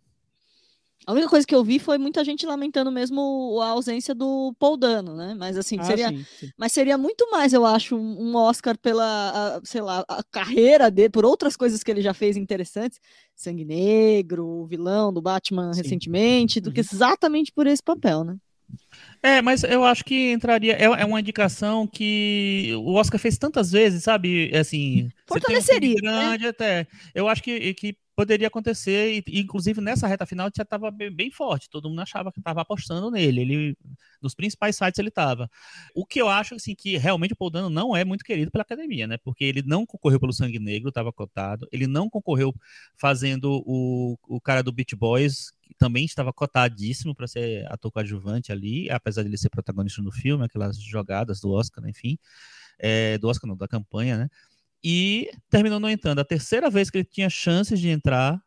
A 1.06 1.12
única 1.12 1.28
coisa 1.28 1.46
que 1.46 1.54
eu 1.54 1.64
vi 1.64 1.78
foi 1.78 1.98
muita 1.98 2.24
gente 2.24 2.46
lamentando 2.46 2.90
mesmo 2.90 3.58
a 3.60 3.68
ausência 3.68 4.14
do 4.14 4.54
Paul 4.58 4.76
Dano, 4.76 5.16
né? 5.16 5.34
Mas 5.36 5.56
assim, 5.56 5.76
ah, 5.80 5.84
seria, 5.84 6.08
sim, 6.08 6.24
sim. 6.38 6.50
mas 6.56 6.72
seria 6.72 6.96
muito 6.96 7.28
mais, 7.30 7.52
eu 7.52 7.66
acho, 7.66 7.96
um 7.96 8.36
Oscar 8.36 8.78
pela, 8.78 9.56
a, 9.56 9.60
sei 9.64 9.80
lá, 9.80 10.04
a 10.08 10.22
carreira 10.22 10.90
dele, 10.90 11.10
por 11.10 11.24
outras 11.24 11.56
coisas 11.56 11.82
que 11.82 11.90
ele 11.90 12.02
já 12.02 12.14
fez 12.14 12.36
interessantes, 12.36 13.00
Sangue 13.34 13.64
Negro, 13.64 14.46
o 14.46 14.66
vilão 14.66 15.12
do 15.12 15.20
Batman 15.20 15.72
sim. 15.72 15.82
recentemente, 15.82 16.60
do 16.60 16.68
uhum. 16.68 16.74
que 16.74 16.80
exatamente 16.80 17.52
por 17.52 17.66
esse 17.66 17.82
papel, 17.82 18.22
né? 18.22 18.36
É, 19.22 19.40
mas 19.40 19.62
eu 19.62 19.84
acho 19.84 20.04
que 20.04 20.32
entraria. 20.32 20.74
É, 20.74 20.84
é 20.84 21.04
uma 21.04 21.20
indicação 21.20 21.86
que 21.86 22.72
o 22.76 22.94
Oscar 22.94 23.20
fez 23.20 23.38
tantas 23.38 23.70
vezes, 23.70 24.02
sabe? 24.02 24.50
Assim. 24.56 25.10
Fortaleceria. 25.26 25.94
Um 25.96 26.00
grande 26.00 26.44
né? 26.44 26.50
até. 26.50 26.86
Eu 27.14 27.28
acho 27.28 27.42
que, 27.42 27.72
que 27.74 27.96
poderia 28.14 28.48
acontecer, 28.48 29.22
e 29.26 29.40
inclusive 29.40 29.80
nessa 29.80 30.06
reta 30.06 30.26
final 30.26 30.50
já 30.54 30.62
estava 30.62 30.90
bem, 30.90 31.10
bem, 31.10 31.30
forte, 31.30 31.70
todo 31.70 31.88
mundo 31.88 32.02
achava 32.02 32.30
que 32.30 32.40
estava 32.40 32.60
apostando 32.60 33.10
nele, 33.10 33.40
ele 33.40 33.76
nos 34.20 34.34
principais 34.34 34.76
sites 34.76 34.98
ele 34.98 35.08
estava. 35.08 35.50
O 35.94 36.04
que 36.04 36.20
eu 36.20 36.28
acho 36.28 36.54
assim 36.54 36.74
que 36.74 36.96
realmente 36.96 37.32
o 37.32 37.36
Paul 37.36 37.50
Dano 37.50 37.70
não 37.70 37.96
é 37.96 38.04
muito 38.04 38.24
querido 38.24 38.50
pela 38.50 38.62
academia, 38.62 39.06
né? 39.06 39.16
Porque 39.24 39.44
ele 39.44 39.62
não 39.62 39.86
concorreu 39.86 40.20
pelo 40.20 40.32
Sangue 40.32 40.58
Negro, 40.58 40.90
estava 40.90 41.12
cotado, 41.12 41.66
ele 41.72 41.86
não 41.86 42.08
concorreu 42.08 42.54
fazendo 42.96 43.62
o, 43.66 44.16
o 44.28 44.40
cara 44.40 44.62
do 44.62 44.72
Beach 44.72 44.94
Boys, 44.94 45.52
também 45.72 46.04
estava 46.04 46.32
cotadíssimo 46.32 47.14
para 47.14 47.26
ser 47.26 47.64
ator 47.72 47.90
coadjuvante 47.92 48.50
ali, 48.52 48.90
apesar 48.90 49.22
de 49.22 49.28
ele 49.28 49.38
ser 49.38 49.48
protagonista 49.50 50.00
no 50.02 50.12
filme, 50.12 50.44
aquelas 50.44 50.76
jogadas 50.80 51.40
do 51.40 51.50
Oscar, 51.50 51.86
enfim, 51.88 52.18
é, 52.78 53.18
do 53.18 53.28
Oscar 53.28 53.48
não, 53.48 53.56
da 53.56 53.68
campanha, 53.68 54.16
né? 54.18 54.28
e 54.84 55.30
terminou 55.48 55.78
não 55.78 55.88
entrando. 55.88 56.18
A 56.18 56.24
terceira 56.24 56.68
vez 56.68 56.90
que 56.90 56.98
ele 56.98 57.04
tinha 57.04 57.30
chances 57.30 57.78
de 57.78 57.88
entrar 57.88 58.42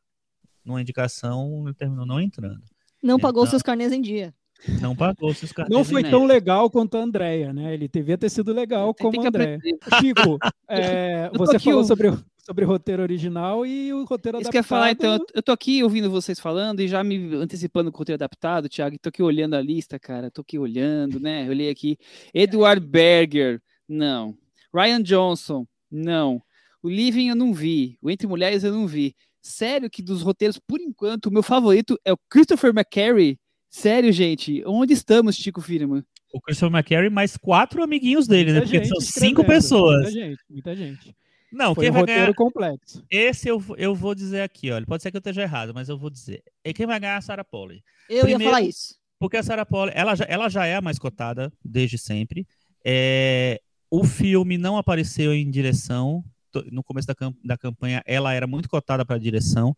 numa 0.65 0.82
indicação, 0.82 1.63
ele 1.65 1.73
terminou 1.73 2.05
não 2.05 2.19
entrando. 2.19 2.61
Não 3.01 3.17
pagou 3.17 3.43
Então- 3.43 3.51
seus 3.51 3.61
carnês 3.61 3.93
em 3.93 4.01
dia. 4.01 4.34
Não 4.82 4.95
pagou 4.95 5.34
seus 5.34 5.51
cartões. 5.53 5.78
Não 5.78 5.86
foi 5.86 6.01
né? 6.01 6.09
tão 6.09 6.26
legal 6.26 6.69
quanto 6.69 6.97
a 6.97 7.01
Andrea, 7.01 7.53
né? 7.53 7.73
Ele 7.73 7.88
devia 7.88 8.17
ter 8.17 8.30
sido 8.30 8.51
legal 8.51 8.93
como 8.95 9.21
a 9.21 9.28
Andrea. 9.28 9.55
aprender. 9.57 9.78
Chico, 10.01 10.38
é, 10.67 11.30
você 11.38 11.59
falou 11.59 11.84
sobre, 11.86 12.09
o- 12.09 12.26
sobre 12.45 12.63
o 12.63 12.67
roteiro 12.67 13.01
original 13.01 13.65
e 13.65 13.91
o 13.93 14.03
roteiro 14.03 14.37
Isso 14.39 14.49
adaptado. 14.49 14.51
que 14.51 14.57
eu 14.57 14.59
ia 14.59 14.63
falar, 14.63 14.91
então, 14.91 15.25
eu- 15.33 15.41
tô 15.41 15.51
aqui 15.51 15.83
ouvindo 15.83 16.09
vocês 16.11 16.39
falando 16.39 16.79
e 16.79 16.87
já 16.87 17.03
me 17.03 17.33
antecipando 17.35 17.91
com 17.91 17.97
o 17.97 17.99
roteiro 17.99 18.17
adaptado, 18.17 18.69
Thiago, 18.69 18.95
e 18.95 18.99
tô 18.99 19.09
aqui 19.09 19.23
olhando 19.23 19.55
a 19.55 19.61
lista, 19.61 19.97
cara, 19.97 20.29
tô 20.29 20.41
aqui 20.41 20.59
olhando, 20.59 21.19
né? 21.19 21.45
Eu 21.45 21.49
olhei 21.49 21.69
aqui, 21.69 21.97
Edward 22.33 22.85
Berger, 22.85 23.61
não. 23.89 24.37
Ryan 24.73 25.01
Johnson, 25.01 25.65
não. 25.91 26.41
O 26.83 26.89
Living 26.89 27.29
eu 27.29 27.35
não 27.35 27.53
vi, 27.53 27.97
o 28.01 28.11
Entre 28.11 28.27
Mulheres 28.27 28.63
eu 28.63 28.71
não 28.71 28.85
vi. 28.85 29.15
Sério 29.41 29.89
que 29.89 30.01
dos 30.03 30.21
roteiros, 30.21 30.59
por 30.59 30.79
enquanto, 30.79 31.27
o 31.27 31.31
meu 31.31 31.41
favorito 31.43 31.99
é 32.05 32.13
o 32.13 32.17
Christopher 32.29 32.71
McCary? 32.71 33.39
Sério, 33.69 34.11
gente, 34.11 34.63
onde 34.65 34.93
estamos, 34.93 35.35
Chico 35.35 35.61
Firman? 35.61 36.03
O 36.33 36.39
Christopher 36.41 36.75
McCary 36.75 37.09
mais 37.09 37.37
quatro 37.37 37.81
amiguinhos 37.83 38.27
dele, 38.27 38.51
né? 38.51 38.59
Muita 38.59 38.65
Porque 38.71 38.85
gente 38.85 38.89
são 38.89 39.01
cinco 39.01 39.43
pessoas. 39.45 40.03
Muita 40.03 40.11
gente, 40.11 40.43
muita 40.49 40.75
gente. 40.75 41.15
Não, 41.56 41.74
Foi 41.74 41.84
quem 41.86 41.89
um 41.89 41.93
vai 41.93 42.01
roteiro 42.01 42.22
ganhar. 42.22 42.34
complexo. 42.36 43.03
Esse 43.10 43.47
eu, 43.47 43.64
eu 43.78 43.95
vou 43.95 44.14
dizer 44.14 44.41
aqui, 44.41 44.72
olha. 44.72 44.86
Pode 44.86 45.01
ser 45.01 45.10
que 45.12 45.18
eu 45.18 45.20
esteja 45.20 45.41
errado, 45.41 45.74
mas 45.74 45.88
eu 45.89 45.97
vou 45.97 46.10
dizer. 46.10 46.43
E 46.64 46.74
quem 46.74 46.86
vai 46.86 46.99
ganhar 46.99 47.14
é 47.14 47.18
a 47.18 47.22
Sarah 47.22 47.43
Polley. 47.45 47.82
Eu 48.10 48.18
ia 48.18 48.22
Primeiro- 48.24 48.43
falar 48.45 48.62
isso. 48.62 48.95
Porque 49.18 49.38
a 49.38 49.43
Sarah 49.43 49.66
Polley, 49.66 49.93
ela 49.95 50.14
já, 50.16 50.26
ela 50.28 50.49
já 50.49 50.66
é 50.66 50.76
a 50.76 50.82
mais 50.82 50.99
cotada 50.99 51.51
desde 51.64 51.97
sempre. 51.97 52.45
É, 52.84 53.62
o 53.89 54.03
filme 54.03 54.58
não 54.58 54.78
apareceu 54.78 55.34
em 55.34 55.49
direção. 55.49 56.24
No 56.72 56.84
começo 56.84 57.08
da, 57.08 57.16
cam- 57.16 57.34
da 57.43 57.58
campanha, 57.58 58.01
ela 58.06 58.34
era 58.34 58.45
muito 58.45 58.68
cotada 58.70 59.06
para 59.06 59.18
direção. 59.18 59.76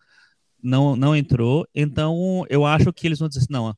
Não, 0.61 0.95
não 0.95 1.15
entrou. 1.15 1.67
Então, 1.73 2.43
eu 2.49 2.65
acho 2.65 2.91
que 2.91 3.05
eles 3.07 3.19
vão 3.19 3.27
dizer 3.27 3.41
assim, 3.41 3.47
não, 3.53 3.73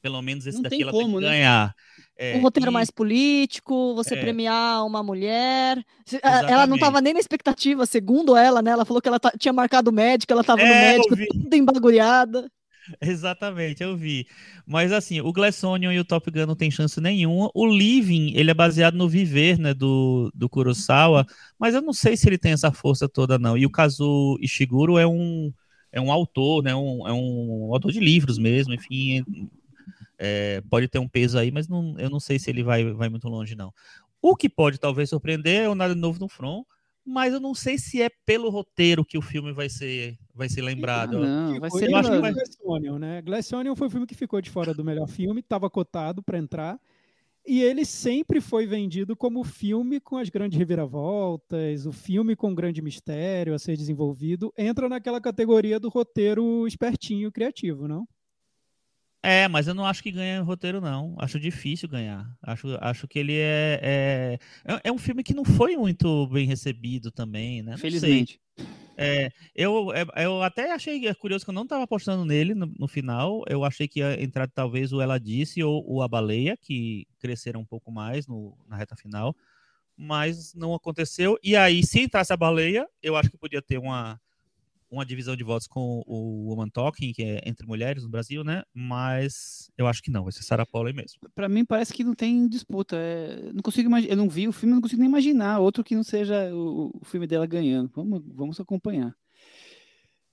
pelo 0.00 0.20
menos 0.22 0.46
esse 0.46 0.58
Não 0.58 0.62
daqui 0.62 0.76
tem 0.76 0.82
ela 0.82 0.92
como, 0.92 1.16
tem 1.16 1.18
que 1.18 1.20
né? 1.20 1.28
ganhar. 1.28 1.74
É, 2.16 2.36
um 2.36 2.40
roteiro 2.40 2.70
e- 2.70 2.72
mais 2.72 2.90
político, 2.90 3.94
você 3.94 4.16
É. 4.16 4.20
premiar 4.20 4.86
uma 4.86 5.02
mulher. 5.02 5.84
A- 6.22 6.44
Ela 6.46 6.66
não 6.66 6.76
Exatamente. 6.76 6.76
estava 6.76 7.00
nem 7.00 7.12
na 7.14 7.20
expectativa, 7.20 7.86
segundo 7.86 8.36
ela, 8.36 8.62
né? 8.62 8.70
Ela 8.72 8.84
falou 8.84 9.02
que 9.02 9.08
ela 9.08 9.18
tinha 9.38 9.52
marcado 9.52 9.92
médico, 9.92 10.32
ela 10.32 10.42
estava 10.42 10.66
no 10.66 10.74
É, 10.74 10.96
eu 10.98 11.02
médico, 11.04 11.16
toda 11.42 11.56
embagulhada. 11.56 12.50
Exatamente, 13.00 13.82
eu 13.82 13.96
vi. 13.96 14.26
Mas 14.66 14.92
assim, 14.92 15.20
o 15.20 15.32
Glassonion 15.32 15.92
e 15.92 15.98
o 15.98 16.04
Top 16.04 16.30
Gun 16.30 16.46
não 16.46 16.56
tem 16.56 16.70
chance 16.70 17.00
nenhuma. 17.00 17.50
O 17.54 17.66
Living, 17.66 18.32
ele 18.34 18.50
é 18.50 18.54
baseado 18.54 18.94
no 18.96 19.08
viver, 19.08 19.58
né, 19.58 19.74
do, 19.74 20.30
do 20.34 20.48
Kurosawa, 20.48 21.26
mas 21.58 21.74
eu 21.74 21.82
não 21.82 21.92
sei 21.92 22.16
se 22.16 22.28
ele 22.28 22.38
tem 22.38 22.52
essa 22.52 22.72
força 22.72 23.08
toda, 23.08 23.38
não. 23.38 23.56
E 23.56 23.66
o 23.66 23.70
Kazu 23.70 24.36
Ishiguro 24.40 24.98
é 24.98 25.06
um, 25.06 25.52
é 25.92 26.00
um 26.00 26.10
autor, 26.10 26.62
né, 26.62 26.74
um, 26.74 27.06
é 27.06 27.12
um 27.12 27.72
autor 27.74 27.92
de 27.92 28.00
livros 28.00 28.38
mesmo, 28.38 28.72
enfim, 28.74 29.24
é, 30.22 30.60
pode 30.68 30.86
ter 30.86 30.98
um 30.98 31.08
peso 31.08 31.38
aí, 31.38 31.50
mas 31.50 31.66
não, 31.66 31.98
eu 31.98 32.10
não 32.10 32.20
sei 32.20 32.38
se 32.38 32.50
ele 32.50 32.62
vai, 32.62 32.84
vai 32.92 33.08
muito 33.08 33.26
longe, 33.26 33.54
não. 33.56 33.72
O 34.20 34.36
que 34.36 34.48
pode 34.50 34.78
talvez 34.78 35.08
surpreender 35.08 35.62
é 35.62 35.68
o 35.68 35.74
Nada 35.74 35.94
Novo 35.94 36.20
no 36.20 36.28
Front, 36.28 36.64
mas 37.02 37.32
eu 37.32 37.40
não 37.40 37.54
sei 37.54 37.78
se 37.78 38.02
é 38.02 38.10
pelo 38.26 38.50
roteiro 38.50 39.02
que 39.04 39.16
o 39.16 39.22
filme 39.22 39.50
vai 39.50 39.70
ser, 39.70 40.18
vai 40.34 40.48
ser 40.48 40.60
lembrado. 40.60 41.16
Ah, 41.16 41.20
não, 41.26 41.58
vai 41.58 41.70
Ficou- 41.70 41.78
ser 41.80 41.90
eu 41.90 41.96
acho 41.96 42.10
que 42.10 42.18
vai- 42.18 42.32
Glass 42.34 42.58
Onion, 42.62 42.98
né? 42.98 43.22
Glass 43.22 43.50
Onion 43.54 43.74
foi 43.74 43.86
o 43.86 43.90
filme 43.90 44.06
que 44.06 44.14
ficou 44.14 44.40
de 44.42 44.50
fora 44.50 44.74
do 44.74 44.84
melhor 44.84 45.08
filme, 45.08 45.40
estava 45.40 45.70
cotado 45.70 46.22
para 46.22 46.36
entrar. 46.38 46.78
E 47.46 47.62
ele 47.62 47.86
sempre 47.86 48.38
foi 48.42 48.66
vendido 48.66 49.16
como 49.16 49.40
o 49.40 49.44
filme 49.44 49.98
com 49.98 50.18
as 50.18 50.28
grandes 50.28 50.58
reviravoltas, 50.58 51.86
o 51.86 51.90
filme 51.92 52.36
com 52.36 52.54
grande 52.54 52.82
mistério 52.82 53.54
a 53.54 53.58
ser 53.58 53.76
desenvolvido. 53.78 54.52
Entra 54.56 54.88
naquela 54.88 55.20
categoria 55.20 55.80
do 55.80 55.88
roteiro 55.88 56.66
espertinho, 56.66 57.32
criativo, 57.32 57.88
não? 57.88 58.06
É, 59.22 59.46
mas 59.48 59.66
eu 59.68 59.74
não 59.74 59.84
acho 59.84 60.02
que 60.02 60.10
ganha 60.10 60.40
roteiro, 60.40 60.80
não. 60.80 61.14
Acho 61.18 61.38
difícil 61.38 61.88
ganhar. 61.88 62.26
Acho, 62.42 62.68
acho 62.80 63.06
que 63.06 63.18
ele 63.18 63.34
é, 63.36 63.78
é. 63.82 64.38
é- 64.64 64.80
É 64.84 64.92
um 64.92 64.96
filme 64.98 65.22
que 65.22 65.34
não 65.34 65.44
foi 65.44 65.76
muito 65.76 66.26
bem 66.28 66.46
recebido 66.46 67.10
também, 67.12 67.62
né? 67.62 67.72
Não 67.72 67.78
sei. 67.78 67.90
Felizmente. 67.90 68.40
É, 68.96 69.30
eu, 69.54 69.92
é- 69.92 70.24
eu 70.24 70.42
até 70.42 70.72
achei 70.72 71.12
curioso 71.14 71.44
que 71.44 71.50
eu 71.50 71.54
não 71.54 71.62
estava 71.64 71.84
apostando 71.84 72.24
nele 72.24 72.54
no, 72.54 72.66
no 72.78 72.88
final. 72.88 73.44
Eu 73.48 73.62
achei 73.64 73.86
que 73.86 74.00
ia 74.00 74.22
entrar 74.22 74.48
talvez 74.48 74.92
o 74.92 75.00
Ela 75.00 75.18
Disse 75.18 75.62
ou 75.62 75.84
o 75.86 76.02
A 76.02 76.08
Baleia, 76.08 76.56
que 76.56 77.06
cresceram 77.18 77.60
um 77.60 77.64
pouco 77.66 77.90
mais 77.92 78.26
no- 78.26 78.56
na 78.68 78.76
reta 78.76 78.96
final. 78.96 79.34
Mas 79.96 80.54
não 80.54 80.74
aconteceu. 80.74 81.38
E 81.42 81.54
aí, 81.54 81.84
se 81.84 82.00
entrasse 82.00 82.32
a 82.32 82.36
baleia, 82.36 82.86
eu 83.02 83.16
acho 83.16 83.30
que 83.30 83.36
podia 83.36 83.60
ter 83.60 83.76
uma, 83.78 84.18
uma 84.90 85.06
divisão 85.06 85.36
de 85.36 85.44
votos 85.44 85.66
com 85.68 86.02
o 86.06 86.48
Woman 86.48 86.68
Talking, 86.68 87.12
que 87.12 87.22
é 87.22 87.40
entre 87.46 87.66
mulheres 87.66 88.02
no 88.02 88.08
Brasil, 88.08 88.42
né? 88.42 88.62
Mas 88.74 89.70
eu 89.78 89.86
acho 89.86 90.02
que 90.02 90.10
não, 90.10 90.24
vai 90.24 90.32
ser 90.32 90.42
Sarah 90.42 90.66
Polley 90.66 90.92
mesmo. 90.92 91.20
Pra 91.34 91.48
mim 91.48 91.64
parece 91.64 91.92
que 91.92 92.02
não 92.02 92.14
tem 92.14 92.48
disputa. 92.48 92.96
é, 92.96 93.52
não 93.52 93.62
consigo 93.62 93.88
imaginar. 93.88 94.12
Eu 94.12 94.16
não 94.16 94.28
vi 94.28 94.48
o 94.48 94.52
filme, 94.52 94.74
não 94.74 94.82
consigo 94.82 95.00
nem 95.00 95.08
imaginar 95.08 95.60
outro 95.60 95.84
que 95.84 95.94
não 95.94 96.02
seja 96.02 96.52
o, 96.54 96.90
o 97.00 97.04
filme 97.04 97.26
dela 97.26 97.46
ganhando. 97.46 97.90
Vamos, 97.94 98.22
vamos 98.26 98.60
acompanhar. 98.60 99.14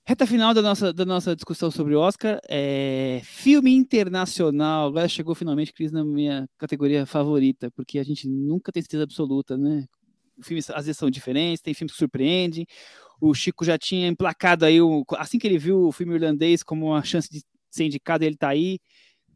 Reta 0.08 0.26
final 0.26 0.54
da 0.54 0.62
nossa, 0.62 0.90
da 0.90 1.04
nossa 1.04 1.36
discussão 1.36 1.70
sobre 1.70 1.94
Oscar. 1.94 2.40
É, 2.48 3.20
filme 3.24 3.74
internacional. 3.74 4.88
Agora 4.88 5.06
chegou 5.06 5.34
finalmente, 5.34 5.70
Cris, 5.70 5.92
na 5.92 6.02
minha 6.02 6.48
categoria 6.56 7.04
favorita, 7.04 7.70
porque 7.72 7.98
a 7.98 8.02
gente 8.02 8.26
nunca 8.26 8.72
tem 8.72 8.82
certeza 8.82 9.04
absoluta, 9.04 9.58
né? 9.58 9.84
Filmes 10.42 10.70
às 10.70 10.86
vezes 10.86 10.96
são 10.96 11.10
diferentes, 11.10 11.60
tem 11.60 11.74
filmes 11.74 11.92
que 11.92 11.98
surpreendem. 11.98 12.66
O 13.20 13.34
Chico 13.34 13.64
já 13.64 13.76
tinha 13.76 14.08
emplacado 14.08 14.64
aí, 14.64 14.80
o, 14.80 15.04
assim 15.16 15.38
que 15.38 15.46
ele 15.46 15.58
viu 15.58 15.86
o 15.86 15.92
filme 15.92 16.14
irlandês 16.14 16.62
como 16.62 16.86
uma 16.86 17.02
chance 17.02 17.28
de 17.30 17.42
ser 17.70 17.84
indicado, 17.84 18.24
ele 18.24 18.36
tá 18.36 18.48
aí. 18.48 18.78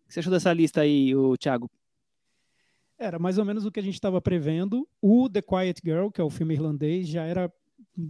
O 0.04 0.08
que 0.08 0.14
você 0.14 0.20
achou 0.20 0.32
dessa 0.32 0.52
lista 0.52 0.82
aí, 0.82 1.14
o 1.14 1.36
Thiago? 1.36 1.70
Era 2.98 3.18
mais 3.18 3.38
ou 3.38 3.44
menos 3.44 3.64
o 3.64 3.72
que 3.72 3.80
a 3.80 3.82
gente 3.82 3.94
estava 3.94 4.20
prevendo. 4.20 4.86
O 5.00 5.28
The 5.28 5.42
Quiet 5.42 5.80
Girl, 5.84 6.08
que 6.08 6.20
é 6.20 6.24
o 6.24 6.30
filme 6.30 6.54
irlandês, 6.54 7.08
já 7.08 7.24
era 7.24 7.52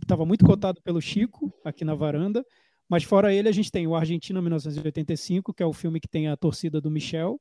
estava 0.03 0.25
muito 0.25 0.45
cotado 0.45 0.81
pelo 0.83 1.01
Chico 1.01 1.53
aqui 1.65 1.85
na 1.85 1.95
varanda. 1.95 2.45
Mas 2.89 3.05
fora 3.05 3.33
ele, 3.33 3.49
a 3.49 3.53
gente 3.53 3.73
tem 3.73 3.87
o 3.87 3.95
Argentina 3.95 4.41
1985, 4.41 5.55
que 5.55 5.63
é 5.63 5.67
o 5.67 5.73
filme 5.73 5.99
que 5.99 6.09
tem 6.09 6.29
a 6.29 6.37
torcida 6.37 6.81
do 6.81 6.91
Michel. 6.91 7.41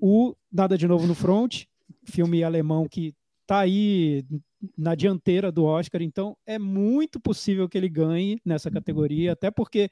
O 0.00 0.34
Nada 0.50 0.78
de 0.78 0.88
Novo 0.88 1.06
no 1.06 1.14
Front, 1.14 1.64
filme 2.04 2.42
alemão 2.42 2.88
que 2.88 3.14
está 3.46 3.60
aí 3.60 4.24
na 4.76 4.94
dianteira 4.94 5.52
do 5.52 5.64
Oscar. 5.64 6.02
Então 6.02 6.36
é 6.44 6.58
muito 6.58 7.20
possível 7.20 7.68
que 7.68 7.78
ele 7.78 7.88
ganhe 7.88 8.40
nessa 8.44 8.70
categoria, 8.70 9.32
até 9.32 9.50
porque 9.50 9.88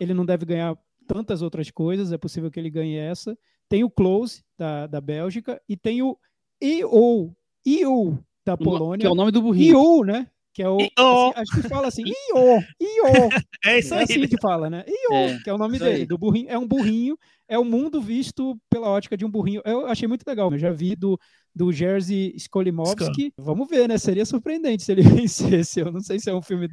ele 0.00 0.14
não 0.14 0.24
deve 0.24 0.46
ganhar 0.46 0.76
tantas 1.06 1.42
outras 1.42 1.70
coisas. 1.70 2.12
É 2.12 2.18
possível 2.18 2.50
que 2.50 2.58
ele 2.58 2.70
ganhe 2.70 2.96
essa. 2.96 3.36
Tem 3.68 3.84
o 3.84 3.90
Close 3.90 4.42
da, 4.58 4.86
da 4.86 5.00
Bélgica 5.00 5.60
e 5.68 5.76
tem 5.76 6.02
o 6.02 6.18
EO, 6.60 7.32
EO 7.66 8.18
da 8.44 8.56
Polônia. 8.56 9.00
Que 9.00 9.06
é 9.06 9.10
o 9.10 9.14
nome 9.14 9.30
do 9.30 9.42
burrinho. 9.42 9.74
EO, 9.76 10.04
né? 10.04 10.26
Que 10.52 10.62
é 10.62 10.68
o. 10.68 10.76
Assim, 10.76 10.92
acho 11.36 11.62
que 11.62 11.68
fala 11.68 11.88
assim, 11.88 12.02
EO, 12.06 12.60
EO. 12.80 13.28
É 13.64 13.78
isso 13.78 13.92
É 13.94 13.98
aí. 13.98 14.04
assim 14.04 14.28
que 14.28 14.40
fala, 14.40 14.70
né? 14.70 14.84
EO, 14.86 15.14
É, 15.14 15.38
que 15.42 15.50
é 15.50 15.54
o 15.54 15.58
nome 15.58 15.76
isso 15.76 15.84
dele. 15.84 16.00
aí. 16.02 16.06
Do 16.06 16.16
burrinho. 16.16 16.48
É 16.48 16.56
um 16.58 16.66
burrinho, 16.66 17.18
é 17.48 17.58
o 17.58 17.64
mundo 17.64 18.00
visto 18.00 18.56
pela 18.70 18.88
ótica 18.88 19.16
de 19.16 19.24
um 19.24 19.30
burrinho. 19.30 19.60
Eu 19.64 19.86
achei 19.86 20.06
muito 20.06 20.22
legal. 20.26 20.52
Eu 20.52 20.58
já 20.58 20.70
vi 20.70 20.94
do, 20.94 21.18
do 21.54 21.72
Jerzy 21.72 22.32
Skolimowski. 22.36 23.32
Vamos 23.38 23.68
ver, 23.68 23.88
né? 23.88 23.98
Seria 23.98 24.24
surpreendente 24.24 24.82
se 24.82 24.92
ele 24.92 25.02
vencesse. 25.22 25.80
Eu 25.80 25.92
não 25.92 26.00
sei 26.00 26.18
se 26.18 26.28
é 26.28 26.34
um 26.34 26.42
filme 26.42 26.68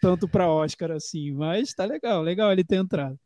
tanto 0.00 0.28
para 0.28 0.50
Oscar 0.50 0.90
assim, 0.92 1.32
mas 1.32 1.72
tá 1.72 1.84
legal, 1.84 2.22
legal 2.22 2.52
ele 2.52 2.64
ter 2.64 2.76
entrado. 2.76 3.18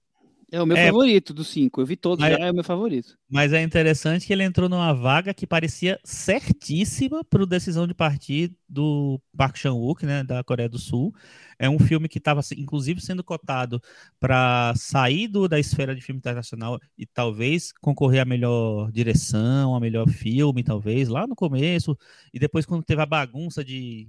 É 0.52 0.60
o 0.60 0.66
meu 0.66 0.76
É. 0.76 0.86
favorito 0.86 1.32
dos 1.32 1.48
cinco. 1.48 1.80
Eu 1.80 1.86
vi 1.86 1.94
todos, 1.96 2.18
Mas- 2.24 2.36
já 2.36 2.46
é 2.46 2.50
o 2.50 2.54
meu 2.54 2.64
favorito. 2.64 3.16
Mas 3.28 3.52
é 3.52 3.62
interessante 3.62 4.26
que 4.26 4.32
ele 4.32 4.42
entrou 4.42 4.68
numa 4.68 4.92
vaga 4.92 5.32
que 5.32 5.46
parecia 5.46 5.98
certíssima 6.04 7.22
para 7.22 7.42
o 7.42 7.46
decisão 7.46 7.86
de 7.86 7.94
partir 7.94 8.52
do 8.68 9.20
Park 9.36 9.56
Chan-wook, 9.56 10.04
né, 10.04 10.24
da 10.24 10.42
Coreia 10.42 10.68
do 10.68 10.78
Sul. 10.78 11.14
É 11.58 11.68
um 11.70 11.78
filme 11.78 12.08
que 12.08 12.18
estava, 12.18 12.40
inclusive, 12.56 13.00
sendo 13.00 13.22
cotado 13.22 13.80
para 14.18 14.72
sair 14.76 15.28
do, 15.28 15.46
da 15.46 15.58
esfera 15.58 15.94
de 15.94 16.00
filme 16.00 16.18
internacional 16.18 16.78
e 16.98 17.06
talvez 17.06 17.72
concorrer 17.80 18.20
a 18.22 18.24
melhor 18.24 18.90
direção, 18.90 19.74
a 19.76 19.80
melhor 19.80 20.08
filme, 20.08 20.64
talvez, 20.64 21.08
lá 21.08 21.26
no 21.26 21.36
começo. 21.36 21.96
E 22.34 22.38
depois, 22.38 22.66
quando 22.66 22.82
teve 22.82 23.00
a 23.02 23.06
bagunça 23.06 23.64
de 23.64 24.08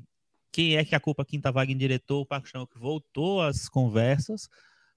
quem 0.52 0.76
é 0.76 0.84
que 0.84 0.96
a 0.96 1.00
culpa 1.00 1.24
quinta 1.24 1.52
vaga 1.52 1.72
em 1.72 1.78
diretor, 1.78 2.22
o 2.22 2.26
Park 2.26 2.48
Chan-wook 2.48 2.78
voltou 2.80 3.42
às 3.42 3.70
conversas, 3.70 4.50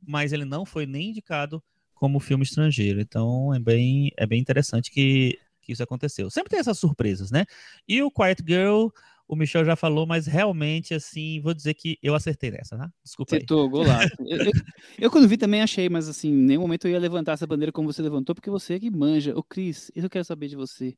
mas 0.06 0.32
ele 0.32 0.44
não 0.44 0.64
foi 0.64 0.86
nem 0.86 1.10
indicado 1.10 1.62
como 1.94 2.20
filme 2.20 2.44
estrangeiro. 2.44 3.00
Então 3.00 3.54
é 3.54 3.58
bem, 3.58 4.10
é 4.16 4.26
bem 4.26 4.40
interessante 4.40 4.90
que, 4.90 5.38
que 5.62 5.72
isso 5.72 5.82
aconteceu. 5.82 6.30
Sempre 6.30 6.50
tem 6.50 6.58
essas 6.58 6.78
surpresas, 6.78 7.30
né? 7.30 7.44
E 7.88 8.02
o 8.02 8.10
Quiet 8.10 8.42
Girl, 8.46 8.88
o 9.26 9.34
Michel 9.34 9.64
já 9.64 9.74
falou, 9.74 10.06
mas 10.06 10.26
realmente, 10.26 10.92
assim, 10.92 11.40
vou 11.40 11.54
dizer 11.54 11.74
que 11.74 11.98
eu 12.02 12.14
acertei 12.14 12.50
nessa, 12.50 12.76
tá? 12.76 12.90
Desculpa 13.02 13.34
aí. 13.34 13.38
Acertou, 13.38 13.68
golaço. 13.70 14.08
eu, 14.26 14.38
eu, 14.38 14.52
eu, 14.98 15.10
quando 15.10 15.28
vi, 15.28 15.36
também 15.36 15.62
achei, 15.62 15.88
mas 15.88 16.08
assim, 16.08 16.28
em 16.28 16.44
nenhum 16.44 16.62
momento 16.62 16.86
eu 16.86 16.92
ia 16.92 16.98
levantar 16.98 17.32
essa 17.32 17.46
bandeira 17.46 17.72
como 17.72 17.90
você 17.90 18.02
levantou, 18.02 18.34
porque 18.34 18.50
você 18.50 18.74
é 18.74 18.80
que 18.80 18.90
manja. 18.90 19.36
Ô, 19.36 19.42
Cris, 19.42 19.90
isso 19.94 20.06
eu 20.06 20.10
quero 20.10 20.24
saber 20.24 20.48
de 20.48 20.56
você. 20.56 20.94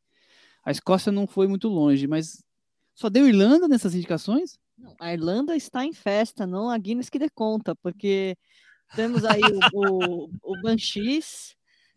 A 0.64 0.72
Escócia 0.72 1.12
não 1.12 1.26
foi 1.26 1.46
muito 1.46 1.68
longe, 1.68 2.08
mas 2.08 2.42
só 2.94 3.08
deu 3.08 3.28
Irlanda 3.28 3.68
nessas 3.68 3.94
indicações? 3.94 4.58
A 4.98 5.12
Irlanda 5.12 5.56
está 5.56 5.84
em 5.84 5.92
festa, 5.92 6.46
não 6.46 6.68
a 6.68 6.76
Guinness 6.76 7.08
que 7.08 7.18
dê 7.18 7.30
conta, 7.30 7.76
porque 7.76 8.36
temos 8.94 9.24
aí 9.24 9.40
o, 9.72 10.24
o, 10.24 10.30
o 10.42 10.62
Banshees, 10.62 11.56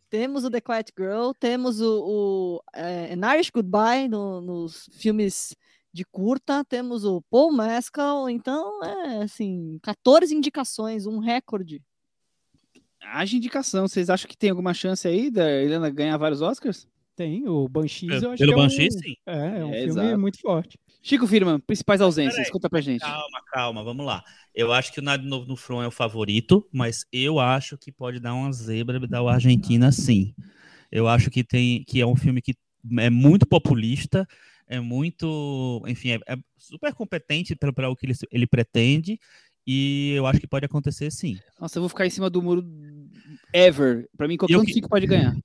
temos 0.10 0.44
o 0.44 0.50
The 0.50 0.62
Quiet 0.62 0.92
Girl, 0.98 1.32
temos 1.40 1.80
o, 1.82 2.04
o 2.06 2.62
é, 2.74 3.14
An 3.14 3.34
Irish 3.36 3.52
Goodbye 3.52 4.08
no, 4.08 4.42
nos 4.42 4.90
filmes 4.94 5.56
de 5.94 6.04
curta, 6.06 6.64
temos 6.66 7.04
o 7.06 7.22
Paul 7.30 7.52
Mescal, 7.52 8.30
então 8.30 8.84
é 8.84 9.24
assim, 9.24 9.80
14 9.84 10.34
indicações, 10.36 11.06
um 11.06 11.20
recorde. 11.20 11.82
Haja 13.02 13.38
indicação, 13.38 13.88
vocês 13.88 14.10
acham 14.10 14.28
que 14.30 14.38
tem 14.38 14.50
alguma 14.50 14.74
chance 14.74 15.08
aí 15.08 15.32
da 15.32 15.50
Helena 15.50 15.90
ganhar 15.90 16.18
vários 16.18 16.42
Oscars? 16.42 16.88
Tem, 17.16 17.48
o 17.48 17.68
Banshees 17.68 18.22
eu 18.24 18.32
acho 18.32 18.40
Pelo 18.40 18.54
que 18.54 18.60
é 18.60 18.64
Banshees, 18.64 18.96
um, 18.96 19.00
sim. 19.00 19.16
É, 19.26 19.34
é 19.34 19.66
um 19.66 19.70
É, 19.74 19.78
filme 19.84 19.86
exato. 19.86 20.20
muito 20.20 20.40
forte. 20.40 20.80
Chico 21.02 21.26
Firman, 21.26 21.60
principais 21.60 22.02
ausências, 22.02 22.36
Peraí. 22.36 22.52
conta 22.52 22.70
pra 22.70 22.82
gente. 22.82 23.00
Calma, 23.02 23.42
calma, 23.52 23.84
vamos 23.84 24.06
lá. 24.06 24.24
Eu 24.54 24.74
acho 24.74 24.92
que 24.92 25.00
o 25.00 25.04
Nada 25.04 25.24
de 25.24 25.30
Novo 25.30 25.46
no 25.48 25.56
Front 25.56 25.84
é 25.84 25.88
o 25.88 25.92
favorito, 25.92 26.68
mas 26.74 27.06
eu 27.12 27.40
acho 27.40 27.78
que 27.78 27.92
pode 27.92 28.20
dar 28.20 28.34
uma 28.34 28.52
zebra 28.52 29.00
da 29.08 29.22
Argentina, 29.22 29.92
sim. 29.92 30.34
Eu 30.92 31.08
acho 31.08 31.30
que 31.32 31.44
tem 31.44 31.84
que 31.86 32.02
é 32.02 32.06
um 32.06 32.16
filme 32.16 32.42
que 32.42 32.54
é 33.00 33.10
muito 33.10 33.46
populista, 33.46 34.28
é 34.68 34.80
muito, 34.80 35.82
enfim, 35.88 36.12
é, 36.12 36.20
é 36.28 36.38
super 36.58 36.94
competente 36.94 37.56
para 37.56 37.90
o 37.90 37.96
que 37.96 38.06
ele, 38.06 38.14
ele 38.32 38.48
pretende, 38.48 39.18
e 39.66 40.14
eu 40.16 40.26
acho 40.28 40.40
que 40.40 40.48
pode 40.48 40.66
acontecer 40.66 41.12
sim. 41.12 41.38
Nossa, 41.60 41.78
eu 41.78 41.82
vou 41.82 41.90
ficar 41.90 42.06
em 42.06 42.10
cima 42.10 42.30
do 42.30 42.42
muro 42.42 42.64
ever. 43.54 44.10
Pra 44.18 44.28
mim, 44.28 44.36
qualquer 44.38 44.56
Eu 44.56 44.62
um 44.62 44.66
que- 44.66 44.74
cinco 44.74 44.90
pode 44.90 45.06
ganhar. 45.08 45.36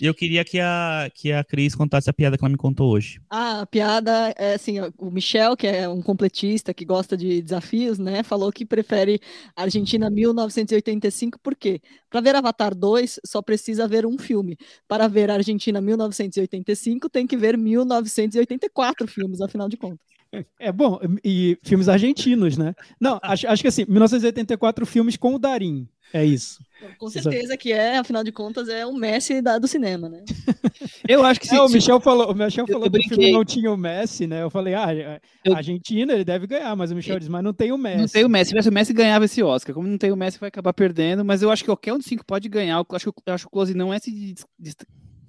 E 0.00 0.06
eu 0.06 0.14
queria 0.14 0.44
que 0.44 0.60
a, 0.60 1.10
que 1.14 1.32
a 1.32 1.44
Cris 1.44 1.74
contasse 1.74 2.08
a 2.08 2.12
piada 2.12 2.36
que 2.36 2.44
ela 2.44 2.50
me 2.50 2.56
contou 2.56 2.90
hoje. 2.90 3.20
Ah, 3.30 3.62
a 3.62 3.66
piada 3.66 4.34
é 4.36 4.54
assim, 4.54 4.76
o 4.98 5.10
Michel, 5.10 5.56
que 5.56 5.66
é 5.66 5.88
um 5.88 6.02
completista 6.02 6.72
que 6.74 6.84
gosta 6.84 7.16
de 7.16 7.42
desafios, 7.42 7.98
né, 7.98 8.22
falou 8.22 8.52
que 8.52 8.64
prefere 8.64 9.20
Argentina 9.54 10.10
1985, 10.10 11.38
por 11.40 11.54
quê? 11.54 11.80
Para 12.08 12.20
ver 12.20 12.34
Avatar 12.34 12.74
2, 12.74 13.20
só 13.24 13.42
precisa 13.42 13.88
ver 13.88 14.06
um 14.06 14.18
filme. 14.18 14.56
Para 14.88 15.08
ver 15.08 15.30
Argentina 15.30 15.80
1985, 15.80 17.08
tem 17.08 17.26
que 17.26 17.36
ver 17.36 17.56
1984 17.58 19.06
filmes, 19.06 19.40
afinal 19.40 19.68
de 19.68 19.76
contas. 19.76 20.16
É 20.58 20.72
bom, 20.72 20.98
e 21.24 21.58
filmes 21.62 21.88
argentinos, 21.88 22.56
né? 22.58 22.74
Não, 23.00 23.18
acho, 23.22 23.46
acho 23.48 23.62
que 23.62 23.68
assim, 23.68 23.84
1984 23.88 24.84
filmes 24.84 25.16
com 25.16 25.34
o 25.34 25.38
Darim. 25.38 25.88
É 26.12 26.24
isso. 26.24 26.58
Com 26.98 27.08
certeza 27.10 27.56
que 27.56 27.72
é, 27.72 27.98
afinal 27.98 28.22
de 28.22 28.30
contas, 28.32 28.68
é 28.68 28.86
o 28.86 28.92
Messi 28.94 29.42
da- 29.42 29.58
do 29.58 29.66
cinema, 29.66 30.08
né? 30.08 30.22
Eu 31.08 31.24
acho 31.24 31.40
que 31.40 31.46
se, 31.46 31.54
É, 31.56 31.60
o 31.60 31.68
Michel 31.68 32.00
falou, 32.00 32.30
o 32.30 32.34
Michel 32.34 32.64
eu 32.68 32.72
falou 32.72 32.90
que 32.90 32.98
o 32.98 33.02
filme 33.08 33.32
não 33.32 33.44
tinha 33.44 33.70
o 33.72 33.76
Messi, 33.76 34.26
né? 34.26 34.42
Eu 34.42 34.50
falei, 34.50 34.74
ah, 34.74 34.86
a 34.88 35.20
Eu- 35.44 35.54
Argentina 35.56 36.12
ele 36.12 36.24
deve 36.24 36.46
ganhar, 36.46 36.74
mas 36.76 36.90
o 36.90 36.94
Michel 36.94 37.18
disse, 37.18 37.30
mas 37.30 37.42
não 37.42 37.52
tem 37.52 37.72
o 37.72 37.78
Messi. 37.78 37.98
não 37.98 38.08
tem 38.08 38.24
o 38.24 38.28
Messi. 38.28 38.44
Se 38.46 38.50
tivesse 38.50 38.68
o 38.68 38.72
Messi, 38.72 38.92
ganhava 38.92 39.24
esse 39.24 39.42
Oscar. 39.42 39.74
Como 39.74 39.88
não 39.88 39.98
tem 39.98 40.12
o 40.12 40.16
Messi, 40.16 40.38
vai 40.38 40.48
acabar 40.48 40.72
perdendo. 40.72 41.24
Mas 41.24 41.42
eu 41.42 41.50
acho 41.50 41.62
que 41.64 41.68
qualquer 41.68 41.92
um 41.92 41.98
dos 41.98 42.06
cinco 42.06 42.24
pode 42.26 42.48
ganhar. 42.48 42.76
Eu 42.78 42.86
acho, 42.96 43.12
que- 43.12 43.22
eu 43.26 43.34
acho 43.34 43.44
que 43.44 43.48
o 43.48 43.50
Close 43.50 43.74
não 43.74 43.92
é 43.92 43.98
se 43.98 44.10
des- 44.10 44.44
des- 44.58 44.76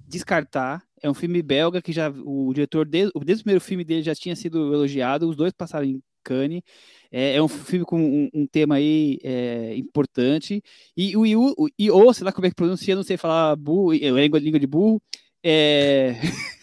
descartar. 0.06 0.82
É 1.02 1.08
um 1.10 1.14
filme 1.14 1.42
belga 1.42 1.80
que 1.82 1.92
já 1.92 2.10
o 2.10 2.52
diretor, 2.52 2.86
desde, 2.86 3.12
desde 3.24 3.42
o 3.42 3.44
primeiro 3.44 3.60
filme 3.64 3.84
dele, 3.84 4.02
já 4.02 4.14
tinha 4.14 4.34
sido 4.36 4.72
elogiado. 4.74 5.28
Os 5.28 5.36
dois 5.36 5.52
passaram 5.52 5.86
em 5.86 6.00
Cannes. 6.24 6.62
É, 7.10 7.36
é 7.36 7.42
um 7.42 7.48
filme 7.48 7.84
com 7.84 8.00
um, 8.00 8.30
um 8.34 8.46
tema 8.46 8.76
aí 8.76 9.18
é, 9.22 9.74
importante. 9.76 10.62
E 10.96 11.16
o 11.16 11.24
Iu, 11.24 11.54
o 11.56 12.12
sei 12.12 12.24
lá 12.24 12.32
como 12.32 12.46
é 12.46 12.50
que 12.50 12.56
pronuncia, 12.56 12.96
não 12.96 13.02
sei 13.02 13.16
falar 13.16 13.56
burro, 13.56 13.94
é 13.94 14.10
língua, 14.10 14.38
língua 14.38 14.60
de 14.60 14.66
burro. 14.66 15.02
É... 15.42 16.14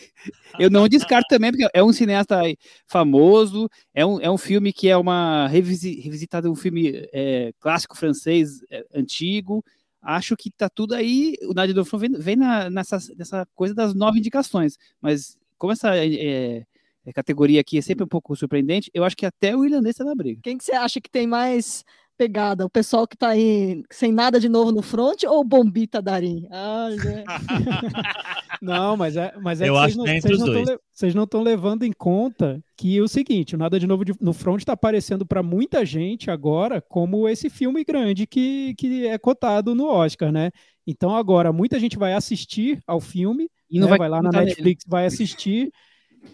Eu 0.59 0.69
não 0.69 0.87
descarto 0.87 1.27
também, 1.29 1.51
porque 1.51 1.67
é 1.73 1.83
um 1.83 1.93
cineasta 1.93 2.41
famoso, 2.87 3.69
é 3.93 4.05
um, 4.05 4.19
é 4.21 4.31
um 4.31 4.37
filme 4.37 4.73
que 4.73 4.87
é 4.87 4.97
uma 4.97 5.47
revisi, 5.47 5.99
revisitada, 5.99 6.49
um 6.49 6.55
filme 6.55 7.07
é, 7.13 7.51
clássico 7.59 7.97
francês 7.97 8.61
é, 8.71 8.85
antigo. 8.93 9.63
Acho 10.01 10.35
que 10.35 10.49
tá 10.51 10.69
tudo 10.69 10.93
aí. 10.95 11.35
O 11.43 11.53
Nadia 11.53 11.73
Dofron 11.73 11.99
vem, 11.99 12.11
vem 12.13 12.35
na, 12.35 12.69
nessa, 12.69 12.97
nessa 13.17 13.45
coisa 13.53 13.73
das 13.73 13.93
nove 13.93 14.19
indicações, 14.19 14.77
mas 15.01 15.37
como 15.57 15.73
essa 15.73 15.95
é, 15.95 16.13
é, 16.13 16.65
categoria 17.13 17.61
aqui 17.61 17.77
é 17.77 17.81
sempre 17.81 18.03
um 18.03 18.07
pouco 18.07 18.35
surpreendente, 18.35 18.89
eu 18.93 19.03
acho 19.03 19.15
que 19.15 19.25
até 19.25 19.55
o 19.55 19.63
irlandês 19.65 19.95
tá 19.95 20.03
na 20.03 20.15
briga. 20.15 20.39
Quem 20.43 20.57
que 20.57 20.63
você 20.63 20.73
acha 20.73 20.99
que 21.01 21.09
tem 21.09 21.25
mais 21.27 21.83
pegada? 22.17 22.65
O 22.65 22.69
pessoal 22.69 23.05
que 23.05 23.17
tá 23.17 23.29
aí 23.29 23.83
sem 23.91 24.11
nada 24.11 24.39
de 24.39 24.47
novo 24.47 24.71
no 24.71 24.81
front 24.81 25.23
ou 25.23 25.41
o 25.41 25.43
Bombita 25.43 26.01
Darim? 26.01 26.47
Ah, 26.49 26.87
né? 27.03 27.23
Não, 28.61 28.95
mas 28.97 29.17
é, 29.17 29.33
mas 29.41 29.61
é 29.61 29.67
Eu 29.69 29.73
que 29.73 29.79
acho 29.79 29.95
vocês 29.95 29.97
não, 29.97 30.03
que 30.05 30.09
é 30.11 30.17
entre 30.17 30.29
vocês 30.29 30.39
os 30.41 30.45
não 30.47 30.53
tão 30.53 30.63
dois. 30.63 30.69
le- 30.77 30.79
vocês 30.91 31.15
não 31.15 31.23
estão 31.23 31.41
levando 31.43 31.83
em 31.83 31.91
conta 31.91 32.59
que 32.77 32.99
o 33.01 33.07
seguinte, 33.07 33.55
o 33.55 33.57
Nada 33.57 33.79
de 33.79 33.85
Novo 33.87 34.05
de- 34.05 34.13
no 34.19 34.33
Front 34.33 34.59
está 34.61 34.73
aparecendo 34.73 35.25
para 35.25 35.43
muita 35.43 35.85
gente 35.85 36.31
agora 36.31 36.81
como 36.81 37.27
esse 37.27 37.49
filme 37.49 37.83
grande 37.83 38.25
que, 38.25 38.73
que 38.77 39.05
é 39.07 39.17
cotado 39.17 39.75
no 39.75 39.85
Oscar, 39.87 40.31
né? 40.31 40.51
Então 40.87 41.15
agora 41.15 41.51
muita 41.51 41.79
gente 41.79 41.97
vai 41.97 42.13
assistir 42.13 42.79
ao 42.87 42.99
filme, 42.99 43.49
E 43.69 43.77
não 43.79 43.85
né? 43.87 43.89
vai, 43.91 43.99
vai 43.99 44.09
lá 44.09 44.21
na 44.21 44.29
votar 44.29 44.41
nele. 44.41 44.51
Netflix, 44.51 44.83
vai 44.87 45.05
assistir, 45.05 45.69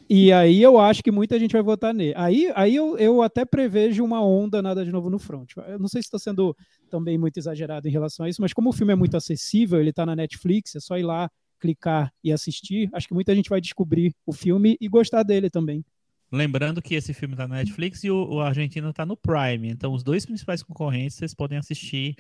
e 0.10 0.32
aí 0.32 0.62
eu 0.62 0.78
acho 0.80 1.04
que 1.04 1.12
muita 1.12 1.40
gente 1.40 1.54
vai 1.54 1.62
votar 1.62 1.94
nele. 1.94 2.14
Aí, 2.16 2.52
aí 2.56 2.76
eu, 2.76 2.98
eu 2.98 3.22
até 3.22 3.46
prevejo 3.46 4.04
uma 4.04 4.24
onda 4.24 4.62
Nada 4.62 4.84
de 4.84 4.92
Novo 4.92 5.10
no 5.10 5.20
Front. 5.20 5.52
Eu 5.68 5.80
não 5.80 5.88
sei 5.88 6.02
se 6.02 6.08
estou 6.08 6.20
sendo 6.20 6.56
também 6.90 7.18
muito 7.18 7.38
exagerado 7.38 7.88
em 7.88 7.92
relação 7.92 8.26
a 8.26 8.30
isso, 8.30 8.42
mas 8.42 8.54
como 8.54 8.70
o 8.70 8.74
filme 8.74 8.94
é 8.94 8.96
muito 8.96 9.16
acessível, 9.16 9.80
ele 9.80 9.92
está 9.92 10.06
na 10.06 10.16
Netflix, 10.16 10.76
é 10.76 10.80
só 10.80 10.98
ir 10.98 11.04
lá 11.04 11.30
clicar 11.60 12.12
e 12.24 12.32
assistir, 12.32 12.90
acho 12.92 13.08
que 13.08 13.14
muita 13.14 13.36
gente 13.36 13.50
vai 13.50 13.62
descobrir 13.62 14.14
o 14.26 14.34
filme 14.34 14.76
e 14.82 14.90
gostar 14.90 15.24
dele 15.24 15.50
também. 15.50 15.86
Lembrando 16.32 16.82
que 16.82 16.96
esse 16.96 17.14
filme 17.14 17.36
tá 17.36 17.48
na 17.48 17.58
Netflix 17.58 18.04
e 18.04 18.10
o, 18.10 18.36
o 18.36 18.40
Argentina 18.40 18.92
tá 18.92 19.06
no 19.06 19.18
Prime. 19.18 19.70
Então, 19.70 19.94
os 19.94 20.02
dois 20.02 20.26
principais 20.26 20.64
concorrentes 20.64 21.18
vocês 21.18 21.34
podem 21.34 21.58
assistir 21.58 22.16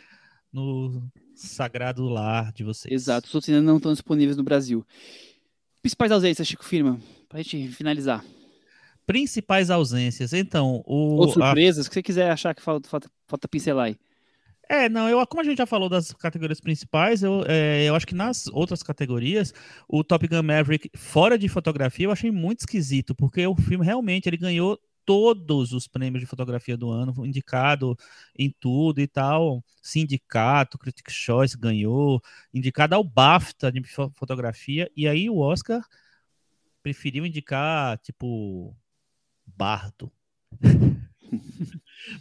no 0.51 1.01
sagrado 1.33 2.03
lar 2.07 2.51
de 2.51 2.63
vocês. 2.63 2.93
Exato, 2.93 3.27
os 3.27 3.35
outros 3.35 3.49
ainda 3.49 3.65
não 3.65 3.77
estão 3.77 3.93
disponíveis 3.93 4.37
no 4.37 4.43
Brasil. 4.43 4.85
Principais 5.81 6.11
ausências, 6.11 6.47
Chico 6.47 6.65
Firma, 6.65 6.99
pra 7.31 7.41
gente 7.41 7.69
finalizar. 7.69 8.23
Principais 9.05 9.69
ausências. 9.69 10.33
Então, 10.33 10.83
o. 10.85 11.15
Ou 11.17 11.23
a- 11.25 11.33
surpresas, 11.33 11.85
o 11.85 11.89
que 11.89 11.95
você 11.95 12.03
quiser 12.03 12.29
achar 12.29 12.53
que 12.53 12.61
falta, 12.61 12.87
falta, 12.89 13.09
falta 13.27 13.47
pincelar 13.47 13.87
aí. 13.87 13.97
É, 14.69 14.87
não, 14.87 15.09
eu, 15.09 15.25
como 15.27 15.41
a 15.41 15.43
gente 15.43 15.57
já 15.57 15.65
falou 15.65 15.89
das 15.89 16.13
categorias 16.13 16.61
principais, 16.61 17.21
eu, 17.23 17.43
é, 17.45 17.83
eu 17.83 17.95
acho 17.95 18.07
que 18.07 18.15
nas 18.15 18.47
outras 18.47 18.81
categorias, 18.81 19.53
o 19.85 20.01
Top 20.01 20.25
Gun 20.25 20.43
Maverick, 20.43 20.89
fora 20.95 21.37
de 21.37 21.49
fotografia, 21.49 22.05
eu 22.05 22.11
achei 22.11 22.31
muito 22.31 22.59
esquisito, 22.61 23.13
porque 23.13 23.45
o 23.45 23.53
filme 23.55 23.83
realmente 23.83 24.27
ele 24.29 24.37
ganhou 24.37 24.79
todos 25.03 25.73
os 25.73 25.89
prêmios 25.89 26.21
de 26.21 26.25
fotografia 26.25 26.77
do 26.77 26.89
ano, 26.89 27.13
indicado 27.25 27.97
em 28.37 28.49
tudo 28.61 29.01
e 29.01 29.07
tal. 29.07 29.61
Sindicato, 29.81 30.77
Critics' 30.77 31.15
Choice 31.15 31.57
ganhou, 31.57 32.21
indicado 32.53 32.95
ao 32.95 33.03
BAFTA 33.03 33.73
de 33.73 33.83
fo- 33.83 34.11
fotografia, 34.15 34.89
e 34.95 35.05
aí 35.05 35.29
o 35.29 35.39
Oscar 35.39 35.81
preferiu 36.81 37.25
indicar, 37.25 37.97
tipo, 37.99 38.75
Bardo. 39.45 40.11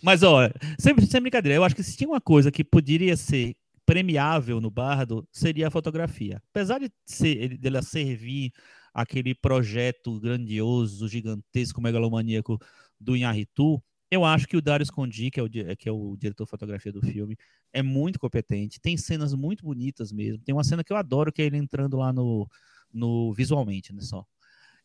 Mas, 0.03 0.23
ó, 0.23 0.49
sempre 0.79 1.07
sem 1.07 1.21
brincadeira, 1.21 1.57
eu 1.57 1.65
acho 1.65 1.75
que 1.75 1.83
se 1.83 1.97
tinha 1.97 2.09
uma 2.09 2.21
coisa 2.21 2.51
que 2.51 2.63
poderia 2.63 3.17
ser 3.17 3.57
premiável 3.85 4.61
no 4.61 4.71
Bardo, 4.71 5.27
seria 5.33 5.69
a 5.69 5.71
fotografia. 5.71 6.41
Apesar 6.51 6.79
de 6.79 6.91
ser, 7.05 7.59
dela 7.59 7.83
servir 7.83 8.53
aquele 8.95 9.35
projeto 9.35 10.21
grandioso, 10.21 11.09
gigantesco, 11.09 11.81
megalomaníaco 11.81 12.59
do 13.01 13.17
Inharitu, 13.17 13.83
eu 14.11 14.25
acho 14.25 14.47
que 14.47 14.57
o 14.57 14.63
Darius 14.63 14.91
Kondi, 14.91 15.31
que 15.31 15.41
é 15.41 15.43
o, 15.43 15.49
que 15.49 15.89
é 15.89 15.93
o 15.93 16.17
diretor 16.17 16.45
de 16.45 16.51
fotografia 16.51 16.93
do 16.93 17.01
filme, 17.01 17.37
é 17.73 17.83
muito 17.83 18.19
competente. 18.19 18.81
Tem 18.81 18.97
cenas 18.97 19.33
muito 19.35 19.65
bonitas 19.65 20.13
mesmo. 20.13 20.43
Tem 20.45 20.53
uma 20.55 20.65
cena 20.65 20.83
que 20.83 20.93
eu 20.93 20.97
adoro, 20.97 21.33
que 21.33 21.41
é 21.41 21.47
ele 21.47 21.57
entrando 21.57 21.97
lá 21.97 22.13
no, 22.13 22.49
no 22.93 23.33
visualmente, 23.33 23.93
né, 23.93 24.03
só 24.03 24.27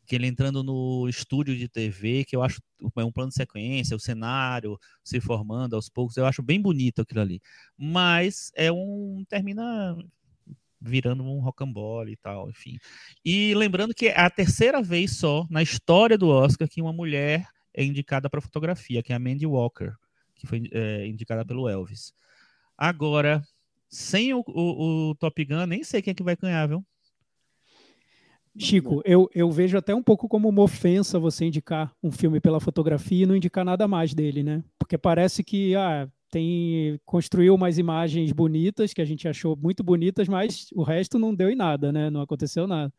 que 0.06 0.16
ele 0.16 0.28
entrando 0.28 0.64
no 0.64 1.08
estúdio 1.10 1.56
de 1.56 1.68
TV, 1.68 2.24
que 2.26 2.36
eu 2.36 2.44
acho 2.44 2.62
é 2.98 3.04
um 3.04 3.12
plano 3.12 3.30
de 3.30 3.36
sequência, 3.36 3.96
o 3.96 4.00
cenário 4.00 4.78
se 5.04 5.20
formando 5.20 5.76
aos 5.76 5.90
poucos, 5.90 6.18
eu 6.18 6.26
acho 6.26 6.44
bem 6.44 6.62
bonito 6.62 7.02
aquilo 7.02 7.22
ali. 7.22 7.42
Mas 7.78 8.52
é 8.56 8.72
um 8.72 9.24
termina 9.28 9.98
virando 10.80 11.24
um 11.24 11.40
rocambole 11.40 12.12
e 12.12 12.18
tal, 12.18 12.50
enfim. 12.50 12.78
E 13.24 13.56
lembrando 13.56 13.94
que 13.94 14.08
é 14.08 14.20
a 14.20 14.30
terceira 14.30 14.82
vez 14.82 15.18
só 15.18 15.48
na 15.50 15.64
história 15.64 16.18
do 16.18 16.30
Oscar 16.30 16.68
que 16.70 16.82
uma 16.82 16.94
mulher 16.94 17.48
é 17.74 17.84
indicada 17.84 18.30
para 18.30 18.42
fotografia, 18.42 19.02
que 19.02 19.12
é 19.12 19.16
a 19.16 19.20
Mandy 19.20 19.46
Walker, 19.46 19.92
que 20.36 20.48
foi 20.48 20.64
é, 20.72 21.08
indicada 21.08 21.46
pelo 21.46 21.68
Elvis. 21.68 22.14
Agora, 22.78 23.42
sem 23.90 24.34
o, 24.34 24.44
o, 24.48 25.10
o 25.10 25.16
Top 25.16 25.44
Gun, 25.44 25.66
nem 25.66 25.84
sei 25.84 26.02
quem 26.02 26.12
é 26.12 26.16
que 26.16 26.24
vai 26.24 26.36
ganhar, 26.36 26.68
viu? 26.68 26.86
Chico, 28.58 29.02
eu, 29.04 29.30
eu 29.36 29.52
vejo 29.52 29.78
até 29.78 29.94
um 29.94 30.02
pouco 30.02 30.30
como 30.30 30.48
uma 30.48 30.62
ofensa 30.62 31.20
você 31.20 31.46
indicar 31.46 31.94
um 32.02 32.12
filme 32.12 32.40
pela 32.40 32.60
fotografia 32.60 33.24
e 33.24 33.26
não 33.26 33.36
indicar 33.36 33.66
nada 33.66 33.88
mais 33.88 34.14
dele, 34.14 34.44
né? 34.44 34.64
Porque 34.80 34.98
parece 34.98 35.44
que 35.44 35.76
ah, 35.76 36.08
tem 36.32 37.00
construiu 37.06 37.54
umas 37.54 37.78
imagens 37.78 38.32
bonitas 38.32 38.94
que 38.94 39.02
a 39.02 39.06
gente 39.06 39.28
achou 39.28 39.58
muito 39.58 39.84
bonitas, 39.84 40.28
mas 40.30 40.68
o 40.74 40.84
resto 40.84 41.20
não 41.20 41.36
deu 41.36 41.50
em 41.50 41.56
nada, 41.56 41.92
né? 41.92 42.10
Não 42.10 42.22
aconteceu 42.22 42.66
nada. 42.66 42.94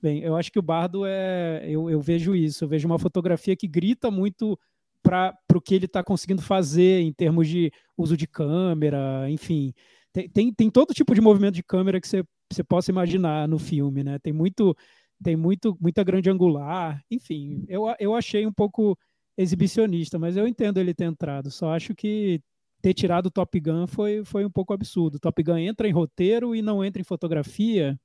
Bem, 0.00 0.22
eu 0.22 0.36
acho 0.36 0.50
que 0.50 0.58
o 0.58 0.62
Bardo 0.62 1.04
é. 1.06 1.64
Eu, 1.66 1.88
eu 1.90 2.00
vejo 2.00 2.34
isso, 2.34 2.64
eu 2.64 2.68
vejo 2.68 2.86
uma 2.86 2.98
fotografia 2.98 3.56
que 3.56 3.66
grita 3.66 4.10
muito 4.10 4.58
para 5.02 5.36
o 5.54 5.60
que 5.60 5.74
ele 5.74 5.84
está 5.84 6.02
conseguindo 6.02 6.40
fazer 6.40 7.00
em 7.00 7.12
termos 7.12 7.46
de 7.46 7.70
uso 7.96 8.16
de 8.16 8.26
câmera, 8.26 9.30
enfim. 9.30 9.74
Tem, 10.12 10.28
tem, 10.28 10.52
tem 10.52 10.70
todo 10.70 10.94
tipo 10.94 11.14
de 11.14 11.20
movimento 11.20 11.54
de 11.54 11.62
câmera 11.62 12.00
que 12.00 12.08
você, 12.08 12.24
você 12.50 12.62
possa 12.64 12.90
imaginar 12.90 13.48
no 13.48 13.58
filme, 13.58 14.04
né? 14.04 14.18
Tem 14.18 14.32
muito, 14.32 14.76
tem 15.22 15.36
muito, 15.36 15.76
muita 15.80 16.04
grande 16.04 16.30
angular, 16.30 17.02
enfim. 17.10 17.64
Eu, 17.68 17.84
eu 17.98 18.14
achei 18.14 18.46
um 18.46 18.52
pouco 18.52 18.98
exibicionista, 19.36 20.18
mas 20.18 20.36
eu 20.36 20.46
entendo 20.46 20.78
ele 20.78 20.94
ter 20.94 21.04
entrado. 21.04 21.50
Só 21.50 21.70
acho 21.74 21.94
que 21.94 22.40
ter 22.80 22.94
tirado 22.94 23.26
o 23.26 23.30
Top 23.30 23.58
Gun 23.58 23.86
foi, 23.86 24.24
foi 24.24 24.44
um 24.44 24.50
pouco 24.50 24.72
absurdo. 24.72 25.18
Top 25.18 25.42
Gun 25.42 25.56
entra 25.58 25.88
em 25.88 25.92
roteiro 25.92 26.54
e 26.54 26.62
não 26.62 26.84
entra 26.84 27.00
em 27.00 27.04
fotografia. 27.04 27.98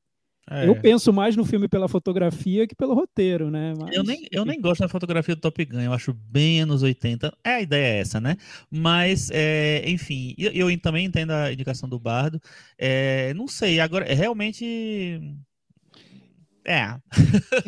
É. 0.52 0.68
Eu 0.68 0.76
penso 0.76 1.14
mais 1.14 1.36
no 1.36 1.46
filme 1.46 1.68
pela 1.68 1.88
fotografia 1.88 2.66
que 2.66 2.74
pelo 2.74 2.96
roteiro, 2.96 3.52
né? 3.52 3.76
Mas... 3.78 3.96
Eu, 3.96 4.04
nem, 4.04 4.28
eu 4.32 4.44
nem 4.44 4.60
gosto 4.60 4.82
da 4.82 4.90
fotografia 4.90 5.36
do 5.36 5.42
Top 5.42 5.64
Gun, 5.64 5.80
eu 5.80 5.94
acho 5.94 6.12
bem 6.12 6.62
anos 6.62 6.82
80. 6.82 7.32
É, 7.44 7.56
a 7.56 7.62
ideia 7.62 7.98
é 7.98 8.00
essa, 8.00 8.20
né? 8.20 8.36
Mas, 8.72 9.30
é, 9.32 9.88
enfim, 9.88 10.34
eu, 10.40 10.70
eu, 10.70 10.80
também 10.80 11.06
entendo 11.06 11.32
a 11.32 11.54
indicação 11.54 11.88
do 11.88 12.00
Bardo. 12.00 12.42
É, 12.80 13.32
não 13.36 13.48
sei, 13.48 13.80
agora, 13.80 14.06
é 14.06 14.14
realmente. 14.16 15.22
É. 16.66 16.96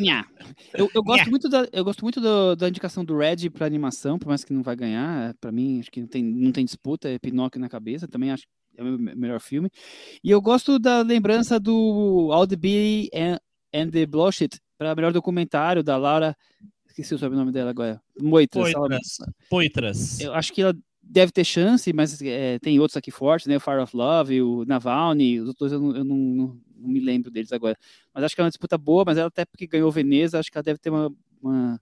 eu, 0.74 0.90
eu, 0.92 1.02
gosto 1.02 1.30
muito 1.30 1.48
da, 1.48 1.68
eu 1.72 1.84
gosto 1.84 2.02
muito 2.02 2.20
do, 2.20 2.56
da 2.56 2.68
indicação 2.68 3.04
do 3.04 3.16
Red 3.16 3.48
para 3.50 3.64
animação, 3.64 4.18
por 4.18 4.28
mais 4.28 4.44
que 4.44 4.52
não 4.52 4.62
vai 4.62 4.74
ganhar. 4.74 5.34
Para 5.40 5.52
mim, 5.52 5.78
acho 5.78 5.90
que 5.90 6.00
não 6.00 6.08
tem, 6.08 6.24
não 6.24 6.50
tem 6.50 6.64
disputa, 6.64 7.08
é 7.08 7.18
Pinóquio 7.18 7.60
na 7.60 7.68
cabeça. 7.68 8.08
Também 8.08 8.32
acho 8.32 8.44
é 8.76 8.82
o 8.82 8.98
melhor 8.98 9.40
filme. 9.40 9.70
E 10.22 10.30
eu 10.30 10.40
gosto 10.40 10.78
da 10.78 11.02
lembrança 11.02 11.58
do 11.58 12.30
All 12.32 12.46
the 12.46 12.56
Bee 12.56 13.10
and, 13.14 13.38
and 13.74 13.90
the 13.90 14.06
Blushit 14.06 14.58
para 14.78 14.94
melhor 14.94 15.12
documentário 15.12 15.82
da 15.82 15.96
Laura. 15.96 16.36
Esqueci 16.86 17.14
o 17.14 17.18
sobrenome 17.18 17.52
dela 17.52 17.70
agora. 17.70 18.00
Moitras. 18.20 18.72
Poitras. 18.72 19.18
Poitras. 19.48 20.20
Eu 20.20 20.34
acho 20.34 20.52
que 20.52 20.62
ela 20.62 20.76
deve 21.02 21.32
ter 21.32 21.44
chance, 21.44 21.92
mas 21.92 22.20
é, 22.22 22.58
tem 22.58 22.78
outros 22.78 22.96
aqui 22.96 23.10
fortes, 23.10 23.46
né? 23.46 23.56
O 23.56 23.60
Fire 23.60 23.78
of 23.78 23.96
Love, 23.96 24.42
o 24.42 24.64
Navalny, 24.64 25.40
os 25.40 25.48
outros 25.48 25.72
eu, 25.72 25.80
não, 25.80 25.96
eu 25.96 26.04
não, 26.04 26.16
não, 26.16 26.60
não, 26.76 26.88
me 26.88 27.00
lembro 27.00 27.30
deles 27.30 27.52
agora. 27.52 27.76
Mas 28.14 28.24
acho 28.24 28.34
que 28.34 28.40
é 28.40 28.44
uma 28.44 28.50
disputa 28.50 28.78
boa, 28.78 29.04
mas 29.04 29.18
ela 29.18 29.28
até 29.28 29.44
porque 29.44 29.66
ganhou 29.66 29.90
Veneza, 29.90 30.38
acho 30.38 30.50
que 30.50 30.56
ela 30.56 30.62
deve 30.62 30.78
ter 30.78 30.90
uma, 30.90 31.12
uma 31.42 31.80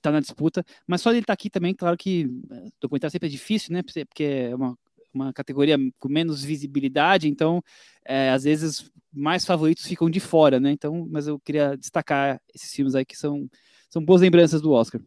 tá 0.00 0.10
na 0.10 0.20
disputa, 0.20 0.64
mas 0.86 1.00
só 1.00 1.10
ele 1.10 1.20
estar 1.20 1.28
tá 1.28 1.34
aqui 1.34 1.48
também, 1.48 1.74
claro 1.74 1.96
que 1.96 2.28
é, 2.50 2.68
documentário 2.80 3.12
sempre 3.12 3.28
é 3.28 3.30
difícil, 3.30 3.72
né? 3.72 3.82
Porque 3.82 4.24
é 4.24 4.54
uma 4.54 4.76
uma 5.14 5.32
categoria 5.32 5.76
com 5.98 6.08
menos 6.08 6.42
visibilidade, 6.42 7.28
então 7.28 7.62
é, 8.04 8.30
às 8.30 8.44
vezes 8.44 8.90
mais 9.12 9.44
favoritos 9.44 9.86
ficam 9.86 10.08
de 10.08 10.20
fora, 10.20 10.58
né? 10.58 10.72
Então, 10.72 11.06
mas 11.10 11.26
eu 11.26 11.38
queria 11.38 11.76
destacar 11.76 12.40
esses 12.54 12.72
filmes 12.72 12.94
aí 12.94 13.04
que 13.04 13.16
são, 13.16 13.48
são 13.90 14.02
boas 14.02 14.22
lembranças 14.22 14.60
do 14.60 14.72
Oscar. 14.72 15.00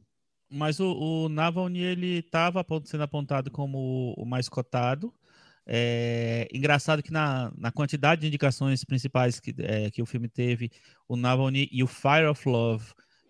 Mas 0.50 0.80
o, 0.80 0.92
o 1.26 1.30
Navalny 1.30 1.80
ele 1.80 2.20
estava 2.20 2.66
sendo 2.84 3.04
apontado 3.04 3.50
como 3.50 4.14
o 4.16 4.26
mais 4.26 4.48
cotado. 4.48 5.14
É 5.68 6.48
engraçado 6.54 7.02
que 7.02 7.12
na, 7.12 7.52
na 7.58 7.72
quantidade 7.72 8.22
de 8.22 8.28
indicações 8.28 8.84
principais 8.84 9.40
que, 9.40 9.54
é, 9.58 9.90
que 9.90 10.02
o 10.02 10.06
filme 10.06 10.30
teve, 10.30 10.72
o 11.08 11.16
Navalny 11.16 11.68
e 11.72 11.84
o 11.84 11.88
Fire 11.88 12.28
of 12.30 12.48
Love, 12.48 12.86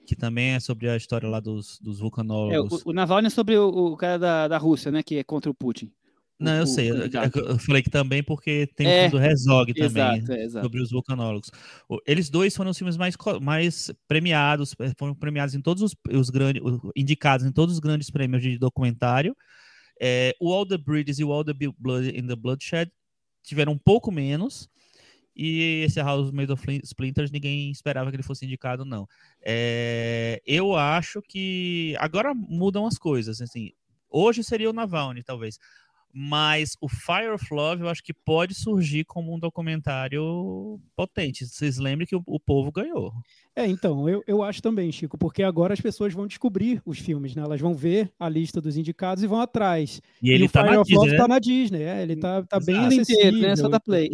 que 0.05 0.15
também 0.15 0.51
é 0.51 0.59
sobre 0.59 0.89
a 0.89 0.97
história 0.97 1.29
lá 1.29 1.39
dos, 1.39 1.79
dos 1.79 1.99
vulcanólogos. 1.99 2.81
É, 2.81 2.83
o, 2.85 2.91
o 2.91 2.93
Navalny 2.93 3.27
é 3.27 3.29
sobre 3.29 3.57
o, 3.57 3.69
o 3.69 3.97
cara 3.97 4.19
da, 4.19 4.47
da 4.49 4.57
Rússia, 4.57 4.91
né? 4.91 5.01
Que 5.01 5.15
é 5.15 5.23
contra 5.23 5.49
o 5.49 5.55
Putin. 5.55 5.91
Não, 6.37 6.53
eu 6.57 6.67
sei. 6.67 6.89
Eu, 6.89 6.97
eu, 6.97 7.57
falei 7.59 7.81
que 7.81 7.89
também 7.89 8.21
porque 8.21 8.67
tem 8.75 8.87
é, 8.87 9.07
o 9.07 9.09
filme 9.09 9.27
do 9.27 9.73
também, 9.73 10.17
exato, 10.17 10.31
é, 10.33 10.43
exato. 10.43 10.65
sobre 10.65 10.81
os 10.81 10.91
vulcanólogos. 10.91 11.49
Eles 12.05 12.29
dois 12.29 12.55
foram 12.55 12.71
os 12.71 12.77
filmes 12.77 12.97
mais, 12.97 13.15
mais 13.41 13.91
premiados, 14.07 14.75
eh, 14.79 14.91
foram 14.97 15.15
premiados 15.15 15.55
em 15.55 15.61
todos 15.61 15.81
os, 15.81 15.95
os 16.11 16.29
grandes, 16.29 16.61
indicados 16.95 17.45
em 17.45 17.51
todos 17.51 17.75
os 17.75 17.79
grandes 17.79 18.09
prêmios 18.09 18.43
de 18.43 18.57
documentário. 18.57 19.35
É, 20.01 20.35
o 20.41 20.53
All 20.53 20.65
the 20.65 20.77
Bridges 20.77 21.19
e 21.19 21.23
o 21.23 21.31
All 21.31 21.45
the 21.45 21.53
Blood 21.77 22.09
in 22.09 22.27
the 22.27 22.35
Bloodshed 22.35 22.91
tiveram 23.41 23.71
um 23.71 23.77
pouco 23.77 24.11
menos. 24.11 24.69
E 25.37 25.83
esse 25.85 26.01
House 26.01 26.31
Made 26.31 26.51
of 26.51 26.63
Splinters, 26.83 27.29
ninguém 27.29 27.69
esperava 27.69 28.09
que 28.09 28.15
ele 28.15 28.23
fosse 28.23 28.45
indicado, 28.45 28.85
não. 28.85 29.07
É, 29.41 30.41
eu 30.45 30.75
acho 30.75 31.21
que 31.21 31.93
agora 31.99 32.33
mudam 32.33 32.85
as 32.85 32.97
coisas. 32.97 33.41
Assim, 33.41 33.71
hoje 34.09 34.43
seria 34.43 34.69
o 34.69 34.73
Navalny, 34.73 35.23
talvez 35.23 35.59
mas 36.17 36.77
o 36.79 36.87
Fire 36.87 37.29
of 37.33 37.45
Love 37.53 37.81
eu 37.81 37.89
acho 37.89 38.01
que 38.01 38.13
pode 38.13 38.55
surgir 38.55 39.03
como 39.03 39.35
um 39.35 39.37
documentário 39.37 40.79
potente. 40.95 41.45
Vocês 41.45 41.77
lembrem 41.77 42.07
que 42.07 42.15
o, 42.15 42.23
o, 42.25 42.39
povo 42.39 42.71
ganhou. 42.71 43.11
É, 43.53 43.67
então, 43.67 44.07
eu, 44.07 44.23
eu 44.25 44.41
acho 44.41 44.61
também, 44.61 44.89
Chico, 44.93 45.17
porque 45.17 45.43
agora 45.43 45.73
as 45.73 45.81
pessoas 45.81 46.13
vão 46.13 46.25
descobrir 46.25 46.81
os 46.85 46.99
filmes, 46.99 47.35
né? 47.35 47.43
Elas 47.43 47.59
vão 47.59 47.73
ver 47.73 48.09
a 48.17 48.29
lista 48.29 48.61
dos 48.61 48.77
indicados 48.77 49.25
e 49.25 49.27
vão 49.27 49.41
atrás. 49.41 50.01
E, 50.23 50.31
ele 50.31 50.45
e 50.45 50.49
tá 50.49 50.61
o 50.61 50.65
Fire 50.65 50.77
of 50.77 50.87
Disney, 50.87 50.97
Love 50.97 51.11
né? 51.11 51.17
tá 51.17 51.27
na 51.27 51.39
Disney, 51.39 51.83
é, 51.83 52.01
ele 52.01 52.15
tá, 52.15 52.43
tá 52.43 52.59
bem 52.61 52.77
acessível. 52.77 53.21
Inteiro, 53.21 53.37
né? 53.39 53.55
Só 53.57 53.67
da 53.67 53.79
Play. 53.81 54.09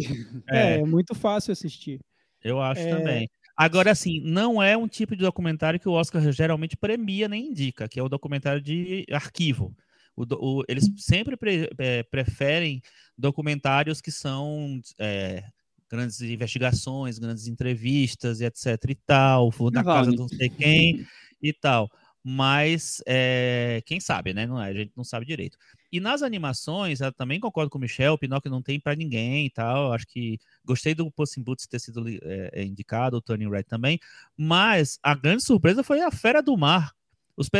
É, 0.50 0.58
é, 0.58 0.80
é 0.80 0.84
muito 0.84 1.14
fácil 1.14 1.52
assistir. 1.52 2.00
Eu 2.42 2.60
acho 2.60 2.80
é... 2.80 2.96
também. 2.96 3.30
Agora, 3.56 3.92
assim, 3.92 4.20
não 4.24 4.60
é 4.60 4.76
um 4.76 4.88
tipo 4.88 5.14
de 5.14 5.22
documentário 5.22 5.78
que 5.78 5.88
o 5.88 5.92
Oscar 5.92 6.32
geralmente 6.32 6.76
premia 6.76 7.28
nem 7.28 7.46
indica, 7.46 7.88
que 7.88 8.00
é 8.00 8.02
o 8.02 8.08
documentário 8.08 8.60
de 8.60 9.06
arquivo. 9.12 9.72
O, 10.16 10.24
o, 10.34 10.64
eles 10.68 10.90
sempre 10.96 11.36
pre, 11.36 11.70
é, 11.78 12.02
preferem 12.02 12.82
documentários 13.16 14.00
que 14.00 14.10
são 14.10 14.80
é, 14.98 15.44
grandes 15.90 16.20
investigações, 16.20 17.18
grandes 17.18 17.46
entrevistas 17.46 18.40
e 18.40 18.44
etc 18.44 18.78
e 18.88 18.94
tal, 18.94 19.50
na 19.72 19.84
casa 19.84 20.10
de 20.10 20.16
não 20.16 20.28
sei 20.28 20.48
quem 20.48 21.06
e 21.42 21.52
tal. 21.52 21.90
Mas 22.24 23.02
é, 23.04 23.82
quem 23.84 23.98
sabe, 23.98 24.32
né? 24.32 24.46
Não 24.46 24.62
é, 24.62 24.68
a 24.68 24.72
gente 24.72 24.92
não 24.96 25.02
sabe 25.02 25.26
direito. 25.26 25.58
E 25.90 25.98
nas 25.98 26.22
animações, 26.22 27.00
eu 27.00 27.12
também 27.12 27.40
concordo 27.40 27.68
com 27.68 27.78
o 27.78 27.80
Michel, 27.80 28.14
o 28.14 28.18
Pinóquio 28.18 28.50
não 28.50 28.62
tem 28.62 28.78
para 28.78 28.94
ninguém 28.94 29.46
e 29.46 29.50
tal. 29.50 29.92
Acho 29.92 30.06
que 30.06 30.38
gostei 30.64 30.94
do 30.94 31.10
Puss 31.10 31.36
in 31.36 31.42
Boots 31.42 31.66
ter 31.66 31.80
sido 31.80 32.04
é, 32.08 32.62
indicado, 32.62 33.16
o 33.16 33.20
Turning 33.20 33.50
Red 33.50 33.64
também. 33.64 33.98
Mas 34.36 34.98
a 35.02 35.14
grande 35.14 35.42
surpresa 35.42 35.82
foi 35.82 36.00
a 36.00 36.12
Fera 36.12 36.40
do 36.40 36.56
Mar, 36.56 36.92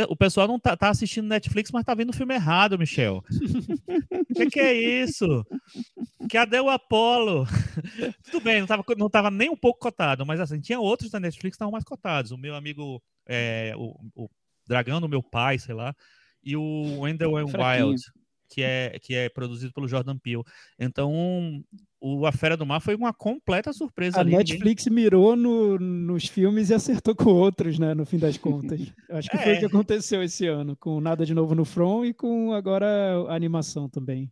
o 0.08 0.16
pessoal 0.16 0.46
não 0.46 0.58
tá, 0.58 0.76
tá, 0.76 0.90
assistindo 0.90 1.26
Netflix, 1.28 1.70
mas 1.70 1.84
tá 1.84 1.94
vendo 1.94 2.10
o 2.10 2.16
filme 2.16 2.34
errado, 2.34 2.78
Michel. 2.78 3.16
O 3.18 3.22
que, 4.34 4.46
que, 4.46 4.60
é 4.60 4.72
isso? 4.74 5.44
Cadê 6.30 6.60
o 6.60 6.68
Apollo? 6.68 7.46
Tudo 8.24 8.42
bem, 8.42 8.60
não 8.60 8.66
tava, 8.66 8.84
não 8.96 9.10
tava 9.10 9.30
nem 9.30 9.48
um 9.48 9.56
pouco 9.56 9.80
cotado, 9.80 10.26
mas 10.26 10.40
assim, 10.40 10.60
tinha 10.60 10.78
outros 10.78 11.10
da 11.10 11.18
Netflix 11.18 11.54
que 11.54 11.56
estavam 11.56 11.72
mais 11.72 11.84
cotados. 11.84 12.32
O 12.32 12.38
meu 12.38 12.54
amigo, 12.54 13.02
é, 13.26 13.72
o, 13.76 13.96
o, 14.14 14.30
Dragão 14.66 15.00
do 15.00 15.08
meu 15.08 15.22
pai, 15.22 15.58
sei 15.58 15.74
lá, 15.74 15.94
e 16.44 16.56
o 16.56 17.00
Wendell 17.00 17.32
Wild 17.32 18.00
que 18.52 18.62
é, 18.62 18.98
que 19.00 19.14
é 19.14 19.28
produzido 19.30 19.72
pelo 19.72 19.88
Jordan 19.88 20.18
Peele. 20.18 20.42
Então, 20.78 21.64
o 21.98 22.26
A 22.26 22.32
Fera 22.32 22.56
do 22.56 22.66
Mar 22.66 22.80
foi 22.80 22.94
uma 22.94 23.12
completa 23.12 23.72
surpresa. 23.72 24.18
A 24.18 24.20
ali, 24.20 24.36
Netflix 24.36 24.86
mirou 24.88 25.34
no, 25.34 25.78
nos 25.78 26.26
filmes 26.26 26.68
e 26.68 26.74
acertou 26.74 27.14
com 27.14 27.30
outros, 27.30 27.78
né? 27.78 27.94
No 27.94 28.04
fim 28.04 28.18
das 28.18 28.36
contas. 28.36 28.92
Acho 29.08 29.30
que 29.30 29.36
é. 29.36 29.42
foi 29.42 29.54
o 29.54 29.58
que 29.60 29.64
aconteceu 29.64 30.22
esse 30.22 30.46
ano, 30.46 30.76
com 30.76 31.00
Nada 31.00 31.24
de 31.24 31.32
Novo 31.32 31.54
no 31.54 31.64
Front 31.64 32.08
e 32.08 32.12
com 32.12 32.52
agora 32.52 32.86
a 33.28 33.34
animação 33.34 33.88
também. 33.88 34.30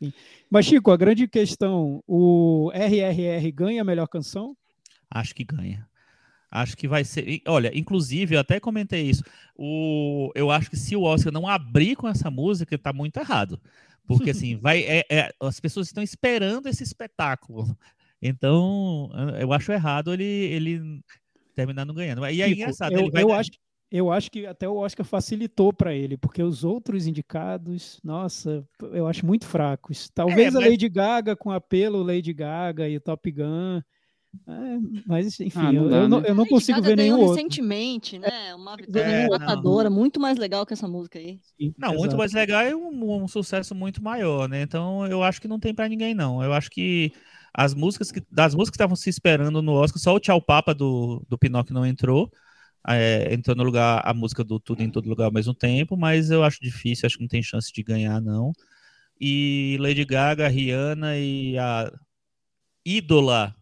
Enfim. 0.00 0.12
Mas, 0.50 0.66
Chico, 0.66 0.90
a 0.90 0.96
grande 0.96 1.28
questão: 1.28 2.02
o 2.06 2.72
RRR 2.74 3.52
ganha 3.52 3.82
a 3.82 3.84
melhor 3.84 4.08
canção? 4.08 4.56
Acho 5.08 5.34
que 5.34 5.44
ganha. 5.44 5.86
Acho 6.50 6.76
que 6.76 6.86
vai 6.86 7.04
ser. 7.04 7.42
Olha, 7.46 7.70
inclusive, 7.76 8.34
eu 8.34 8.40
até 8.40 8.60
comentei 8.60 9.02
isso. 9.02 9.22
O, 9.56 10.30
eu 10.34 10.50
acho 10.50 10.70
que 10.70 10.76
se 10.76 10.94
o 10.94 11.02
Oscar 11.02 11.32
não 11.32 11.48
abrir 11.48 11.96
com 11.96 12.08
essa 12.08 12.30
música, 12.30 12.78
tá 12.78 12.92
muito 12.92 13.18
errado. 13.18 13.60
Porque 14.06 14.30
assim, 14.30 14.56
vai, 14.62 14.80
é, 14.82 15.04
é, 15.10 15.32
as 15.40 15.58
pessoas 15.58 15.88
estão 15.88 16.02
esperando 16.02 16.68
esse 16.68 16.82
espetáculo. 16.82 17.76
Então, 18.22 19.10
eu 19.38 19.52
acho 19.52 19.72
errado 19.72 20.12
ele, 20.12 20.24
ele 20.24 21.00
terminar 21.54 21.84
não 21.84 21.94
ganhando. 21.94 22.26
E 22.26 22.40
é 22.40 22.48
engraçado. 22.48 22.92
Eu, 22.92 23.10
eu, 23.12 23.32
acho, 23.32 23.50
eu 23.90 24.12
acho 24.12 24.30
que 24.30 24.46
até 24.46 24.68
o 24.68 24.76
Oscar 24.76 25.04
facilitou 25.04 25.72
para 25.72 25.94
ele, 25.94 26.16
porque 26.16 26.42
os 26.42 26.64
outros 26.64 27.06
indicados, 27.06 28.00
nossa, 28.02 28.66
eu 28.92 29.06
acho 29.06 29.24
muito 29.24 29.46
fracos. 29.46 30.08
Talvez 30.08 30.54
é, 30.54 30.58
mas... 30.58 30.64
a 30.64 30.70
Lady 30.70 30.88
Gaga 30.88 31.36
com 31.36 31.50
apelo 31.50 32.02
Lady 32.02 32.32
Gaga 32.32 32.88
e 32.88 32.96
o 32.96 33.00
Top 33.00 33.30
Gun. 33.30 33.80
É, 34.48 34.78
mas, 35.06 35.40
enfim, 35.40 35.58
ah, 35.58 35.72
eu, 35.72 35.88
dá, 35.88 35.96
eu, 35.96 36.08
não, 36.08 36.20
né? 36.20 36.30
eu, 36.30 36.34
não, 36.34 36.46
consigo 36.46 36.80
ver 36.82 36.96
nenhum 36.96 37.18
outro. 37.18 37.34
recentemente, 37.34 38.18
né? 38.18 38.54
Uma 38.54 38.76
vitória 38.76 39.86
é, 39.86 39.90
muito 39.90 40.20
mais 40.20 40.38
legal 40.38 40.66
que 40.66 40.72
essa 40.72 40.86
música 40.86 41.18
aí. 41.18 41.40
Sim, 41.58 41.74
não, 41.78 41.88
exato. 41.88 41.98
muito 41.98 42.16
mais 42.16 42.32
legal 42.32 42.64
e 42.64 42.74
um, 42.74 43.22
um, 43.22 43.28
sucesso 43.28 43.74
muito 43.74 44.02
maior, 44.02 44.48
né? 44.48 44.62
Então, 44.62 45.06
eu 45.06 45.22
acho 45.22 45.40
que 45.40 45.48
não 45.48 45.58
tem 45.58 45.74
para 45.74 45.88
ninguém, 45.88 46.14
não. 46.14 46.42
Eu 46.42 46.52
acho 46.52 46.70
que 46.70 47.12
as 47.52 47.74
músicas 47.74 48.12
que 48.12 48.22
das 48.30 48.54
músicas 48.54 48.72
que 48.72 48.76
estavam 48.76 48.96
se 48.96 49.08
esperando 49.08 49.62
no 49.62 49.72
Oscar, 49.72 50.00
só 50.00 50.14
o 50.14 50.20
Tchau 50.20 50.40
Papa 50.40 50.74
do, 50.74 51.24
do 51.28 51.38
Pinóquio 51.38 51.74
não 51.74 51.86
entrou. 51.86 52.30
É, 52.88 53.34
entrou 53.34 53.56
no 53.56 53.64
lugar 53.64 54.00
a 54.04 54.14
música 54.14 54.44
do 54.44 54.60
Tudo 54.60 54.80
em 54.82 54.90
Todo 54.90 55.08
Lugar 55.08 55.24
ao 55.24 55.32
mesmo 55.32 55.52
tempo, 55.52 55.96
mas 55.96 56.30
eu 56.30 56.44
acho 56.44 56.60
difícil, 56.60 57.06
acho 57.06 57.16
que 57.16 57.22
não 57.22 57.28
tem 57.28 57.42
chance 57.42 57.72
de 57.72 57.82
ganhar, 57.82 58.20
não. 58.20 58.52
E 59.20 59.76
Lady 59.80 60.04
Gaga, 60.04 60.46
Rihanna 60.46 61.18
e 61.18 61.58
a 61.58 61.90
ídola 62.84 63.54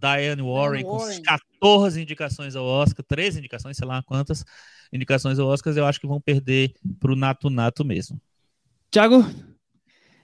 Diane 0.00 0.42
Warren, 0.42 0.84
Warren. 0.84 1.16
com 1.16 1.22
14 1.22 2.00
indicações 2.02 2.54
ao 2.56 2.64
Oscar, 2.64 3.04
13 3.06 3.38
indicações, 3.38 3.76
sei 3.76 3.86
lá 3.86 4.02
quantas. 4.02 4.44
indicações 4.92 5.38
ao 5.38 5.46
Oscars, 5.48 5.76
eu 5.76 5.84
acho 5.84 6.00
que 6.00 6.06
vão 6.06 6.20
perder 6.20 6.72
pro 6.98 7.14
Nato 7.16 7.50
Nato 7.50 7.84
mesmo. 7.84 8.18
Thiago? 8.90 9.22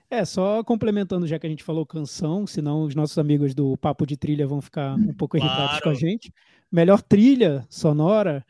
É, 0.09 0.23
só 0.23 0.63
complementando, 0.63 1.27
já 1.27 1.37
que 1.39 1.45
a 1.47 1.49
gente 1.49 1.63
falou 1.63 1.85
canção, 1.85 2.45
senão 2.47 2.83
os 2.83 2.95
nossos 2.95 3.17
amigos 3.17 3.53
do 3.53 3.75
Papo 3.77 4.05
de 4.05 4.15
Trilha 4.15 4.47
vão 4.47 4.61
ficar 4.61 4.95
um 4.95 5.13
pouco 5.13 5.35
irritados 5.37 5.67
Claro. 5.79 5.83
com 5.83 5.89
a 5.89 5.93
gente. 5.93 6.31
Melhor 6.71 7.01
trilha 7.01 7.65
sonora. 7.69 8.45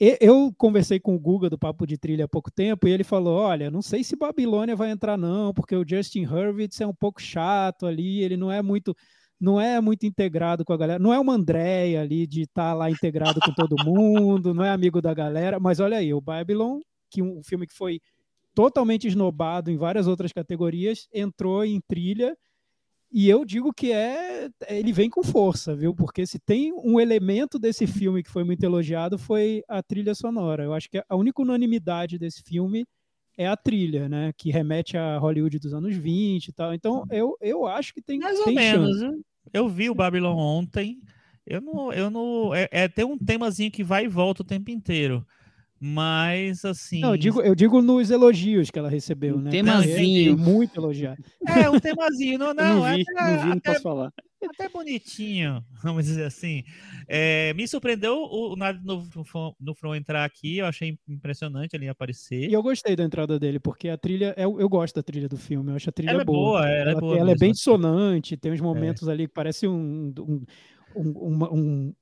E- 0.00 0.16
Eu 0.20 0.52
conversei 0.56 1.00
com 1.00 1.14
o 1.14 1.18
Guga 1.18 1.50
do 1.50 1.58
Papo 1.58 1.86
de 1.86 1.96
Trilha 1.98 2.26
há 2.26 2.28
pouco 2.28 2.50
tempo 2.50 2.86
e 2.86 2.90
ele 2.90 3.04
falou: 3.04 3.36
Olha, 3.38 3.70
não 3.70 3.82
sei 3.82 4.04
se 4.04 4.14
Babilônia 4.16 4.76
vai 4.76 4.90
entrar, 4.90 5.16
não, 5.16 5.52
porque 5.52 5.74
o 5.74 5.84
Justin 5.86 6.24
Hurwitz 6.26 6.80
é 6.80 6.86
um 6.86 6.94
pouco 6.94 7.20
chato 7.20 7.84
ali, 7.86 8.22
ele 8.22 8.36
não 8.36 8.52
é 8.52 8.62
muito. 8.62 8.94
Não 9.40 9.60
é 9.60 9.80
muito 9.80 10.04
integrado 10.04 10.64
com 10.64 10.72
a 10.72 10.76
galera, 10.76 10.98
não 10.98 11.14
é 11.14 11.18
uma 11.18 11.34
Andréia 11.34 12.00
ali 12.00 12.26
de 12.26 12.42
estar 12.42 12.74
lá 12.74 12.90
integrado 12.90 13.40
com 13.40 13.52
todo 13.52 13.76
mundo, 13.84 14.52
não 14.52 14.64
é 14.64 14.70
amigo 14.70 15.00
da 15.00 15.14
galera, 15.14 15.60
mas 15.60 15.78
olha 15.78 15.98
aí, 15.98 16.12
o 16.12 16.20
Babylon, 16.20 16.80
que 17.10 17.22
um 17.22 17.42
filme 17.44 17.66
que 17.66 17.74
foi 17.74 18.00
totalmente 18.54 19.06
esnobado 19.06 19.70
em 19.70 19.76
várias 19.76 20.08
outras 20.08 20.32
categorias, 20.32 21.06
entrou 21.12 21.64
em 21.64 21.80
trilha 21.86 22.36
e 23.10 23.28
eu 23.28 23.44
digo 23.44 23.72
que 23.72 23.92
é 23.92 24.50
ele 24.68 24.92
vem 24.92 25.08
com 25.08 25.22
força, 25.22 25.74
viu? 25.74 25.94
Porque 25.94 26.26
se 26.26 26.38
tem 26.38 26.72
um 26.74 27.00
elemento 27.00 27.58
desse 27.58 27.86
filme 27.86 28.22
que 28.22 28.30
foi 28.30 28.44
muito 28.44 28.62
elogiado 28.62 29.16
foi 29.18 29.62
a 29.68 29.82
trilha 29.82 30.14
sonora. 30.14 30.64
Eu 30.64 30.74
acho 30.74 30.90
que 30.90 31.02
a 31.08 31.16
única 31.16 31.40
unanimidade 31.40 32.18
desse 32.18 32.42
filme 32.42 32.86
é 33.38 33.46
a 33.46 33.56
trilha, 33.56 34.08
né? 34.08 34.32
Que 34.36 34.50
remete 34.50 34.96
a 34.96 35.16
Hollywood 35.16 35.60
dos 35.60 35.72
anos 35.72 35.96
20 35.96 36.48
e 36.48 36.52
tal. 36.52 36.74
Então 36.74 37.06
eu, 37.08 37.36
eu 37.40 37.66
acho 37.66 37.94
que 37.94 38.02
tem, 38.02 38.18
Mais 38.18 38.36
ou 38.40 38.46
tem 38.46 38.56
menos. 38.56 38.98
chance. 38.98 39.12
viu? 39.12 39.24
Eu 39.54 39.68
vi 39.68 39.88
o 39.88 39.94
Babylon 39.94 40.36
ontem. 40.36 41.00
Eu 41.46 41.60
não, 41.60 41.92
eu 41.92 42.10
não. 42.10 42.52
É, 42.52 42.68
é 42.70 42.88
tem 42.88 43.04
um 43.04 43.16
temazinho 43.16 43.70
que 43.70 43.84
vai 43.84 44.04
e 44.04 44.08
volta 44.08 44.42
o 44.42 44.44
tempo 44.44 44.70
inteiro. 44.70 45.24
Mas 45.80 46.64
assim. 46.64 47.00
Não, 47.00 47.10
eu 47.10 47.16
digo, 47.16 47.40
eu 47.40 47.54
digo 47.54 47.80
nos 47.80 48.10
elogios 48.10 48.70
que 48.70 48.78
ela 48.78 48.88
recebeu, 48.90 49.36
Um 49.36 49.40
né? 49.40 49.50
temazinho. 49.50 50.36
Porque 50.36 50.48
é 50.50 50.52
Muito 50.54 50.78
elogiado. 50.80 51.22
É 51.46 51.70
um 51.70 51.78
temazinho. 51.78 52.38
Não, 52.38 52.52
não, 52.54 52.78
não 52.78 52.86
é 52.86 52.96
vi, 52.96 53.02
até, 53.08 53.12
não 53.32 53.38
vi, 53.40 53.46
não 53.46 53.52
até- 53.58 53.70
posso 53.72 53.82
falar. 53.82 54.12
até 54.42 54.68
bonitinho, 54.68 55.64
vamos 55.82 56.04
dizer 56.04 56.24
assim. 56.24 56.64
É, 57.06 57.52
me 57.54 57.66
surpreendeu 57.68 58.14
o, 58.16 58.52
o 58.52 58.56
Nada 58.56 58.80
no, 58.82 59.06
no 59.60 59.74
Front 59.74 59.96
entrar 59.96 60.24
aqui. 60.24 60.58
Eu 60.58 60.66
achei 60.66 60.98
impressionante 61.08 61.74
ele 61.74 61.88
aparecer. 61.88 62.48
E 62.48 62.52
eu 62.52 62.62
gostei 62.62 62.96
da 62.96 63.04
entrada 63.04 63.38
dele, 63.38 63.58
porque 63.60 63.88
a 63.88 63.96
trilha, 63.96 64.34
eu, 64.36 64.60
eu 64.60 64.68
gosto 64.68 64.96
da 64.96 65.02
trilha 65.02 65.28
do 65.28 65.36
filme, 65.36 65.70
eu 65.70 65.76
acho 65.76 65.88
a 65.88 65.92
trilha 65.92 66.10
Ela 66.10 66.22
é 66.22 66.24
boa. 66.24 66.60
boa, 66.60 66.68
ela 66.68 66.90
é 66.90 66.94
boa 66.94 67.12
ela 67.14 67.22
é 67.22 67.24
mesmo, 67.26 67.38
bem 67.40 67.50
assim. 67.50 67.56
dissonante, 67.58 68.36
tem 68.36 68.52
uns 68.52 68.60
momentos 68.60 69.08
ali 69.08 69.26
que 69.28 69.32
parece 69.32 69.66
um, 69.68 70.12
um, 70.18 70.44
um, 70.96 71.10
uma- 71.12 71.52
um- 71.52 71.94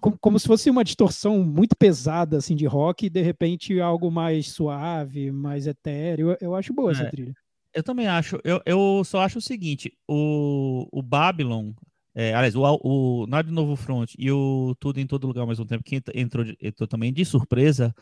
como, 0.00 0.18
como 0.18 0.38
se 0.38 0.46
fosse 0.46 0.70
uma 0.70 0.84
distorção 0.84 1.42
muito 1.42 1.76
pesada 1.76 2.36
assim 2.36 2.54
de 2.54 2.66
rock 2.66 3.06
e 3.06 3.10
de 3.10 3.22
repente 3.22 3.80
algo 3.80 4.10
mais 4.10 4.48
suave, 4.50 5.30
mais 5.32 5.66
etéreo. 5.66 6.30
Eu, 6.32 6.36
eu 6.40 6.54
acho 6.54 6.72
boa 6.72 6.92
essa 6.92 7.04
É. 7.04 7.10
trilha. 7.10 7.34
Eu 7.72 7.82
também 7.84 8.08
acho. 8.08 8.38
Eu, 8.42 8.60
eu 8.66 9.02
só 9.04 9.20
acho 9.20 9.38
o 9.38 9.42
seguinte: 9.42 9.96
o, 10.08 10.88
o 10.90 11.00
Babylon, 11.02 11.72
é, 12.14 12.34
aliás, 12.34 12.56
o, 12.56 12.62
o 12.82 13.26
Nada 13.28 13.48
de 13.48 13.54
Novo 13.54 13.76
Front 13.76 14.12
e 14.18 14.30
o 14.32 14.74
Tudo 14.80 14.98
em 14.98 15.06
Todo 15.06 15.26
Lugar 15.28 15.42
ao 15.42 15.46
mesmo 15.46 15.64
tempo, 15.64 15.84
que 15.84 15.96
ent- 15.96 16.10
entrou, 16.14 16.44
entrou 16.60 16.88
também 16.88 17.12
de 17.12 17.24
surpresa, 17.24 17.94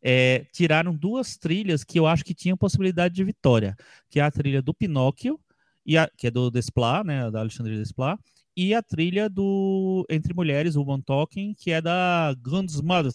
é, 0.00 0.46
tiraram 0.52 0.94
duas 0.94 1.36
trilhas 1.36 1.82
que 1.82 1.98
eu 1.98 2.06
acho 2.06 2.24
que 2.24 2.34
tinham 2.34 2.56
possibilidade 2.56 3.14
de 3.16 3.24
vitória, 3.24 3.74
que 4.08 4.20
é 4.20 4.22
a 4.22 4.30
trilha 4.30 4.62
do 4.62 4.72
Pinóquio, 4.72 5.40
e 5.84 5.98
a, 5.98 6.08
que 6.16 6.28
é 6.28 6.30
do 6.30 6.48
Desplat, 6.48 7.04
né, 7.04 7.28
da 7.28 7.40
Alexandre 7.40 7.76
Desplat, 7.76 8.20
e 8.56 8.72
a 8.74 8.82
trilha 8.82 9.28
do 9.28 10.04
Entre 10.10 10.32
Mulheres, 10.34 10.76
o 10.76 10.82
One 10.82 11.02
Talking, 11.02 11.54
que 11.54 11.70
é 11.70 11.80
da 11.82 12.34
Gunsmother, 12.42 13.12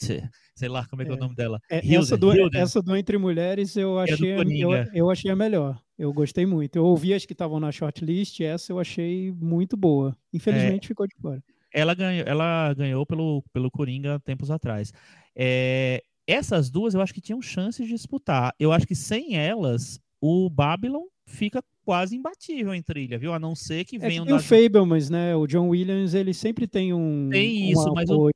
sei 0.56 0.70
lá 0.70 0.86
como 0.88 1.02
é, 1.02 1.06
que 1.06 1.12
é 1.12 1.14
o 1.14 1.18
É. 1.18 1.20
nome 1.20 1.36
dela. 1.36 1.60
É, 1.70 1.84
Hilda, 1.84 1.98
essa, 2.06 2.18
do, 2.18 2.34
Hilda. 2.36 2.60
essa 2.60 2.82
do 2.82 2.96
Entre 2.96 3.18
Mulheres 3.18 3.76
eu 3.76 4.00
é 4.00 4.04
achei, 4.12 4.34
a- 4.34 4.44
eu, 4.44 4.72
eu 4.94 5.10
achei 5.10 5.32
a 5.32 5.36
melhor. 5.36 5.82
Eu 5.98 6.12
gostei 6.14 6.46
muito. 6.46 6.76
Eu 6.76 6.86
ouvi 6.86 7.14
as 7.14 7.26
que 7.26 7.34
estavam 7.34 7.60
na 7.60 7.72
shortlist, 7.72 8.40
essa 8.42 8.72
eu 8.72 8.80
achei 8.80 9.32
muito 9.32 9.76
boa. 9.78 10.16
Infelizmente 10.34 10.88
ficou 10.88 11.06
de 11.08 11.16
fora. 11.22 11.44
ela 11.74 11.94
ganhou, 11.94 12.26
ela 12.28 12.74
ganhou 12.74 13.06
pelo, 13.06 13.44
pelo 13.54 13.72
Coringa 13.72 14.20
tempos 14.20 14.52
atrás. 14.52 14.92
É, 15.36 16.02
essas 16.28 16.70
duas 16.70 16.94
eu 16.94 17.02
acho 17.02 17.14
que 17.14 17.22
tinham 17.22 17.42
chances 17.42 17.88
de 17.88 17.94
disputar. 17.94 18.54
Eu 18.60 18.72
acho 18.72 18.86
que 18.86 18.96
sem 18.96 19.36
elas, 19.38 20.00
o 20.22 20.50
Babylon 20.50 21.04
fica 21.26 21.64
quase 21.84 22.16
imbatível 22.16 22.74
em 22.76 22.82
trilha, 22.82 23.18
viu? 23.18 23.34
A 23.34 23.40
não 23.40 23.56
ser 23.56 23.84
que 23.86 23.96
É 23.96 24.00
que 24.00 24.08
venham 24.08 24.24
tem 24.26 24.34
o 24.34 24.38
das- 24.38 24.46
Fablemans, 24.46 25.10
né? 25.10 25.36
O 25.36 25.48
John 25.48 25.68
Williams, 25.70 26.14
ele 26.14 26.34
sempre 26.34 26.68
tem 26.68 26.94
um. 26.94 27.30
Tem 27.32 27.66
um 27.66 27.72
isso, 27.72 27.92
mas 27.94 28.10
o-. 28.10 28.30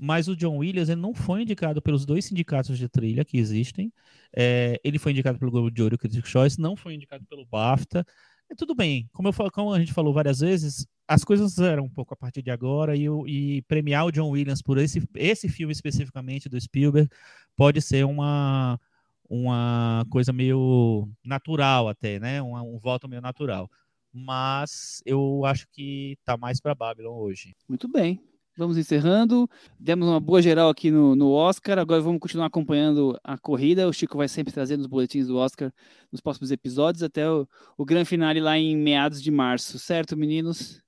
Mas 0.00 0.28
o 0.28 0.36
John 0.36 0.56
Williams 0.58 0.88
ele 0.88 1.00
não 1.00 1.12
foi 1.12 1.42
indicado 1.42 1.82
pelos 1.82 2.06
dois 2.06 2.24
sindicatos 2.24 2.78
de 2.78 2.88
trilha 2.88 3.24
que 3.24 3.36
existem. 3.36 3.92
É, 4.34 4.80
ele 4.84 4.96
foi 4.98 5.10
indicado 5.10 5.38
pelo 5.40 5.50
Globo 5.50 5.70
de 5.72 5.82
Ouro 5.82 5.96
e 5.96 5.98
Critics' 5.98 6.30
Choice, 6.30 6.60
não 6.60 6.76
foi 6.76 6.94
indicado 6.94 7.24
pelo 7.26 7.44
BAFTA. 7.44 8.06
E 8.50 8.54
tudo 8.54 8.74
bem, 8.76 9.08
como, 9.12 9.28
eu, 9.28 9.50
como 9.50 9.72
a 9.74 9.78
gente 9.80 9.92
falou 9.92 10.12
várias 10.12 10.38
vezes, 10.38 10.86
as 11.06 11.24
coisas 11.24 11.58
eram 11.58 11.84
um 11.84 11.90
pouco 11.90 12.14
a 12.14 12.16
partir 12.16 12.42
de 12.42 12.50
agora 12.50 12.96
e, 12.96 13.06
e 13.26 13.62
premiar 13.62 14.06
o 14.06 14.12
John 14.12 14.30
Williams 14.30 14.62
por 14.62 14.78
esse, 14.78 15.02
esse 15.16 15.48
filme 15.48 15.72
especificamente 15.72 16.48
do 16.48 16.58
Spielberg 16.60 17.10
pode 17.56 17.82
ser 17.82 18.06
uma, 18.06 18.80
uma 19.28 20.04
coisa 20.10 20.32
meio 20.32 21.08
natural 21.24 21.88
até, 21.88 22.18
né? 22.18 22.42
Um, 22.42 22.54
um 22.76 22.78
voto 22.78 23.08
meio 23.08 23.20
natural. 23.22 23.70
Mas 24.12 25.02
eu 25.04 25.44
acho 25.44 25.66
que 25.70 26.16
tá 26.24 26.36
mais 26.36 26.60
para 26.60 26.74
Babylon 26.74 27.16
hoje. 27.18 27.54
Muito 27.68 27.86
bem. 27.88 28.20
Vamos 28.56 28.76
encerrando. 28.76 29.48
Demos 29.78 30.08
uma 30.08 30.18
boa 30.18 30.42
geral 30.42 30.68
aqui 30.68 30.90
no, 30.90 31.14
no 31.14 31.30
Oscar. 31.30 31.78
Agora 31.78 32.00
vamos 32.00 32.18
continuar 32.20 32.46
acompanhando 32.46 33.16
a 33.22 33.38
corrida. 33.38 33.86
O 33.86 33.92
Chico 33.92 34.16
vai 34.18 34.26
sempre 34.26 34.52
trazendo 34.52 34.80
os 34.80 34.86
boletins 34.88 35.28
do 35.28 35.36
Oscar 35.36 35.72
nos 36.10 36.20
próximos 36.20 36.50
episódios, 36.50 37.04
até 37.04 37.30
o, 37.30 37.46
o 37.76 37.84
grande 37.84 38.08
finale 38.08 38.40
lá 38.40 38.58
em 38.58 38.76
meados 38.76 39.22
de 39.22 39.30
março. 39.30 39.78
Certo, 39.78 40.16
meninos? 40.16 40.82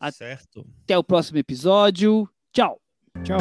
A- 0.00 0.10
Certo. 0.10 0.66
Até 0.82 0.98
o 0.98 1.04
próximo 1.04 1.38
episódio. 1.38 2.28
Tchau! 2.52 2.80
Tchau. 3.22 3.38